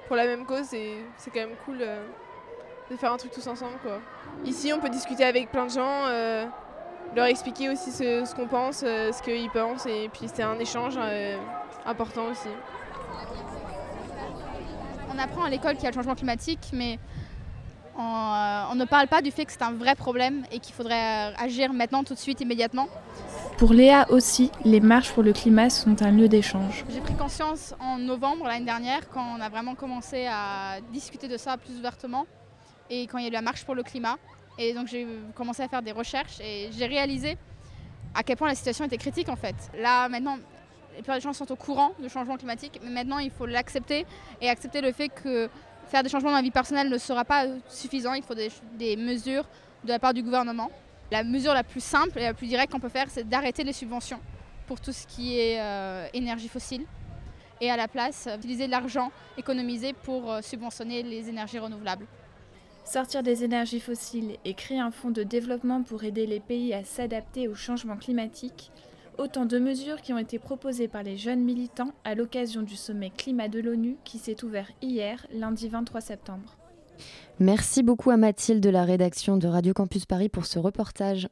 pour 0.07 0.16
la 0.16 0.26
même 0.26 0.47
cause 0.47 0.72
et 0.74 1.05
c'est 1.18 1.30
quand 1.30 1.41
même 1.41 1.57
cool 1.64 1.78
de 1.78 2.97
faire 2.97 3.12
un 3.12 3.16
truc 3.16 3.32
tous 3.32 3.47
ensemble. 3.47 3.78
Quoi. 3.82 3.99
Ici, 4.45 4.72
on 4.72 4.80
peut 4.80 4.89
discuter 4.89 5.24
avec 5.24 5.51
plein 5.51 5.66
de 5.66 5.70
gens 5.70 6.07
leur 7.14 7.26
expliquer 7.26 7.68
aussi 7.68 7.91
ce, 7.91 8.34
qu'on 8.34 8.47
pense, 8.47 8.80
ce 8.80 9.22
qu'ils 9.22 9.51
pensent, 9.51 9.87
et 9.87 10.09
puis 10.12 10.28
c'est 10.32 10.43
un 10.43 10.59
échange 10.59 10.99
important 11.87 12.26
aussi. 12.30 12.49
On 15.14 15.18
apprend 15.18 15.45
à 15.45 15.51
l'école 15.51 15.74
qu'il 15.74 15.84
y 15.84 15.87
a 15.87 15.91
le 15.91 15.95
changement 15.95 16.14
climatique, 16.14 16.70
mais 16.72 16.99
on, 17.97 18.03
euh, 18.03 18.74
ne 18.74 18.84
parle 18.84 19.09
pas 19.09 19.22
du 19.22 19.30
fait 19.30 19.47
que 19.47 19.53
c'est 19.53 19.62
un 19.62 19.72
vrai 19.72 19.95
problème 19.95 20.45
et 20.53 20.59
qu'il 20.59 20.74
faudrait 20.74 21.30
euh, 21.30 21.34
agir 21.39 21.72
maintenant, 21.72 22.05
tout 22.05 22.14
de 22.14 22.18
suite, 22.18 22.41
immédiatement. 22.41 22.89
Pour 23.57 23.72
Léa 23.72 24.07
aussi, 24.11 24.51
les 24.64 24.80
marches 24.80 25.12
pour 25.12 25.22
le 25.22 25.32
climat 25.32 25.70
sont 25.70 26.03
un 26.03 26.11
lieu 26.11 26.28
d'échange. 26.28 26.84
J'ai 26.91 27.01
pris 27.01 27.14
conscience 27.14 27.74
en 27.80 27.97
novembre 27.97 28.45
l'année 28.45 28.66
dernière, 28.66 29.09
quand 29.09 29.24
on 29.37 29.41
a 29.41 29.49
vraiment 29.49 29.74
commencé 29.74 30.26
à 30.26 30.80
discuter 30.93 31.28
de 31.28 31.39
ça 31.39 31.57
plus 31.57 31.78
ouvertement, 31.78 32.26
et 32.91 33.07
quand 33.07 33.16
il 33.18 33.22
y 33.22 33.26
a 33.26 33.30
eu 33.30 33.32
la 33.32 33.41
marche 33.41 33.64
pour 33.64 33.74
le 33.74 33.82
climat. 33.82 34.16
Et 34.59 34.72
donc 34.72 34.89
j'ai 34.89 35.07
commencé 35.34 35.62
à 35.62 35.68
faire 35.68 35.82
des 35.82 35.93
recherches 35.93 36.41
et 36.41 36.70
j'ai 36.72 36.87
réalisé 36.87 37.37
à 38.14 38.22
quel 38.22 38.37
point 38.37 38.49
la 38.49 38.55
situation 38.55 38.84
était 38.87 38.97
critique 38.97 39.28
en 39.28 39.37
fait. 39.37 39.55
Là 39.78 40.09
maintenant, 40.09 40.39
les 40.97 41.03
plupart 41.03 41.16
des 41.16 41.20
gens 41.20 41.34
sont 41.34 41.51
au 41.53 41.57
courant 41.57 41.92
du 42.01 42.09
changement 42.09 42.36
climatique, 42.36 42.80
mais 42.82 42.90
maintenant 42.90 43.18
il 43.18 43.30
faut 43.30 43.44
l'accepter 43.44 44.07
et 44.40 44.49
accepter 44.49 44.80
le 44.80 44.92
fait 44.92 45.11
que 45.11 45.49
faire 45.88 46.03
des 46.03 46.09
changements 46.09 46.30
dans 46.30 46.36
la 46.36 46.42
vie 46.42 46.51
personnelle 46.51 46.88
ne 46.88 46.99
sera 46.99 47.24
pas 47.24 47.47
suffisant. 47.68 48.14
Il 48.14 48.22
faut 48.22 48.34
des, 48.34 48.97
mesures 48.97 49.44
de 49.84 49.90
la 49.90 49.99
part 49.99 50.14
du 50.14 50.22
gouvernement. 50.22 50.70
La 51.11 51.22
mesure 51.22 51.53
la 51.53 51.62
plus 51.62 51.82
simple 51.82 52.18
et 52.18 52.22
la 52.22 52.34
plus 52.34 52.47
directe 52.47 52.72
qu'on 52.72 52.80
peut 52.80 52.88
faire, 52.88 53.07
c'est 53.09 53.28
d'arrêter 53.28 53.62
les 53.62 53.74
subventions 53.74 54.18
pour 54.66 54.80
tout 54.80 54.90
ce 54.90 55.07
qui 55.07 55.38
est 55.38 55.61
euh, 55.61 56.09
énergie 56.14 56.49
fossile 56.49 56.84
et 57.61 57.70
à 57.70 57.76
la 57.76 57.88
place 57.88 58.28
utiliser 58.36 58.66
l'argent 58.66 59.12
économisé 59.38 59.92
pour 59.92 60.32
euh, 60.32 60.40
subventionner 60.40 61.03
les 61.03 61.28
énergies 61.28 61.59
renouvelables. 61.59 62.07
Sortir 62.84 63.22
des 63.22 63.44
énergies 63.44 63.80
fossiles 63.80 64.38
et 64.44 64.55
créer 64.55 64.80
un 64.80 64.90
fonds 64.90 65.11
de 65.11 65.22
développement 65.22 65.82
pour 65.82 66.05
aider 66.05 66.26
les 66.26 66.40
pays 66.40 66.72
à 66.72 66.84
s'adapter 66.84 67.49
au 67.49 67.55
changement 67.55 67.97
climatique, 67.97 68.70
Autant 69.19 69.47
de 69.47 69.59
mesures 69.59 70.03
qui 70.03 70.12
ont 70.12 70.19
été 70.19 70.39
proposées 70.39 70.89
par 70.89 71.03
les 71.03 71.17
jeunes 71.17 71.41
militants 71.41 71.93
à 72.05 72.14
l'occasion 72.14 72.61
du 72.61 72.77
sommet 72.77 73.11
climat 73.11 73.49
de 73.49 73.61
l'ONU 73.61 73.97
qui 74.05 74.19
s'est 74.19 74.45
ouvert 74.45 74.71
hier, 74.83 75.27
lundi 75.33 75.69
23 75.69 76.03
septembre. 76.03 76.57
Merci 77.41 77.83
beaucoup 77.83 78.11
à 78.11 78.19
Mathilde 78.19 78.62
de 78.62 78.69
la 78.69 78.85
rédaction 78.85 79.39
de 79.39 79.49
Radio 79.49 79.73
Campus 79.73 80.05
Paris 80.05 80.29
pour 80.29 80.45
ce 80.45 80.59
reportage. 80.59 81.29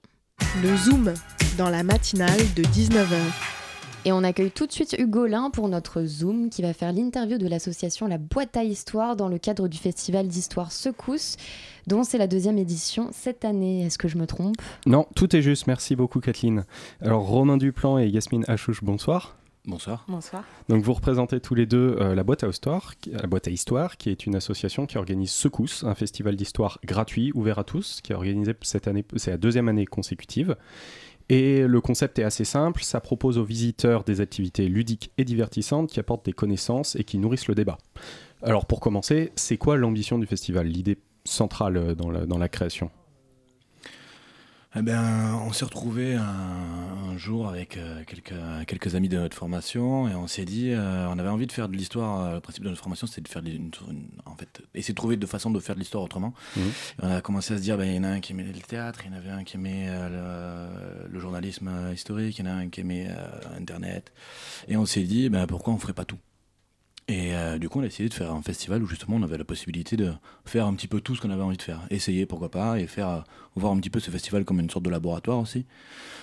Le 0.63 0.75
Zoom, 0.77 1.13
dans 1.59 1.69
la 1.69 1.83
matinale 1.83 2.41
de 2.57 2.63
19h. 2.63 3.64
Et 4.07 4.13
on 4.13 4.23
accueille 4.23 4.51
tout 4.51 4.67
de 4.67 4.73
suite 4.73 4.95
Hugo 4.99 5.27
Lin 5.27 5.49
pour 5.49 5.67
notre 5.69 6.05
Zoom 6.05 6.51
qui 6.51 6.61
va 6.61 6.75
faire 6.75 6.93
l'interview 6.93 7.39
de 7.39 7.49
l'association 7.49 8.07
La 8.07 8.19
Boîte 8.19 8.55
à 8.55 8.63
Histoire 8.63 9.17
dans 9.17 9.29
le 9.29 9.39
cadre 9.39 9.67
du 9.67 9.79
festival 9.79 10.29
d'histoire 10.29 10.73
Secousse 10.73 11.39
dont 11.87 12.05
c'est 12.05 12.19
la 12.19 12.27
deuxième 12.27 12.59
édition 12.59 13.09
cette 13.13 13.47
année. 13.47 13.87
Est-ce 13.87 13.97
que 13.97 14.09
je 14.09 14.19
me 14.19 14.27
trompe? 14.27 14.57
Non, 14.85 15.07
tout 15.15 15.35
est 15.35 15.41
juste. 15.41 15.67
Merci 15.67 15.97
beaucoup, 15.97 16.21
Kathleen. 16.21 16.65
Alors, 17.01 17.27
Romain 17.27 17.57
Duplan 17.57 17.99
et 17.99 18.07
Yasmine 18.07 18.45
Achouche, 18.47 18.85
bonsoir. 18.85 19.37
Bonsoir. 19.67 20.05
Bonsoir. 20.09 20.45
Donc 20.69 20.85
vous 20.85 20.93
représentez 20.93 21.41
tous 21.41 21.55
les 21.55 21.65
deux 21.65 21.97
euh, 21.99 22.15
la, 22.15 22.23
boîte 22.23 22.45
à 22.45 22.49
histoire, 22.49 22.93
la 23.11 23.27
boîte 23.27 23.49
à 23.49 23.51
histoire, 23.51 23.97
qui 23.97 24.11
est 24.11 24.27
une 24.27 24.37
association 24.37 24.85
qui 24.85 24.99
organise 24.99 25.31
Secousse, 25.31 25.85
un 25.85 25.95
festival 25.95 26.37
d'histoire 26.37 26.79
gratuit, 26.85 27.33
ouvert 27.35 27.59
à 27.59 27.65
tous, 27.65 28.03
qui 28.03 28.13
est 28.13 28.15
organisé 28.15 28.53
cette 28.61 28.87
année, 28.89 29.07
c'est 29.17 29.31
la 29.31 29.39
deuxième 29.39 29.69
année 29.69 29.87
consécutive. 29.87 30.55
Et 31.29 31.67
le 31.67 31.81
concept 31.81 32.19
est 32.19 32.23
assez 32.23 32.45
simple, 32.45 32.83
ça 32.83 33.01
propose 33.01 33.39
aux 33.39 33.45
visiteurs 33.45 34.05
des 34.05 34.21
activités 34.21 34.69
ludiques 34.69 35.11
et 35.17 35.25
divertissantes 35.25 35.91
qui 35.91 35.99
apportent 35.99 36.27
des 36.27 36.33
connaissances 36.35 36.97
et 36.97 37.05
qui 37.05 37.19
nourrissent 37.19 37.49
le 37.49 37.55
débat. 37.55 37.79
Alors 38.43 38.67
pour 38.67 38.81
commencer, 38.81 39.33
c'est 39.37 39.57
quoi 39.57 39.77
l'ambition 39.77 40.19
du 40.19 40.27
festival, 40.27 40.67
l'idée 40.67 40.99
centrale 41.25 41.95
dans 41.95 42.11
la, 42.11 42.27
dans 42.27 42.37
la 42.37 42.49
création? 42.49 42.91
Eh 44.77 44.83
ben, 44.83 45.41
on 45.47 45.53
s'est 45.53 45.65
retrouvé 45.65 46.15
un, 46.15 47.17
jour 47.17 47.49
avec 47.49 47.77
euh, 47.77 48.03
quelques, 48.05 48.35
quelques 48.67 48.97
amis 48.97 49.09
de 49.09 49.17
notre 49.17 49.37
formation 49.37 50.09
et 50.09 50.17
on 50.17 50.27
s'est 50.27 50.45
dit, 50.45 50.73
euh, 50.73 51.07
on 51.09 51.17
avait 51.21 51.29
envie 51.29 51.47
de 51.47 51.53
faire 51.53 51.69
de 51.69 51.77
l'histoire. 51.77 52.21
Euh, 52.21 52.35
le 52.35 52.41
principe 52.41 52.65
de 52.65 52.69
notre 52.69 52.83
formation, 52.83 53.07
c'était 53.07 53.21
de 53.21 53.29
faire 53.29 53.43
une, 53.45 53.71
en 54.27 54.35
fait, 54.35 54.63
essayer 54.75 54.93
de 54.93 54.97
trouver 54.97 55.17
de 55.17 55.27
façons 55.27 55.53
de 55.53 55.61
faire 55.61 55.77
de 55.77 55.81
l'histoire 55.81 56.03
autrement. 56.03 56.35
Mmh. 56.57 56.61
on 57.03 57.09
a 57.09 57.21
commencé 57.21 57.55
à 57.55 57.57
se 57.57 57.63
dire, 57.63 57.79
ben, 57.79 57.85
il 57.85 57.95
y 57.95 57.99
en 57.99 58.03
a 58.03 58.09
un 58.09 58.21
qui 58.21 58.33
aimait 58.33 58.43
le 58.43 58.53
théâtre, 58.61 59.03
il 59.05 59.13
y 59.13 59.15
en 59.15 59.17
avait 59.17 59.31
un 59.31 59.45
qui 59.45 59.57
aimait 59.57 59.89
le, 59.89 61.21
journalisme 61.21 61.71
historique, 61.95 62.39
il 62.39 62.45
y 62.45 62.49
en 62.49 62.51
a 62.51 62.55
un 62.55 62.69
qui 62.69 62.81
aimait 62.81 63.09
Internet. 63.57 64.13
Et 64.67 64.77
on 64.77 64.87
s'est 64.87 65.05
dit, 65.05 65.29
ben, 65.29 65.47
pourquoi 65.47 65.73
on 65.73 65.79
ferait 65.79 65.95
pas 65.95 66.05
tout? 66.05 66.19
Et 67.07 67.35
euh, 67.35 67.59
du 67.59 67.69
coup, 67.69 67.81
on 67.81 67.83
a 67.83 67.87
essayé 67.87 68.09
de 68.09 68.15
faire 68.15 68.33
un 68.33 68.41
festival 68.41 68.83
où 68.83 68.87
justement 68.87 69.17
on 69.17 69.23
avait 69.23 69.37
la 69.37 69.45
possibilité 69.45 69.97
de 69.97 70.13
faire 70.47 70.67
un 70.67 70.75
petit 70.75 70.89
peu 70.89 71.01
tout 71.01 71.15
ce 71.15 71.21
qu'on 71.21 71.31
avait 71.31 71.43
envie 71.43 71.59
de 71.59 71.63
faire. 71.63 71.81
Essayer, 71.91 72.25
pourquoi 72.25 72.51
pas, 72.51 72.81
et 72.81 72.87
faire 72.87 73.09
euh, 73.09 73.21
voir 73.57 73.73
un 73.73 73.77
petit 73.77 73.91
peu 73.91 74.01
ce 74.01 74.11
festival 74.11 74.45
comme 74.45 74.59
une 74.59 74.71
sorte 74.71 74.87
de 74.87 74.91
laboratoire 74.91 75.39
aussi, 75.39 75.67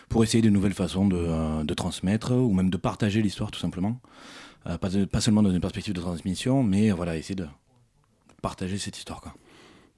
pour 0.09 0.23
essayer 0.23 0.41
de 0.41 0.49
nouvelles 0.49 0.73
façons 0.73 1.07
de, 1.07 1.17
euh, 1.17 1.63
de 1.63 1.73
transmettre 1.75 2.32
ou 2.32 2.51
même 2.51 2.71
de 2.71 2.77
partager 2.77 3.21
l'histoire 3.21 3.51
tout 3.51 3.59
simplement. 3.59 3.99
pas, 4.63 4.77
pas, 4.79 5.21
seulement 5.21 5.43
dans 5.43 5.51
une 5.51 5.61
perspective 5.61 5.93
de 5.93 6.01
transmission, 6.01 6.63
mais 6.63 6.89
voilà, 6.91 7.15
essayer 7.15 7.36
de 7.36 7.47
partager 8.41 8.79
cette 8.79 8.97
histoire. 8.97 9.21
Quoi. 9.21 9.36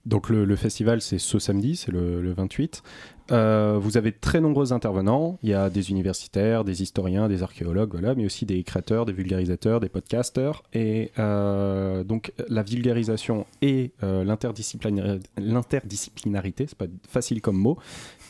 Donc 0.05 0.29
le, 0.29 0.55
festival, 0.57 1.01
c'est 1.01 1.17
ce 1.17 1.39
samedi, 1.39 1.77
c'est 1.77 1.91
le, 1.91 2.33
28. 2.33 2.83
Euh, 3.31 3.79
vous 3.81 3.95
avez 3.95 4.11
très 4.11 4.41
nombreux 4.41 4.73
intervenants. 4.73 5.39
Il 5.43 5.49
y 5.49 5.53
a 5.53 5.69
des 5.69 5.91
universitaires, 5.91 6.65
des 6.65 6.81
historiens, 6.81 7.29
des 7.29 7.41
archéologues, 7.41 7.97
mais 8.17 8.25
aussi 8.25 8.45
des 8.45 8.61
créateurs, 8.63 9.05
des 9.05 9.13
vulgarisateurs, 9.13 9.79
des 9.79 9.87
podcasters. 9.87 10.61
Et 10.73 11.11
euh, 11.19 12.03
donc 12.03 12.33
la 12.49 12.63
vulgarisation 12.63 13.45
et 13.61 13.93
euh, 14.03 14.25
l'interdisciplinarité, 14.25 16.65
c'est 16.67 16.77
pas 16.77 16.87
facile 17.07 17.41
comme 17.41 17.57
mot, 17.57 17.77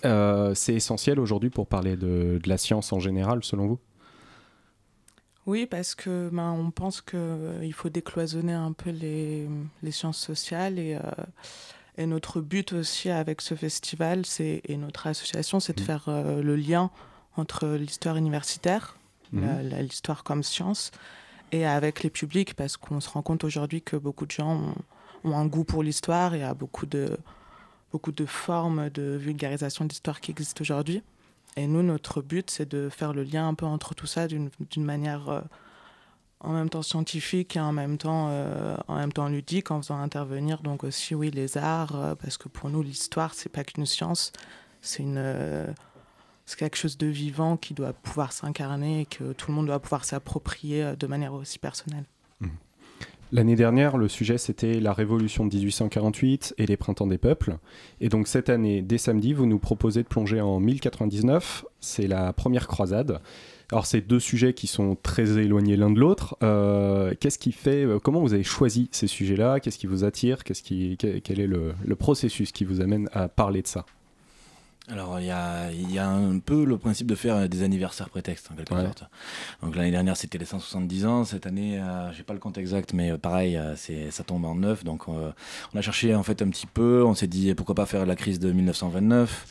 c'est 0.03 0.75
essentiel 0.75 1.19
aujourd'hui 1.19 1.49
pour 1.49 1.65
parler 1.65 1.97
de, 1.97 2.39
la 2.45 2.59
science 2.59 2.93
en 2.93 2.99
général, 2.99 3.43
selon 3.43 3.65
vous? 3.65 3.79
Oui, 5.45 5.65
parce 5.65 5.93
que 5.93 6.29
ben, 6.31 6.51
on 6.51 6.71
pense 6.71 7.01
qu'il 7.01 7.19
euh, 7.19 7.71
faut 7.71 7.89
décloisonner 7.89 8.53
un 8.53 8.71
peu 8.71 8.91
les, 8.91 9.47
les 9.81 9.91
sciences 9.91 10.17
sociales 10.17 10.79
et, 10.79 10.95
euh, 10.95 11.01
et, 11.97 12.05
notre 12.05 12.39
but 12.39 12.71
aussi 12.71 13.09
avec 13.09 13.41
ce 13.41 13.55
festival 13.55 14.25
c'est, 14.25 14.61
et 14.65 14.77
notre 14.77 15.07
association, 15.07 15.59
c'est 15.59 15.77
de 15.77 15.81
mmh. 15.81 15.85
faire 15.85 16.05
euh, 16.07 16.41
le 16.41 16.55
lien 16.55 16.91
entre 17.35 17.67
l'histoire 17.67 18.15
universitaire, 18.15 18.97
mmh. 19.33 19.41
l'histoire 19.81 20.23
comme 20.23 20.43
science, 20.43 20.91
et 21.51 21.65
avec 21.65 22.03
les 22.03 22.09
publics, 22.09 22.53
parce 22.53 22.77
qu'on 22.77 23.01
se 23.01 23.09
rend 23.09 23.21
compte 23.21 23.43
aujourd'hui 23.43 23.81
que 23.81 23.97
beaucoup 23.97 24.25
de 24.25 24.31
gens 24.31 24.55
ont, 24.55 24.75
ont 25.23 25.37
un 25.37 25.45
goût 25.45 25.63
pour 25.63 25.83
l'histoire 25.83 26.35
et 26.35 26.39
il 26.39 26.41
y 26.41 26.43
a 26.43 26.53
beaucoup 26.53 26.85
de, 26.85 27.17
beaucoup 27.91 28.11
de 28.11 28.25
formes 28.25 28.89
de 28.89 29.17
vulgarisation 29.17 29.85
d'histoire 29.85 30.21
qui 30.21 30.31
existent 30.31 30.61
aujourd'hui. 30.61 31.03
Et 31.55 31.67
nous, 31.67 31.83
notre 31.83 32.21
but, 32.21 32.49
c'est 32.49 32.69
de 32.69 32.89
faire 32.89 33.13
le 33.13 33.23
lien 33.23 33.47
un 33.47 33.53
peu 33.53 33.65
entre 33.65 33.93
tout 33.93 34.07
ça 34.07 34.27
d'une 34.27 34.49
manière 34.77 35.29
euh, 35.29 35.41
en 36.39 36.51
même 36.53 36.69
temps 36.69 36.81
scientifique 36.81 37.55
et 37.55 37.59
en 37.59 37.71
même 37.71 37.97
temps, 37.97 38.27
euh, 38.29 38.75
en 38.87 38.95
même 38.95 39.13
temps 39.13 39.27
ludique, 39.27 39.69
en 39.71 39.81
faisant 39.81 39.99
intervenir 39.99 40.61
donc 40.61 40.83
aussi, 40.83 41.13
oui, 41.13 41.29
les 41.29 41.57
arts, 41.57 41.95
euh, 41.95 42.15
parce 42.15 42.37
que 42.37 42.49
pour 42.49 42.69
nous, 42.69 42.81
l'histoire, 42.81 43.33
c'est 43.33 43.49
pas 43.49 43.63
qu'une 43.63 43.85
science, 43.85 44.31
c'est 44.81 45.03
une 45.03 45.73
c'est 46.45 46.59
quelque 46.59 46.75
chose 46.75 46.97
de 46.97 47.07
vivant 47.07 47.55
qui 47.55 47.73
doit 47.73 47.93
pouvoir 47.93 48.33
s'incarner 48.33 49.01
et 49.01 49.05
que 49.05 49.31
tout 49.31 49.49
le 49.49 49.55
monde 49.55 49.67
doit 49.67 49.79
pouvoir 49.79 50.03
s'approprier 50.03 50.93
de 50.99 51.07
manière 51.07 51.33
aussi 51.33 51.57
personnelle. 51.57 52.03
Mmh. 52.41 52.47
L'année 53.33 53.55
dernière, 53.55 53.97
le 53.97 54.07
sujet 54.09 54.37
c'était 54.37 54.79
la 54.79 54.93
révolution 54.93 55.47
de 55.47 55.55
1848 55.55 56.53
et 56.59 56.67
les 56.67 56.77
printemps 56.77 57.07
des 57.07 57.17
peuples. 57.17 57.57
Et 57.99 58.07
donc 58.07 58.27
cette 58.27 58.47
année, 58.47 58.83
dès 58.83 58.99
samedi, 58.99 59.33
vous 59.33 59.47
nous 59.47 59.57
proposez 59.57 60.03
de 60.03 60.07
plonger 60.07 60.39
en 60.39 60.59
1099. 60.59 61.65
C'est 61.79 62.05
la 62.05 62.31
première 62.31 62.67
croisade. 62.67 63.21
Alors 63.71 63.87
c'est 63.87 64.01
deux 64.01 64.19
sujets 64.19 64.53
qui 64.53 64.67
sont 64.67 64.95
très 65.01 65.39
éloignés 65.39 65.77
l'un 65.77 65.89
de 65.89 65.99
l'autre. 65.99 66.37
Euh, 66.43 67.15
qu'est-ce 67.19 67.39
qui 67.39 67.53
fait 67.53 67.83
euh, 67.83 67.97
Comment 67.97 68.21
vous 68.21 68.35
avez 68.35 68.43
choisi 68.43 68.87
ces 68.91 69.07
sujets-là? 69.07 69.59
Qu'est-ce 69.59 69.79
qui 69.79 69.87
vous 69.87 70.03
attire? 70.03 70.43
Qu'est-ce 70.43 70.61
qui, 70.61 70.95
quel 70.99 71.39
est 71.39 71.47
le 71.47 71.95
processus 71.95 72.51
qui 72.51 72.65
vous 72.65 72.81
amène 72.81 73.09
à 73.13 73.29
parler 73.29 73.63
de 73.63 73.67
ça? 73.67 73.83
Alors 74.89 75.19
il 75.19 75.27
y 75.27 75.31
a, 75.31 75.71
y 75.71 75.97
a, 75.97 76.09
un 76.09 76.39
peu 76.39 76.65
le 76.65 76.77
principe 76.77 77.07
de 77.07 77.15
faire 77.15 77.47
des 77.47 77.63
anniversaires 77.63 78.09
prétextes 78.09 78.49
en 78.51 78.55
quelque 78.55 78.75
sorte. 78.75 79.05
Donc 79.61 79.75
l'année 79.75 79.91
dernière 79.91 80.17
c'était 80.17 80.37
les 80.37 80.45
170 80.45 81.05
ans, 81.05 81.23
cette 81.23 81.47
année 81.47 81.79
euh, 81.79 82.11
j'ai 82.11 82.23
pas 82.23 82.33
le 82.33 82.39
compte 82.39 82.57
exact 82.57 82.93
mais 82.93 83.11
euh, 83.11 83.17
pareil 83.17 83.55
euh, 83.55 83.75
c'est 83.77 84.11
ça 84.11 84.23
tombe 84.23 84.43
en 84.43 84.55
neuf 84.55 84.83
donc 84.83 85.07
on 85.07 85.33
a 85.73 85.81
cherché 85.81 86.13
en 86.15 86.23
fait 86.23 86.41
un 86.41 86.49
petit 86.49 86.67
peu, 86.67 87.03
on 87.05 87.13
s'est 87.13 87.27
dit 87.27 87.53
pourquoi 87.55 87.75
pas 87.75 87.85
faire 87.85 88.05
la 88.05 88.15
crise 88.15 88.39
de 88.39 88.51
1929. 88.51 89.45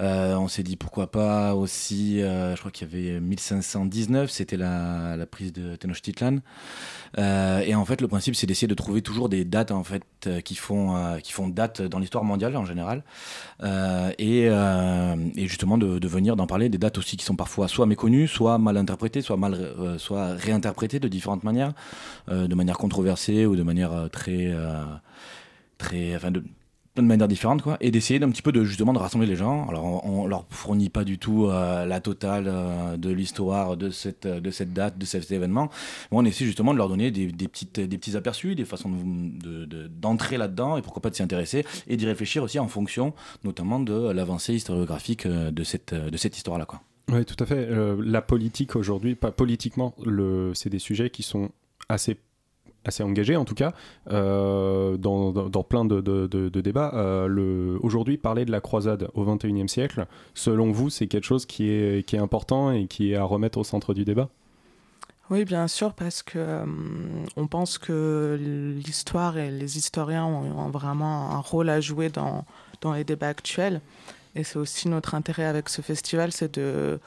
Euh, 0.00 0.34
on 0.36 0.48
s'est 0.48 0.62
dit 0.62 0.76
pourquoi 0.76 1.10
pas 1.10 1.54
aussi, 1.54 2.20
euh, 2.20 2.54
je 2.54 2.60
crois 2.60 2.70
qu'il 2.70 2.86
y 2.88 3.08
avait 3.10 3.20
1519, 3.20 4.30
c'était 4.30 4.56
la, 4.56 5.16
prise 5.30 5.52
de 5.52 5.76
Tenochtitlan. 5.76 6.40
Euh, 7.18 7.60
et 7.60 7.74
en 7.74 7.84
fait, 7.84 8.00
le 8.00 8.08
principe, 8.08 8.36
c'est 8.36 8.46
d'essayer 8.46 8.68
de 8.68 8.74
trouver 8.74 9.00
toujours 9.02 9.28
des 9.28 9.44
dates 9.44 9.70
en 9.70 9.84
fait 9.84 10.02
qui 10.44 10.54
font 10.54 11.18
qui 11.22 11.32
font 11.32 11.48
date 11.48 11.82
dans 11.82 11.98
l'histoire 11.98 12.24
mondiale 12.24 12.56
en 12.56 12.64
général, 12.64 13.04
et, 14.18 14.50
justement 15.36 15.78
de, 15.78 16.06
venir 16.06 16.36
d'en 16.36 16.46
parler 16.46 16.68
des 16.68 16.78
dates 16.78 16.98
aussi 16.98 17.16
qui 17.16 17.24
sont 17.24 17.36
parfois 17.36 17.68
soit 17.68 17.86
méconnues, 17.86 18.28
soit 18.28 18.58
mal 18.58 18.76
interprétées, 18.76 19.22
soit 19.22 19.36
mal 19.36 19.74
soit 19.98 20.34
réinterprétées 20.34 21.00
de 21.00 21.08
différentes 21.08 21.44
manières, 21.44 21.72
de 22.28 22.54
manière 22.54 22.78
controversée 22.78 23.46
ou 23.46 23.56
de 23.56 23.62
manière 23.62 24.08
très 24.10 24.54
très, 25.78 26.18
de, 26.30 26.42
de 27.02 27.06
manière 27.06 27.28
différente 27.28 27.62
quoi 27.62 27.76
et 27.80 27.90
d'essayer 27.90 28.18
d'un 28.18 28.30
petit 28.30 28.42
peu 28.42 28.52
de 28.52 28.64
justement 28.64 28.92
de 28.92 28.98
rassembler 28.98 29.26
les 29.26 29.36
gens. 29.36 29.68
Alors 29.68 30.04
on, 30.04 30.26
leur 30.26 30.46
fournit 30.50 30.88
pas 30.88 31.04
du 31.04 31.18
tout 31.18 31.46
euh, 31.46 31.84
la 31.84 32.00
totale 32.00 32.46
euh, 32.48 32.96
de 32.96 33.10
l'histoire 33.10 33.76
de 33.76 33.90
cette 33.90 34.26
de 34.26 34.50
cette 34.50 34.72
date 34.72 34.98
de 34.98 35.04
cet 35.04 35.30
événement. 35.30 35.70
Mais 36.10 36.18
on 36.18 36.24
essaie 36.24 36.44
justement 36.44 36.72
de 36.72 36.78
leur 36.78 36.88
donner 36.88 37.10
des, 37.10 37.28
petites 37.48 37.80
des 37.80 37.98
petits 37.98 38.16
aperçus 38.16 38.54
des 38.54 38.64
façons 38.64 38.90
d'entrer 38.90 40.36
de, 40.36 40.40
là-dedans 40.40 40.76
et 40.76 40.82
pourquoi 40.82 41.02
pas 41.02 41.10
de 41.10 41.14
s'y 41.14 41.22
intéresser 41.22 41.64
et 41.86 41.96
d'y 41.96 42.06
réfléchir 42.06 42.42
aussi 42.42 42.58
en 42.58 42.68
fonction 42.68 43.14
notamment 43.44 43.80
de 43.80 44.10
l'avancée 44.10 44.54
historiographique 44.54 45.26
euh, 45.26 45.50
de 45.50 45.64
cette 45.64 45.94
de 45.94 46.16
cette 46.16 46.36
histoire 46.36 46.58
là 46.58 46.66
quoi. 46.66 46.80
Oui 47.12 47.24
tout 47.24 47.36
à 47.38 47.46
fait. 47.46 47.68
La 48.00 48.20
politique 48.20 48.74
aujourd'hui 48.74 49.14
pas 49.14 49.30
politiquement 49.30 49.94
le 50.04 50.52
c'est 50.54 50.70
des 50.70 50.80
sujets 50.80 51.10
qui 51.10 51.22
sont 51.22 51.50
assez 51.88 52.18
assez 52.86 53.02
engagé 53.02 53.36
en 53.36 53.44
tout 53.44 53.54
cas 53.54 53.72
euh, 54.10 54.96
dans, 54.96 55.62
plein 55.62 55.84
de, 55.84 56.60
débats. 56.60 56.92
Euh, 56.94 57.78
Aujourd'hui, 57.82 58.16
parler 58.16 58.44
de 58.44 58.52
la 58.52 58.60
croisade 58.60 59.08
au 59.14 59.24
XXIe 59.24 59.68
siècle, 59.68 60.06
selon 60.34 60.70
vous, 60.70 60.90
c'est 60.90 61.06
quelque 61.06 61.24
chose 61.24 61.46
qui 61.46 61.68
est, 61.68 62.14
important 62.16 62.72
et 62.72 62.86
qui 62.86 63.12
est 63.12 63.16
à 63.16 63.24
remettre 63.24 63.58
au 63.58 63.64
centre 63.64 63.92
du 63.92 64.04
débat? 64.04 64.28
Oui, 65.28 65.44
bien 65.44 65.66
sûr, 65.66 65.92
parce 65.92 66.22
que 66.22 66.38
euh, 66.38 66.64
on 67.36 67.46
pense 67.48 67.78
que 67.78 68.38
l'histoire 68.80 69.36
et 69.38 69.50
les 69.50 69.76
historiens 69.76 70.24
ont, 70.24 70.70
vraiment 70.70 71.32
un 71.32 71.40
rôle 71.40 71.68
à 71.68 71.80
jouer 71.80 72.10
dans, 72.10 72.44
les 72.94 73.04
débats 73.04 73.28
actuels. 73.28 73.80
Et 74.36 74.44
c'est 74.44 74.58
aussi 74.58 74.88
notre 74.88 75.14
intérêt 75.14 75.44
avec 75.44 75.68
ce 75.68 75.82
festival, 75.82 76.30
c'est 76.30 76.58
de 76.58 77.00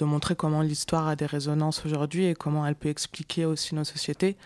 montrer 0.00 0.34
comment 0.34 0.62
l'histoire 0.62 1.06
a 1.06 1.16
des 1.16 1.26
résonances 1.26 1.86
aujourd'hui 1.86 2.26
et 2.26 2.34
comment 2.34 2.66
elle 2.66 2.74
peut 2.74 2.88
expliquer 2.88 3.44
aussi 3.44 3.74
nos 3.74 3.84
sociétés. 3.84 4.36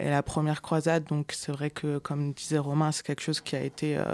Et 0.00 0.08
la 0.08 0.22
première 0.22 0.62
croisade, 0.62 1.04
donc 1.04 1.32
c'est 1.36 1.52
vrai 1.52 1.70
que, 1.70 1.98
comme 1.98 2.32
disait 2.32 2.58
Romain, 2.58 2.90
c'est 2.90 3.04
quelque 3.04 3.20
chose 3.20 3.40
qui 3.42 3.54
a 3.54 3.62
été 3.62 3.98
euh, 3.98 4.04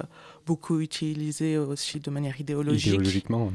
beaucoup 0.45 0.81
utilisé 0.81 1.59
aussi 1.59 2.01
de 2.01 2.11
manière 2.11 2.41
idéologique. 2.41 2.95
Idéologiquement, 2.95 3.53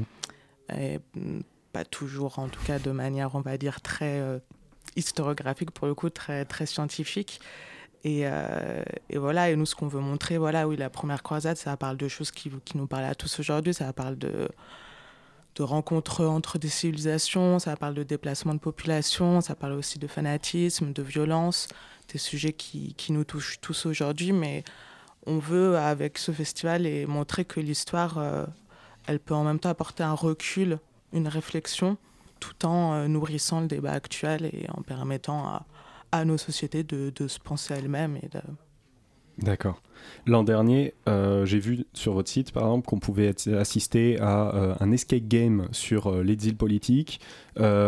Et 0.73 0.99
mm, 1.15 1.41
pas 1.73 1.84
toujours, 1.84 2.39
en 2.39 2.47
tout 2.47 2.63
cas, 2.63 2.79
de 2.79 2.91
manière, 2.91 3.36
on 3.36 3.41
va 3.41 3.57
dire, 3.57 3.82
très 3.82 4.21
euh, 4.21 4.39
historiographique, 4.95 5.71
pour 5.71 5.88
le 5.88 5.93
coup, 5.93 6.09
très, 6.09 6.45
très 6.45 6.65
scientifique. 6.65 7.41
Et, 8.05 8.21
euh, 8.23 8.82
et, 9.09 9.17
voilà, 9.17 9.49
et 9.49 9.57
nous, 9.57 9.65
ce 9.65 9.75
qu'on 9.75 9.88
veut 9.88 9.99
montrer, 9.99 10.38
voilà, 10.38 10.69
oui, 10.69 10.77
la 10.77 10.89
première 10.89 11.23
croisade, 11.23 11.57
ça 11.57 11.75
parle 11.75 11.97
de 11.97 12.07
choses 12.07 12.32
qui, 12.32 12.49
qui 12.63 12.77
nous 12.77 12.88
parlent 12.88 13.03
à 13.03 13.15
tous 13.15 13.41
aujourd'hui, 13.41 13.73
ça 13.73 13.91
parle 13.91 14.17
de 14.17 14.47
de 15.55 15.63
rencontres 15.63 16.25
entre 16.25 16.57
des 16.57 16.69
civilisations, 16.69 17.59
ça 17.59 17.75
parle 17.75 17.93
de 17.93 18.03
déplacement 18.03 18.53
de 18.53 18.59
population, 18.59 19.41
ça 19.41 19.55
parle 19.55 19.73
aussi 19.73 19.99
de 19.99 20.07
fanatisme, 20.07 20.93
de 20.93 21.01
violence, 21.03 21.67
des 22.11 22.17
sujets 22.17 22.53
qui, 22.53 22.93
qui 22.95 23.11
nous 23.11 23.23
touchent 23.23 23.59
tous 23.61 23.85
aujourd'hui, 23.85 24.31
mais 24.31 24.63
on 25.25 25.39
veut, 25.39 25.77
avec 25.77 26.17
ce 26.17 26.31
festival, 26.31 26.85
et 26.85 27.05
montrer 27.05 27.45
que 27.45 27.59
l'histoire, 27.59 28.17
euh, 28.17 28.45
elle 29.07 29.19
peut 29.19 29.35
en 29.35 29.43
même 29.43 29.59
temps 29.59 29.69
apporter 29.69 30.03
un 30.03 30.13
recul, 30.13 30.79
une 31.13 31.27
réflexion, 31.27 31.97
tout 32.39 32.65
en 32.65 32.93
euh, 32.93 33.07
nourrissant 33.07 33.61
le 33.61 33.67
débat 33.67 33.91
actuel 33.91 34.45
et 34.45 34.65
en 34.69 34.81
permettant 34.81 35.45
à, 35.47 35.65
à 36.11 36.25
nos 36.25 36.37
sociétés 36.37 36.83
de, 36.83 37.11
de 37.15 37.27
se 37.27 37.39
penser 37.39 37.73
elles-mêmes 37.73 38.17
et 38.17 38.29
D'accord. 39.38 39.82
L'an 40.27 40.43
dernier, 40.43 40.93
euh, 41.07 41.45
j'ai 41.45 41.59
vu 41.59 41.86
sur 41.93 42.13
votre 42.13 42.29
site, 42.29 42.51
par 42.51 42.63
exemple, 42.63 42.88
qu'on 42.88 42.99
pouvait 42.99 43.34
assister 43.57 44.19
à 44.19 44.55
euh, 44.55 44.75
un 44.79 44.91
escape 44.91 45.27
game 45.27 45.67
sur 45.71 46.07
euh, 46.07 46.23
l'exil 46.23 46.55
politique, 46.55 47.19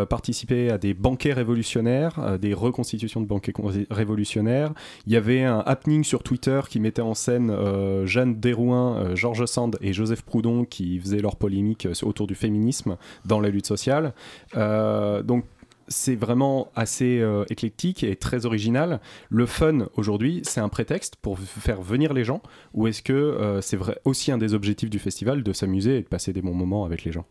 participer 0.09 0.69
à 0.71 0.77
des 0.77 0.93
banquets 0.93 1.31
révolutionnaires, 1.31 2.37
des 2.37 2.53
reconstitutions 2.53 3.21
de 3.21 3.25
banquets 3.25 3.53
révolutionnaires. 3.89 4.73
Il 5.07 5.13
y 5.13 5.15
avait 5.15 5.43
un 5.43 5.59
happening 5.65 6.03
sur 6.03 6.21
Twitter 6.21 6.59
qui 6.69 6.81
mettait 6.81 7.01
en 7.01 7.13
scène 7.13 7.55
Jeanne 8.03 8.41
Derouin, 8.41 9.15
Georges 9.15 9.45
Sand 9.45 9.77
et 9.79 9.93
Joseph 9.93 10.23
Proudhon 10.23 10.65
qui 10.65 10.99
faisaient 10.99 11.21
leur 11.21 11.37
polémique 11.37 11.87
autour 12.03 12.27
du 12.27 12.35
féminisme 12.35 12.97
dans 13.23 13.39
la 13.39 13.47
lutte 13.47 13.65
sociale. 13.65 14.13
donc 14.53 15.45
c'est 15.87 16.15
vraiment 16.15 16.71
assez 16.75 17.19
euh, 17.19 17.45
éclectique 17.49 18.03
et 18.03 18.15
très 18.15 18.45
original. 18.45 18.99
Le 19.29 19.45
fun 19.45 19.87
aujourd'hui, 19.95 20.41
c'est 20.43 20.61
un 20.61 20.69
prétexte 20.69 21.15
pour 21.17 21.39
faire 21.39 21.81
venir 21.81 22.13
les 22.13 22.23
gens 22.23 22.41
ou 22.73 22.87
est-ce 22.87 23.01
que 23.01 23.13
euh, 23.13 23.61
c'est 23.61 23.77
aussi 24.05 24.31
un 24.31 24.37
des 24.37 24.53
objectifs 24.53 24.89
du 24.89 24.99
festival 24.99 25.43
de 25.43 25.53
s'amuser 25.53 25.97
et 25.97 26.01
de 26.01 26.07
passer 26.07 26.33
des 26.33 26.41
bons 26.41 26.53
moments 26.53 26.85
avec 26.85 27.03
les 27.03 27.11
gens? 27.11 27.25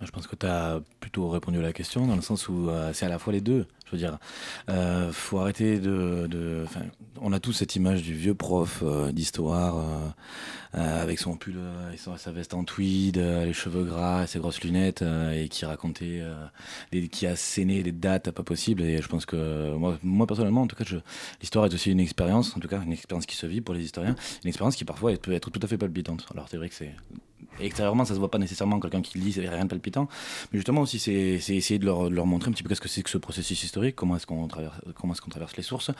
Je 0.00 0.10
pense 0.12 0.28
que 0.28 0.36
tu 0.36 0.46
as 0.46 0.80
plutôt 1.00 1.28
répondu 1.28 1.58
à 1.58 1.62
la 1.62 1.72
question 1.72 2.06
dans 2.06 2.14
le 2.14 2.22
sens 2.22 2.48
où 2.48 2.68
euh, 2.68 2.92
c'est 2.92 3.06
à 3.06 3.08
la 3.08 3.18
fois 3.18 3.32
les 3.32 3.40
deux. 3.40 3.66
Je 3.88 3.96
veux 3.96 3.98
dire, 3.98 4.18
euh, 4.68 5.10
faut 5.12 5.38
arrêter 5.38 5.78
de. 5.78 6.66
on 7.22 7.32
a 7.32 7.40
tous 7.40 7.54
cette 7.54 7.74
image 7.74 8.02
du 8.02 8.12
vieux 8.12 8.34
prof 8.34 8.82
euh, 8.82 9.12
d'histoire 9.12 9.78
euh, 10.74 11.02
avec 11.02 11.18
son 11.18 11.36
pull 11.36 11.56
et 11.94 11.96
sa 11.96 12.32
veste 12.32 12.52
en 12.52 12.64
tweed, 12.64 13.16
les 13.16 13.54
cheveux 13.54 13.84
gras, 13.84 14.26
ses 14.26 14.40
grosses 14.40 14.62
lunettes 14.62 15.02
et 15.32 15.48
qui 15.48 15.64
racontait, 15.64 16.22
qui 17.10 17.26
a 17.26 17.34
scéné 17.34 17.82
des 17.82 17.92
dates 17.92 18.30
pas 18.30 18.42
possibles. 18.42 18.82
Et 18.82 19.00
je 19.00 19.08
pense 19.08 19.24
que 19.24 19.74
moi, 19.74 19.98
moi 20.02 20.26
personnellement, 20.26 20.62
en 20.62 20.66
tout 20.66 20.76
cas, 20.76 20.84
l'histoire 21.40 21.64
est 21.64 21.72
aussi 21.72 21.90
une 21.90 22.00
expérience, 22.00 22.54
en 22.54 22.60
tout 22.60 22.68
cas 22.68 22.82
une 22.82 22.92
expérience 22.92 23.24
qui 23.24 23.36
se 23.36 23.46
vit 23.46 23.62
pour 23.62 23.74
les 23.74 23.82
historiens, 23.82 24.16
une 24.44 24.48
expérience 24.48 24.76
qui 24.76 24.84
parfois 24.84 25.16
peut 25.16 25.32
être 25.32 25.50
tout 25.50 25.60
à 25.62 25.66
fait 25.66 25.78
palpitante. 25.78 26.26
Alors 26.34 26.48
c'est 26.50 26.58
vrai 26.58 26.68
que 26.68 26.74
c'est 26.74 26.94
extérieurement, 27.60 28.04
ça 28.04 28.14
se 28.14 28.18
voit 28.18 28.30
pas 28.30 28.38
nécessairement 28.38 28.80
quelqu'un 28.80 29.02
qui 29.02 29.18
lit, 29.18 29.32
c'est 29.32 29.48
rien 29.48 29.64
de 29.64 29.70
palpitant. 29.70 30.08
Mais 30.52 30.58
justement 30.58 30.82
aussi, 30.82 30.98
c'est 30.98 31.12
essayer 31.12 31.78
de 31.78 31.86
leur, 31.86 32.10
de 32.10 32.14
leur, 32.14 32.26
montrer 32.26 32.48
un 32.50 32.52
petit 32.52 32.62
peu 32.62 32.68
qu'est-ce 32.68 32.80
que 32.80 32.88
c'est 32.88 33.02
que 33.02 33.10
ce 33.10 33.18
processus 33.18 33.62
historique, 33.62 33.96
comment 33.96 34.16
est-ce 34.16 34.26
qu'on 34.26 34.46
traverse, 34.48 34.76
comment 34.94 35.12
est-ce 35.12 35.20
qu'on 35.20 35.30
traverse 35.30 35.56
les 35.56 35.62
sources, 35.62 35.90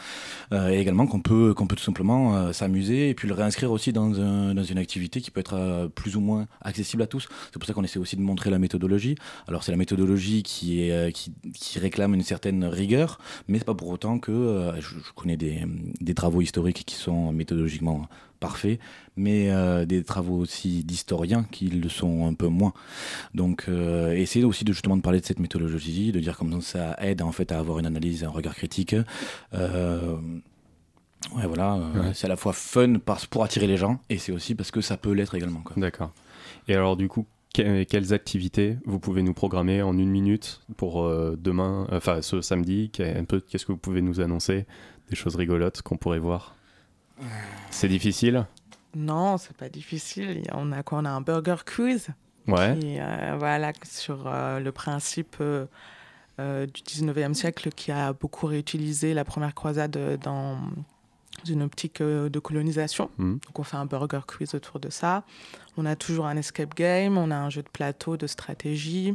euh, 0.53 0.71
et 0.71 0.79
également 0.79 1.07
qu'on 1.07 1.21
peut, 1.21 1.55
qu'on 1.55 1.67
peut 1.67 1.77
tout 1.77 1.85
simplement 1.85 2.37
euh, 2.37 2.53
s'amuser 2.53 3.11
et 3.11 3.15
puis 3.15 3.29
le 3.29 3.35
réinscrire 3.35 3.71
aussi 3.71 3.93
dans, 3.93 4.09
dans, 4.09 4.65
une 4.65 4.79
activité 4.79 5.21
qui 5.21 5.31
peut 5.31 5.41
être 5.41 5.55
euh, 5.55 5.89
plus 5.89 6.17
ou 6.17 6.21
moins 6.21 6.47
accessible 6.61 7.03
à 7.03 7.07
tous. 7.07 7.29
C'est 7.53 7.59
pour 7.59 7.67
ça 7.67 7.73
qu'on 7.73 7.85
essaie 7.85 7.99
aussi 7.99 8.17
de 8.17 8.23
montrer 8.23 8.51
la 8.51 8.59
méthodologie. 8.59 9.17
Alors 9.47 9.65
c'est 9.65 9.73
la 9.73 9.79
méthodologie 9.79 10.43
qui, 10.43 10.83
est, 10.83 11.13
qui, 11.13 11.33
qui, 11.55 11.79
réclame 11.79 12.15
une 12.15 12.23
certaine 12.23 12.65
rigueur, 12.65 13.19
mais 13.47 13.59
c'est 13.59 13.65
pas 13.65 13.75
pour 13.75 13.89
autant 13.89 14.19
que 14.19 14.73
je, 14.81 14.99
je, 14.99 15.13
connais 15.15 15.37
des, 15.37 15.63
des 16.01 16.15
travaux 16.15 16.41
historiques 16.41 16.85
qui 16.85 16.95
sont 16.95 17.33
méthodologiquement 17.33 18.09
parfait, 18.39 18.79
mais 19.17 19.51
euh, 19.51 19.85
des 19.85 20.03
travaux 20.05 20.39
aussi 20.39 20.85
d'historiens 20.85 21.45
qui 21.51 21.67
le 21.67 21.89
sont 21.89 22.27
un 22.27 22.35
peu 22.35 22.49
moins. 22.49 22.73
Donc, 23.35 23.67
euh, 23.69 24.13
essayer 24.13 24.45
aussi 24.45 24.65
de 24.65 24.73
justement 24.73 24.97
de 24.97 25.03
parler 25.03 25.21
de 25.21 25.27
cette 25.27 25.41
méthodologie, 25.41 26.13
de 26.13 26.21
dire 26.21 26.37
comment 26.37 26.61
ça 26.61 26.97
aide 27.01 27.23
en 27.23 27.33
fait 27.33 27.53
à 27.53 27.59
avoir 27.59 27.79
une 27.79 27.87
analyse, 27.87 28.25
un 28.25 28.31
regard 28.31 28.55
critique. 28.55 28.95
Euh, 29.55 30.17
ouais, 31.35 31.47
voilà, 31.47 31.81
c'est 32.15 32.27
à 32.27 32.29
la 32.29 32.37
fois 32.37 32.53
fun 32.53 32.95
pour 33.31 33.45
attirer 33.45 33.67
les 33.67 33.77
gens, 33.77 34.01
et 34.09 34.19
c'est 34.19 34.33
aussi 34.33 34.55
parce 34.55 34.71
que 34.71 34.81
ça 34.81 34.97
peut 34.97 35.13
l'être 35.13 35.35
également. 35.35 35.63
D'accord. 35.77 36.13
Et 36.69 36.75
alors, 36.75 36.97
du 36.97 37.09
coup, 37.09 37.27
quelles 37.53 38.13
activités 38.13 38.77
vous 38.85 39.01
pouvez 39.01 39.23
nous 39.23 39.35
programmer 39.35 39.83
en 39.83 39.99
une 39.99 40.11
minute 40.11 40.61
pour 40.77 41.11
demain, 41.37 41.89
enfin 41.91 42.23
ce 42.23 42.41
samedi? 42.41 42.91
Qu'est-ce 42.91 43.67
que 43.67 43.73
vous 43.73 43.79
pouvez 43.79 44.01
nous 44.01 44.21
annoncer? 44.21 44.67
Des 45.11 45.17
choses 45.17 45.37
rigolotes 45.37 45.81
qu'on 45.83 45.97
pourrait 45.97 46.19
voir? 46.19 46.55
C'est 47.71 47.89
difficile? 47.89 48.47
Non, 48.95 49.39
c'est 49.39 49.57
pas 49.57 49.69
difficile. 49.69 50.43
On 50.53 50.73
a 50.73 50.83
quoi? 50.83 50.99
On 50.99 51.05
a 51.05 51.11
un 51.11 51.21
burger 51.21 51.57
quiz. 51.67 52.09
Ouais. 52.47 52.79
Euh, 52.83 53.37
voilà, 53.39 53.73
sur 53.85 54.25
euh, 54.27 54.59
le 54.59 54.73
principe 54.73 55.37
euh, 55.41 55.67
du 56.39 56.83
19e 56.83 57.35
siècle 57.35 57.71
qui 57.71 57.93
a 57.93 58.13
beaucoup 58.15 58.47
réutilisé 58.47 59.13
la 59.13 59.25
première 59.25 59.55
croisade 59.55 60.19
dans 60.23 60.59
une 61.49 61.63
optique 61.63 62.03
de 62.03 62.39
colonisation. 62.39 63.11
Hmm. 63.19 63.35
Donc 63.35 63.59
on 63.59 63.63
fait 63.63 63.77
un 63.77 63.87
burger 63.87 64.21
quiz 64.27 64.55
autour 64.55 64.81
de 64.81 64.91
ça. 64.91 65.25
On 65.77 65.85
a 65.85 65.95
toujours 65.95 66.27
un 66.27 66.37
escape 66.37 66.75
game, 66.75 67.19
on 67.19 67.31
a 67.31 67.37
un 67.37 67.51
jeu 67.51 67.63
de 67.63 67.69
plateau, 67.69 68.17
de 68.17 68.27
stratégie. 68.27 69.15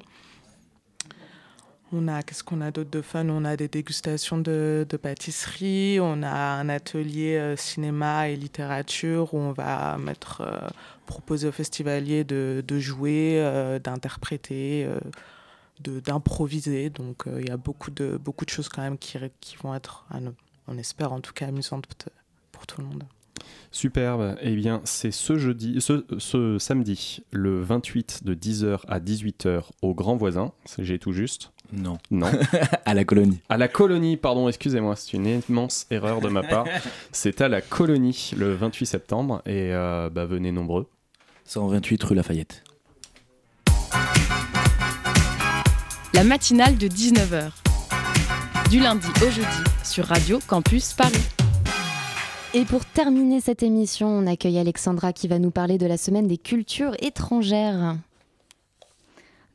On 1.96 2.08
a, 2.08 2.24
qu'est-ce 2.24 2.44
qu'on 2.44 2.62
a 2.62 2.72
d'autre 2.72 2.90
de 2.90 3.04
fun? 3.04 3.30
On 3.30 3.46
a 3.46 3.56
des 3.56 3.68
dégustations 3.68 4.40
de, 4.40 4.84
pâtisserie, 5.00 6.00
on 6.02 6.24
a 6.24 6.32
un 6.32 6.68
atelier 6.68 7.36
euh, 7.36 7.56
cinéma 7.56 8.30
et 8.30 8.36
littérature 8.36 9.36
où 9.36 9.38
on 9.38 9.52
va 9.52 10.00
mettre, 10.00 10.42
euh, 10.42 10.68
proposer 11.06 11.48
aux 11.48 11.52
festivaliers 11.52 12.24
de, 12.24 12.64
jouer, 12.80 13.36
euh, 13.38 13.78
d'interpréter, 13.78 14.90
d'improviser. 15.82 16.90
Donc 16.90 17.26
il 17.28 17.48
y 17.48 17.52
a 17.52 17.58
beaucoup 17.58 17.92
de, 17.92 18.18
beaucoup 18.18 18.46
de 18.46 18.50
choses 18.50 18.70
quand 18.70 18.82
même 18.82 18.98
qui, 18.98 19.20
qui 19.40 19.56
vont 19.58 19.76
être, 19.76 20.08
on 20.68 20.78
espère 20.80 21.14
en 21.14 21.22
tout 21.22 21.34
cas, 21.34 21.48
amusantes 21.48 21.86
pour 22.52 22.66
tout 22.66 22.82
le 22.82 22.88
monde. 22.88 23.04
Superbe. 23.72 24.36
Eh 24.42 24.56
bien, 24.56 24.82
c'est 24.84 25.12
ce 25.12 25.38
jeudi, 25.38 25.82
ce, 25.82 26.06
ce, 26.18 26.58
samedi, 26.60 27.22
le 27.32 27.62
28 27.62 28.24
de 28.24 28.36
10h 28.36 28.82
à 28.88 29.00
18h 29.00 29.64
au 29.82 29.94
Grand 29.94 30.16
Voisin. 30.16 30.52
J'ai 30.78 31.00
tout 31.00 31.12
juste. 31.12 31.52
Non. 31.72 31.98
Non. 32.12 32.32
à 32.86 32.94
la 32.94 33.04
colonie. 33.04 33.40
À 33.50 33.58
la 33.58 33.68
colonie, 33.68 34.18
pardon, 34.18 34.48
excusez-moi, 34.48 34.96
c'est 34.96 35.14
une 35.14 35.42
immense 35.50 35.88
erreur 35.90 36.22
de 36.22 36.30
ma 36.30 36.44
part. 36.44 36.66
c'est 37.12 37.42
à 37.42 37.48
la 37.48 37.62
colonie 37.62 38.32
le 38.38 38.54
28 38.54 38.86
septembre 38.86 39.42
et 39.46 39.74
euh, 39.74 40.10
bah, 40.10 40.26
venez 40.26 40.52
nombreux. 40.52 40.88
128 41.46 42.04
rue 42.04 42.16
Lafayette. 42.16 42.64
La 46.14 46.24
matinale 46.24 46.78
de 46.78 46.88
19h. 46.88 47.50
Du 48.70 48.80
lundi 48.80 49.08
au 49.26 49.30
jeudi 49.30 49.48
sur 49.84 50.06
Radio 50.06 50.40
Campus 50.48 50.94
Paris. 50.94 51.33
Et 52.56 52.66
pour 52.66 52.86
terminer 52.86 53.42
cette 53.42 53.64
émission, 53.64 54.08
on 54.08 54.28
accueille 54.28 54.60
Alexandra 54.60 55.12
qui 55.12 55.28
va 55.28 55.40
nous 55.40 55.50
parler 55.50 55.80
de 55.80 55.88
la 55.88 55.98
semaine 55.98 56.28
des 56.28 56.38
cultures 56.38 56.96
étrangères. 57.00 57.98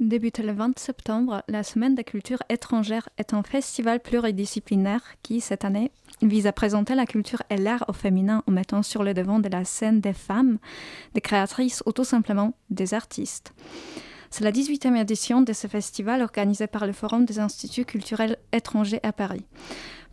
Débute 0.01 0.41
le 0.41 0.53
20 0.53 0.77
septembre, 0.77 1.45
la 1.47 1.63
Semaine 1.63 1.95
des 1.95 2.03
cultures 2.03 2.43
étrangères 2.49 3.09
est 3.17 3.35
un 3.35 3.45
festival 3.45 4.01
pluridisciplinaire 4.01 5.03
qui, 5.23 5.41
cette 5.41 5.65
année, 5.65 5.93
vise 6.23 6.49
à 6.49 6.53
présenter 6.53 6.97
la 6.97 7.07
culture 7.07 7.43
et 7.51 7.57
l'art 7.57 7.85
au 7.87 7.93
féminin 7.93 8.43
en 8.49 8.51
mettant 8.51 8.83
sur 8.83 9.05
le 9.05 9.15
devant 9.15 9.39
de 9.39 9.49
la 9.49 9.65
scène 9.65 10.01
des 10.01 10.13
femmes, 10.13 10.59
des 11.15 11.21
créatrices 11.21 11.85
ou 11.87 11.93
tout 11.93 12.05
simplement 12.05 12.55
des 12.71 12.95
artistes. 12.95 13.53
C'est 14.31 14.45
la 14.45 14.53
18e 14.53 14.97
édition 14.97 15.41
de 15.41 15.53
ce 15.53 15.69
festival 15.69 16.21
organisé 16.21 16.67
par 16.67 16.87
le 16.87 16.93
Forum 16.93 17.25
des 17.25 17.39
instituts 17.39 17.85
culturels 17.85 18.39
étrangers 18.53 19.01
à 19.03 19.13
Paris. 19.13 19.45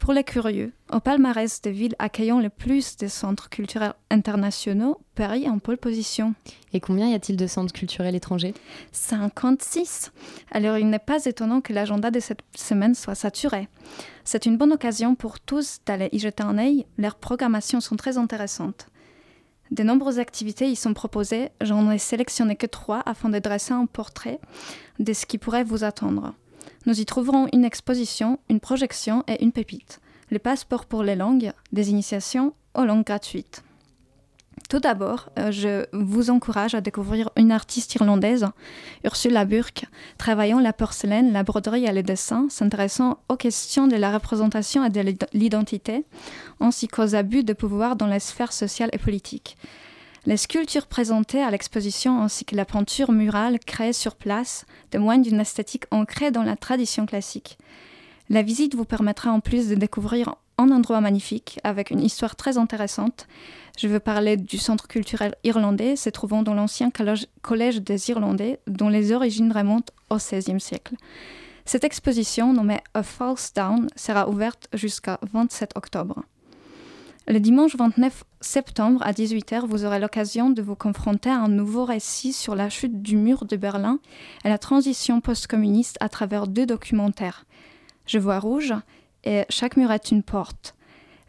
Pour 0.06 0.14
les 0.14 0.24
curieux, 0.24 0.72
au 0.94 1.00
palmarès 1.00 1.64
des 1.64 1.72
villes 1.72 1.96
accueillant 1.98 2.40
le 2.40 2.52
plus 2.52 2.96
de 2.98 3.08
centres 3.08 3.50
culturels 3.50 3.96
internationaux, 4.12 5.00
Paris 5.16 5.46
est 5.46 5.50
en 5.50 5.58
pole 5.58 5.80
position. 5.80 6.36
Et 6.74 6.80
combien 6.80 7.10
y 7.10 7.16
a-t-il 7.16 7.38
de 7.38 7.48
centres 7.48 7.74
culturels 7.74 8.14
étrangers? 8.14 8.54
56. 8.92 10.12
Alors 10.52 10.78
il 10.78 10.92
n'est 10.92 11.00
pas 11.00 11.26
étonnant 11.26 11.60
que 11.60 11.74
l'agenda 11.74 12.12
de 12.12 12.20
cette 12.20 12.42
semaine 12.56 12.94
soit 12.94 13.16
saturé. 13.16 13.68
C'est 14.26 14.46
une 14.46 14.58
bonne 14.58 14.74
occasion 14.74 15.16
pour 15.16 15.40
tous 15.40 15.80
d'aller 15.88 16.10
y 16.12 16.20
jeter 16.20 16.44
un 16.44 16.60
œil. 16.60 16.86
Leurs 17.00 17.16
programmations 17.16 17.82
sont 17.82 17.96
très 17.96 18.20
intéressantes. 18.20 18.86
De 19.72 19.82
nombreuses 19.82 20.20
activités 20.20 20.68
y 20.68 20.76
sont 20.76 20.94
proposées. 20.94 21.50
J'en 21.62 21.90
ai 21.90 21.98
sélectionné 21.98 22.56
que 22.56 22.68
trois 22.68 23.02
afin 23.08 23.30
de 23.30 23.40
dresser 23.40 23.74
un 23.74 23.88
portrait 23.88 24.40
de 25.00 25.14
ce 25.14 25.26
qui 25.26 25.40
pourrait 25.40 25.64
vous 25.64 25.84
attendre. 25.84 26.36
Nous 26.86 27.02
y 27.02 27.06
trouverons 27.06 27.48
une 27.52 27.66
exposition, 27.66 28.40
une 28.50 28.60
projection 28.60 29.24
et 29.28 29.44
une 29.44 29.52
pépite. 29.52 30.02
Les 30.30 30.40
passeports 30.40 30.86
pour 30.86 31.04
les 31.04 31.16
langues, 31.16 31.52
des 31.72 31.90
initiations 31.90 32.54
aux 32.76 32.86
langues 32.86 33.06
gratuites. 33.06 33.64
Tout 34.70 34.80
d'abord, 34.80 35.30
euh, 35.38 35.52
je 35.52 35.86
vous 35.94 36.30
encourage 36.30 36.74
à 36.74 36.82
découvrir 36.82 37.30
une 37.36 37.52
artiste 37.52 37.94
irlandaise, 37.96 38.48
Ursula 39.04 39.46
Burke, 39.46 39.86
travaillant 40.18 40.60
la 40.60 40.74
porcelaine, 40.74 41.34
la 41.34 41.44
broderie 41.44 41.86
et 41.86 41.92
le 41.92 42.02
dessin, 42.02 42.48
s'intéressant 42.50 43.20
aux 43.30 43.36
questions 43.36 43.88
de 43.88 43.96
la 43.96 44.12
représentation 44.12 44.84
et 44.84 44.90
de 44.90 45.02
l'identité, 45.34 46.06
ainsi 46.60 46.88
qu'aux 46.88 47.16
abus 47.16 47.44
de 47.44 47.54
pouvoir 47.54 47.96
dans 47.96 48.08
les 48.08 48.20
sphères 48.20 48.54
sociales 48.54 48.90
et 48.94 48.98
politiques. 48.98 49.58
Les 50.28 50.38
sculptures 50.38 50.88
présentées 50.88 51.44
à 51.44 51.52
l'exposition 51.52 52.20
ainsi 52.20 52.46
que 52.46 52.56
la 52.56 52.66
peinture 52.66 53.12
murale 53.12 53.60
créée 53.60 53.94
sur 53.94 54.16
place 54.16 54.66
témoignent 54.90 55.22
d'une 55.22 55.40
esthétique 55.40 55.86
ancrée 55.92 56.32
dans 56.32 56.42
la 56.42 56.56
tradition 56.56 57.06
classique. 57.06 57.60
La 58.30 58.42
visite 58.42 58.74
vous 58.74 58.86
permettra 58.86 59.30
en 59.30 59.40
plus 59.40 59.70
de 59.70 59.76
découvrir 59.76 60.34
un 60.58 60.72
endroit 60.72 61.00
magnifique 61.00 61.60
avec 61.64 61.92
une 61.92 62.02
histoire 62.02 62.36
très 62.36 62.58
intéressante. 62.58 63.28
Je 63.78 63.88
veux 63.88 64.00
parler 64.00 64.36
du 64.36 64.58
centre 64.58 64.88
culturel 64.88 65.36
irlandais 65.44 65.96
se 65.96 66.10
trouvant 66.10 66.42
dans 66.42 66.56
l'ancien 66.56 66.90
collège 66.90 67.82
des 67.82 68.10
Irlandais 68.10 68.60
dont 68.66 68.90
les 68.90 69.12
origines 69.12 69.52
remontent 69.52 69.94
au 70.10 70.16
XVIe 70.16 70.60
siècle. 70.60 70.96
Cette 71.66 71.84
exposition 71.84 72.52
nommée 72.52 72.80
A 72.96 73.04
False 73.04 73.54
Down 73.54 73.90
sera 73.96 74.28
ouverte 74.28 74.70
jusqu'à 74.74 75.20
27 75.34 75.74
octobre. 75.76 76.24
Le 77.28 77.40
dimanche 77.40 77.76
29 77.76 78.24
septembre 78.40 79.02
à 79.02 79.12
18h, 79.12 79.66
vous 79.66 79.84
aurez 79.84 80.00
l'occasion 80.00 80.52
de 80.52 80.62
vous 80.62 80.76
confronter 80.76 81.32
à 81.32 81.40
un 81.40 81.48
nouveau 81.48 81.84
récit 81.84 82.34
sur 82.34 82.54
la 82.54 82.70
chute 82.70 83.02
du 83.02 83.18
mur 83.18 83.46
de 83.46 83.56
Berlin 83.56 83.98
et 84.44 84.50
la 84.50 84.60
transition 84.60 85.22
post-communiste 85.22 85.98
à 86.02 86.08
travers 86.08 86.46
deux 86.46 86.68
documentaires. 86.68 87.46
Je 88.06 88.20
vois 88.20 88.38
rouge 88.38 88.76
et 89.24 89.44
Chaque 89.50 89.76
mur 89.76 89.92
est 89.92 90.12
une 90.12 90.22
porte. 90.22 90.76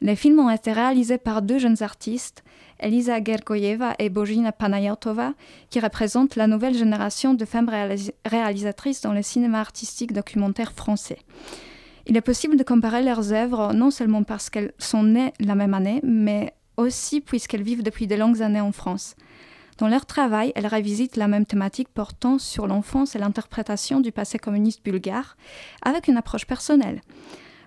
Les 0.02 0.16
films 0.16 0.40
ont 0.40 0.50
été 0.50 0.70
réalisés 0.70 1.16
par 1.16 1.40
deux 1.40 1.58
jeunes 1.58 1.82
artistes, 1.82 2.44
Elisa 2.78 3.24
Gergoyeva 3.24 3.94
et 3.98 4.10
Bojina 4.10 4.52
Panayotova, 4.52 5.32
qui 5.70 5.80
représentent 5.80 6.36
la 6.36 6.46
nouvelle 6.46 6.76
génération 6.76 7.32
de 7.32 7.46
femmes 7.46 7.70
réalisatrices 8.26 9.00
dans 9.00 9.14
le 9.14 9.22
cinéma 9.22 9.60
artistique 9.60 10.12
documentaire 10.12 10.72
français. 10.72 11.20
Il 12.08 12.16
est 12.16 12.22
possible 12.22 12.56
de 12.56 12.62
comparer 12.62 13.02
leurs 13.02 13.32
œuvres 13.32 13.72
non 13.72 13.90
seulement 13.90 14.22
parce 14.22 14.48
qu'elles 14.48 14.72
sont 14.78 15.02
nées 15.02 15.32
la 15.40 15.56
même 15.56 15.74
année, 15.74 16.00
mais 16.04 16.54
aussi 16.76 17.20
puisqu'elles 17.20 17.62
vivent 17.62 17.82
depuis 17.82 18.06
de 18.06 18.14
longues 18.14 18.42
années 18.42 18.60
en 18.60 18.72
France. 18.72 19.16
Dans 19.78 19.88
leur 19.88 20.06
travail, 20.06 20.52
elles 20.54 20.68
revisitent 20.68 21.16
la 21.16 21.28
même 21.28 21.44
thématique 21.44 21.88
portant 21.88 22.38
sur 22.38 22.66
l'enfance 22.66 23.14
et 23.14 23.18
l'interprétation 23.18 24.00
du 24.00 24.12
passé 24.12 24.38
communiste 24.38 24.82
bulgare, 24.84 25.36
avec 25.82 26.08
une 26.08 26.16
approche 26.16 26.46
personnelle. 26.46 27.00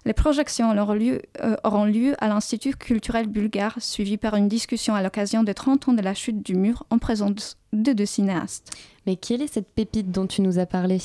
Les 0.05 0.13
projections 0.13 0.71
auront 0.71 0.93
lieu, 0.93 1.21
euh, 1.41 1.57
auront 1.63 1.83
lieu 1.83 2.15
à 2.19 2.29
l'Institut 2.29 2.75
culturel 2.75 3.27
bulgare, 3.27 3.75
suivi 3.79 4.17
par 4.17 4.35
une 4.35 4.47
discussion 4.47 4.95
à 4.95 5.03
l'occasion 5.03 5.43
des 5.43 5.53
30 5.53 5.89
ans 5.89 5.93
de 5.93 6.01
la 6.01 6.13
chute 6.13 6.43
du 6.43 6.55
mur 6.55 6.85
en 6.89 6.97
présence 6.97 7.57
de 7.73 7.91
deux 7.91 8.05
cinéastes. 8.05 8.71
Mais 9.05 9.17
quelle 9.17 9.41
est 9.41 9.53
cette 9.53 9.71
pépite 9.71 10.11
dont 10.11 10.25
tu 10.25 10.41
nous 10.41 10.57
as 10.57 10.65
parlé? 10.65 10.99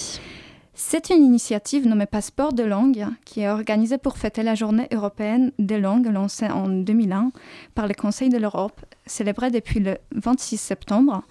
C'est 0.74 1.10
une 1.10 1.24
initiative 1.24 1.86
nommée 1.86 2.06
Passeport 2.06 2.52
de 2.52 2.64
langue 2.64 3.06
qui 3.24 3.42
est 3.42 3.48
organisée 3.48 3.96
pour 3.96 4.18
fêter 4.18 4.42
la 4.42 4.56
journée 4.56 4.88
européenne 4.92 5.52
des 5.60 5.78
langues 5.78 6.06
lancée 6.06 6.48
en 6.48 6.68
2001 6.68 7.30
par 7.74 7.86
le 7.86 7.94
Conseil 7.94 8.28
de 8.28 8.38
l'Europe, 8.38 8.80
célébrée 9.06 9.52
depuis 9.52 9.78
le 9.78 9.98
26 10.12 10.56
septembre 10.56 11.22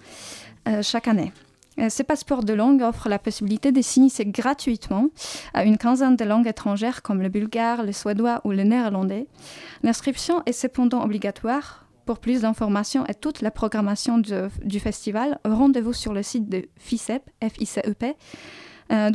euh, 0.66 0.82
chaque 0.82 1.08
année. 1.08 1.32
Euh, 1.78 1.90
ce 1.90 2.02
passeport 2.02 2.42
de 2.42 2.54
langue 2.54 2.80
offre 2.80 3.08
la 3.08 3.18
possibilité 3.18 3.70
de 3.70 3.82
s'initier 3.82 4.24
gratuitement 4.24 5.08
à 5.52 5.64
une 5.64 5.76
quinzaine 5.76 6.16
de 6.16 6.24
langues 6.24 6.46
étrangères 6.46 7.02
comme 7.02 7.20
le 7.20 7.28
bulgare, 7.28 7.82
le 7.82 7.92
suédois 7.92 8.40
ou 8.44 8.52
le 8.52 8.62
néerlandais. 8.62 9.26
L'inscription 9.82 10.42
est 10.46 10.52
cependant 10.52 11.02
obligatoire. 11.02 11.82
Pour 12.06 12.18
plus 12.18 12.42
d'informations 12.42 13.06
et 13.06 13.14
toute 13.14 13.40
la 13.40 13.50
programmation 13.50 14.18
du 14.18 14.78
festival, 14.78 15.38
rendez-vous 15.42 15.94
sur 15.94 16.12
le 16.12 16.22
site 16.22 16.50
de 16.50 16.68
FICEP, 16.76 17.22
F-I-C-E-P, 17.42 18.14
euh, 18.92 19.10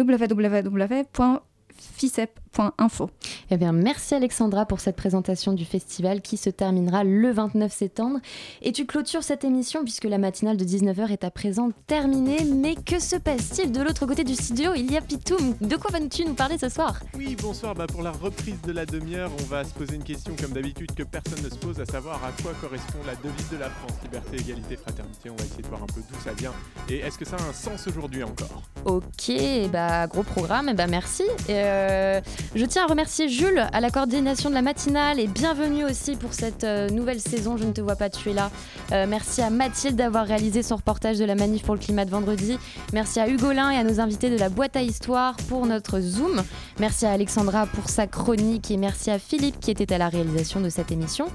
www.ficep.info. 1.79 3.09
Eh 3.51 3.57
bien, 3.57 3.71
merci 3.71 4.15
Alexandra 4.15 4.65
pour 4.65 4.79
cette 4.79 4.95
présentation 4.95 5.53
du 5.53 5.65
festival 5.65 6.21
qui 6.21 6.37
se 6.37 6.49
terminera 6.49 7.03
le 7.03 7.31
29 7.31 7.71
septembre. 7.71 8.19
Et 8.61 8.71
tu 8.71 8.85
clôtures 8.85 9.23
cette 9.23 9.43
émission 9.43 9.83
puisque 9.83 10.05
la 10.05 10.17
matinale 10.17 10.57
de 10.57 10.65
19h 10.65 11.11
est 11.11 11.23
à 11.23 11.31
présent 11.31 11.69
terminée. 11.87 12.43
Mais 12.43 12.75
que 12.75 12.99
se 12.99 13.15
passe-t-il 13.15 13.71
de 13.71 13.81
l'autre 13.81 14.05
côté 14.05 14.23
du 14.23 14.35
studio? 14.35 14.71
Il 14.75 14.91
y 14.91 14.97
a 14.97 15.01
Pitoum. 15.01 15.55
De 15.61 15.75
quoi 15.75 15.91
vas-tu 15.91 16.25
nous 16.25 16.33
parler 16.33 16.57
ce 16.57 16.69
soir? 16.69 16.99
Oui, 17.15 17.35
bonsoir. 17.41 17.75
Bah, 17.75 17.87
pour 17.87 18.01
la 18.01 18.11
reprise 18.11 18.61
de 18.61 18.71
la 18.71 18.85
demi-heure, 18.85 19.31
on 19.39 19.45
va 19.45 19.63
se 19.63 19.73
poser 19.73 19.95
une 19.95 20.03
question 20.03 20.35
comme 20.39 20.51
d'habitude 20.51 20.93
que 20.93 21.03
personne 21.03 21.43
ne 21.43 21.49
se 21.49 21.55
pose, 21.55 21.79
à 21.79 21.85
savoir 21.85 22.23
à 22.23 22.31
quoi 22.41 22.53
correspond 22.61 22.99
la 23.05 23.15
devise 23.15 23.49
de 23.51 23.57
la 23.57 23.69
France 23.69 23.93
Liberté, 24.03 24.37
égalité, 24.37 24.75
fraternité. 24.75 25.29
On 25.29 25.35
va 25.35 25.43
essayer 25.43 25.61
de 25.61 25.67
voir 25.67 25.83
un 25.83 25.87
peu 25.87 26.01
d'où 26.01 26.19
ça 26.23 26.33
vient. 26.33 26.53
Et 26.89 26.97
est-ce 26.99 27.17
que 27.17 27.25
ça 27.25 27.37
a 27.37 27.49
un 27.49 27.53
sens 27.53 27.87
aujourd'hui 27.87 28.23
encore? 28.23 28.63
Ok, 28.85 29.31
bah 29.71 30.07
gros 30.07 30.23
programme. 30.23 30.69
Et 30.69 30.73
bah 30.73 30.87
merci. 30.87 31.23
Euh, 31.69 32.21
je 32.55 32.65
tiens 32.65 32.83
à 32.83 32.87
remercier 32.87 33.29
Jules 33.29 33.65
à 33.71 33.79
la 33.79 33.89
coordination 33.89 34.49
de 34.49 34.55
la 34.55 34.61
matinale 34.61 35.19
et 35.19 35.27
bienvenue 35.27 35.85
aussi 35.85 36.15
pour 36.15 36.33
cette 36.33 36.63
euh, 36.63 36.89
nouvelle 36.89 37.19
saison. 37.19 37.57
Je 37.57 37.63
ne 37.63 37.71
te 37.71 37.81
vois 37.81 37.95
pas, 37.95 38.09
tu 38.09 38.31
es 38.31 38.33
là. 38.33 38.49
Euh, 38.91 39.05
merci 39.07 39.41
à 39.41 39.49
Mathilde 39.49 39.95
d'avoir 39.95 40.25
réalisé 40.25 40.63
son 40.63 40.77
reportage 40.77 41.19
de 41.19 41.25
la 41.25 41.35
manif 41.35 41.63
pour 41.63 41.75
le 41.75 41.79
climat 41.79 42.05
de 42.05 42.09
vendredi. 42.09 42.57
Merci 42.91 43.19
à 43.19 43.29
Hugolin 43.29 43.69
et 43.69 43.77
à 43.77 43.83
nos 43.83 43.99
invités 43.99 44.29
de 44.29 44.37
la 44.37 44.49
boîte 44.49 44.75
à 44.75 44.81
histoire 44.81 45.35
pour 45.47 45.65
notre 45.65 45.99
Zoom. 45.99 46.43
Merci 46.79 47.05
à 47.05 47.11
Alexandra 47.11 47.67
pour 47.67 47.89
sa 47.89 48.07
chronique 48.07 48.71
et 48.71 48.77
merci 48.77 49.11
à 49.11 49.19
Philippe 49.19 49.59
qui 49.59 49.69
était 49.69 49.93
à 49.93 49.97
la 49.97 50.09
réalisation 50.09 50.61
de 50.61 50.69
cette 50.69 50.91
émission. 50.91 51.27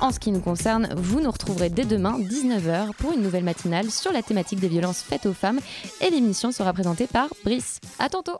En 0.00 0.12
ce 0.12 0.20
qui 0.20 0.30
nous 0.30 0.40
concerne, 0.40 0.88
vous 0.96 1.20
nous 1.20 1.30
retrouverez 1.30 1.68
dès 1.68 1.84
demain 1.84 2.18
19h 2.18 2.94
pour 2.94 3.12
une 3.12 3.22
nouvelle 3.22 3.44
matinale 3.44 3.90
sur 3.90 4.12
la 4.12 4.22
thématique 4.22 4.60
des 4.60 4.68
violences 4.68 5.02
faites 5.02 5.26
aux 5.26 5.34
femmes 5.34 5.60
et 6.00 6.10
l'émission 6.10 6.52
sera 6.52 6.72
présentée 6.72 7.06
par 7.06 7.28
Brice. 7.44 7.80
À 7.98 8.08
tantôt 8.08 8.38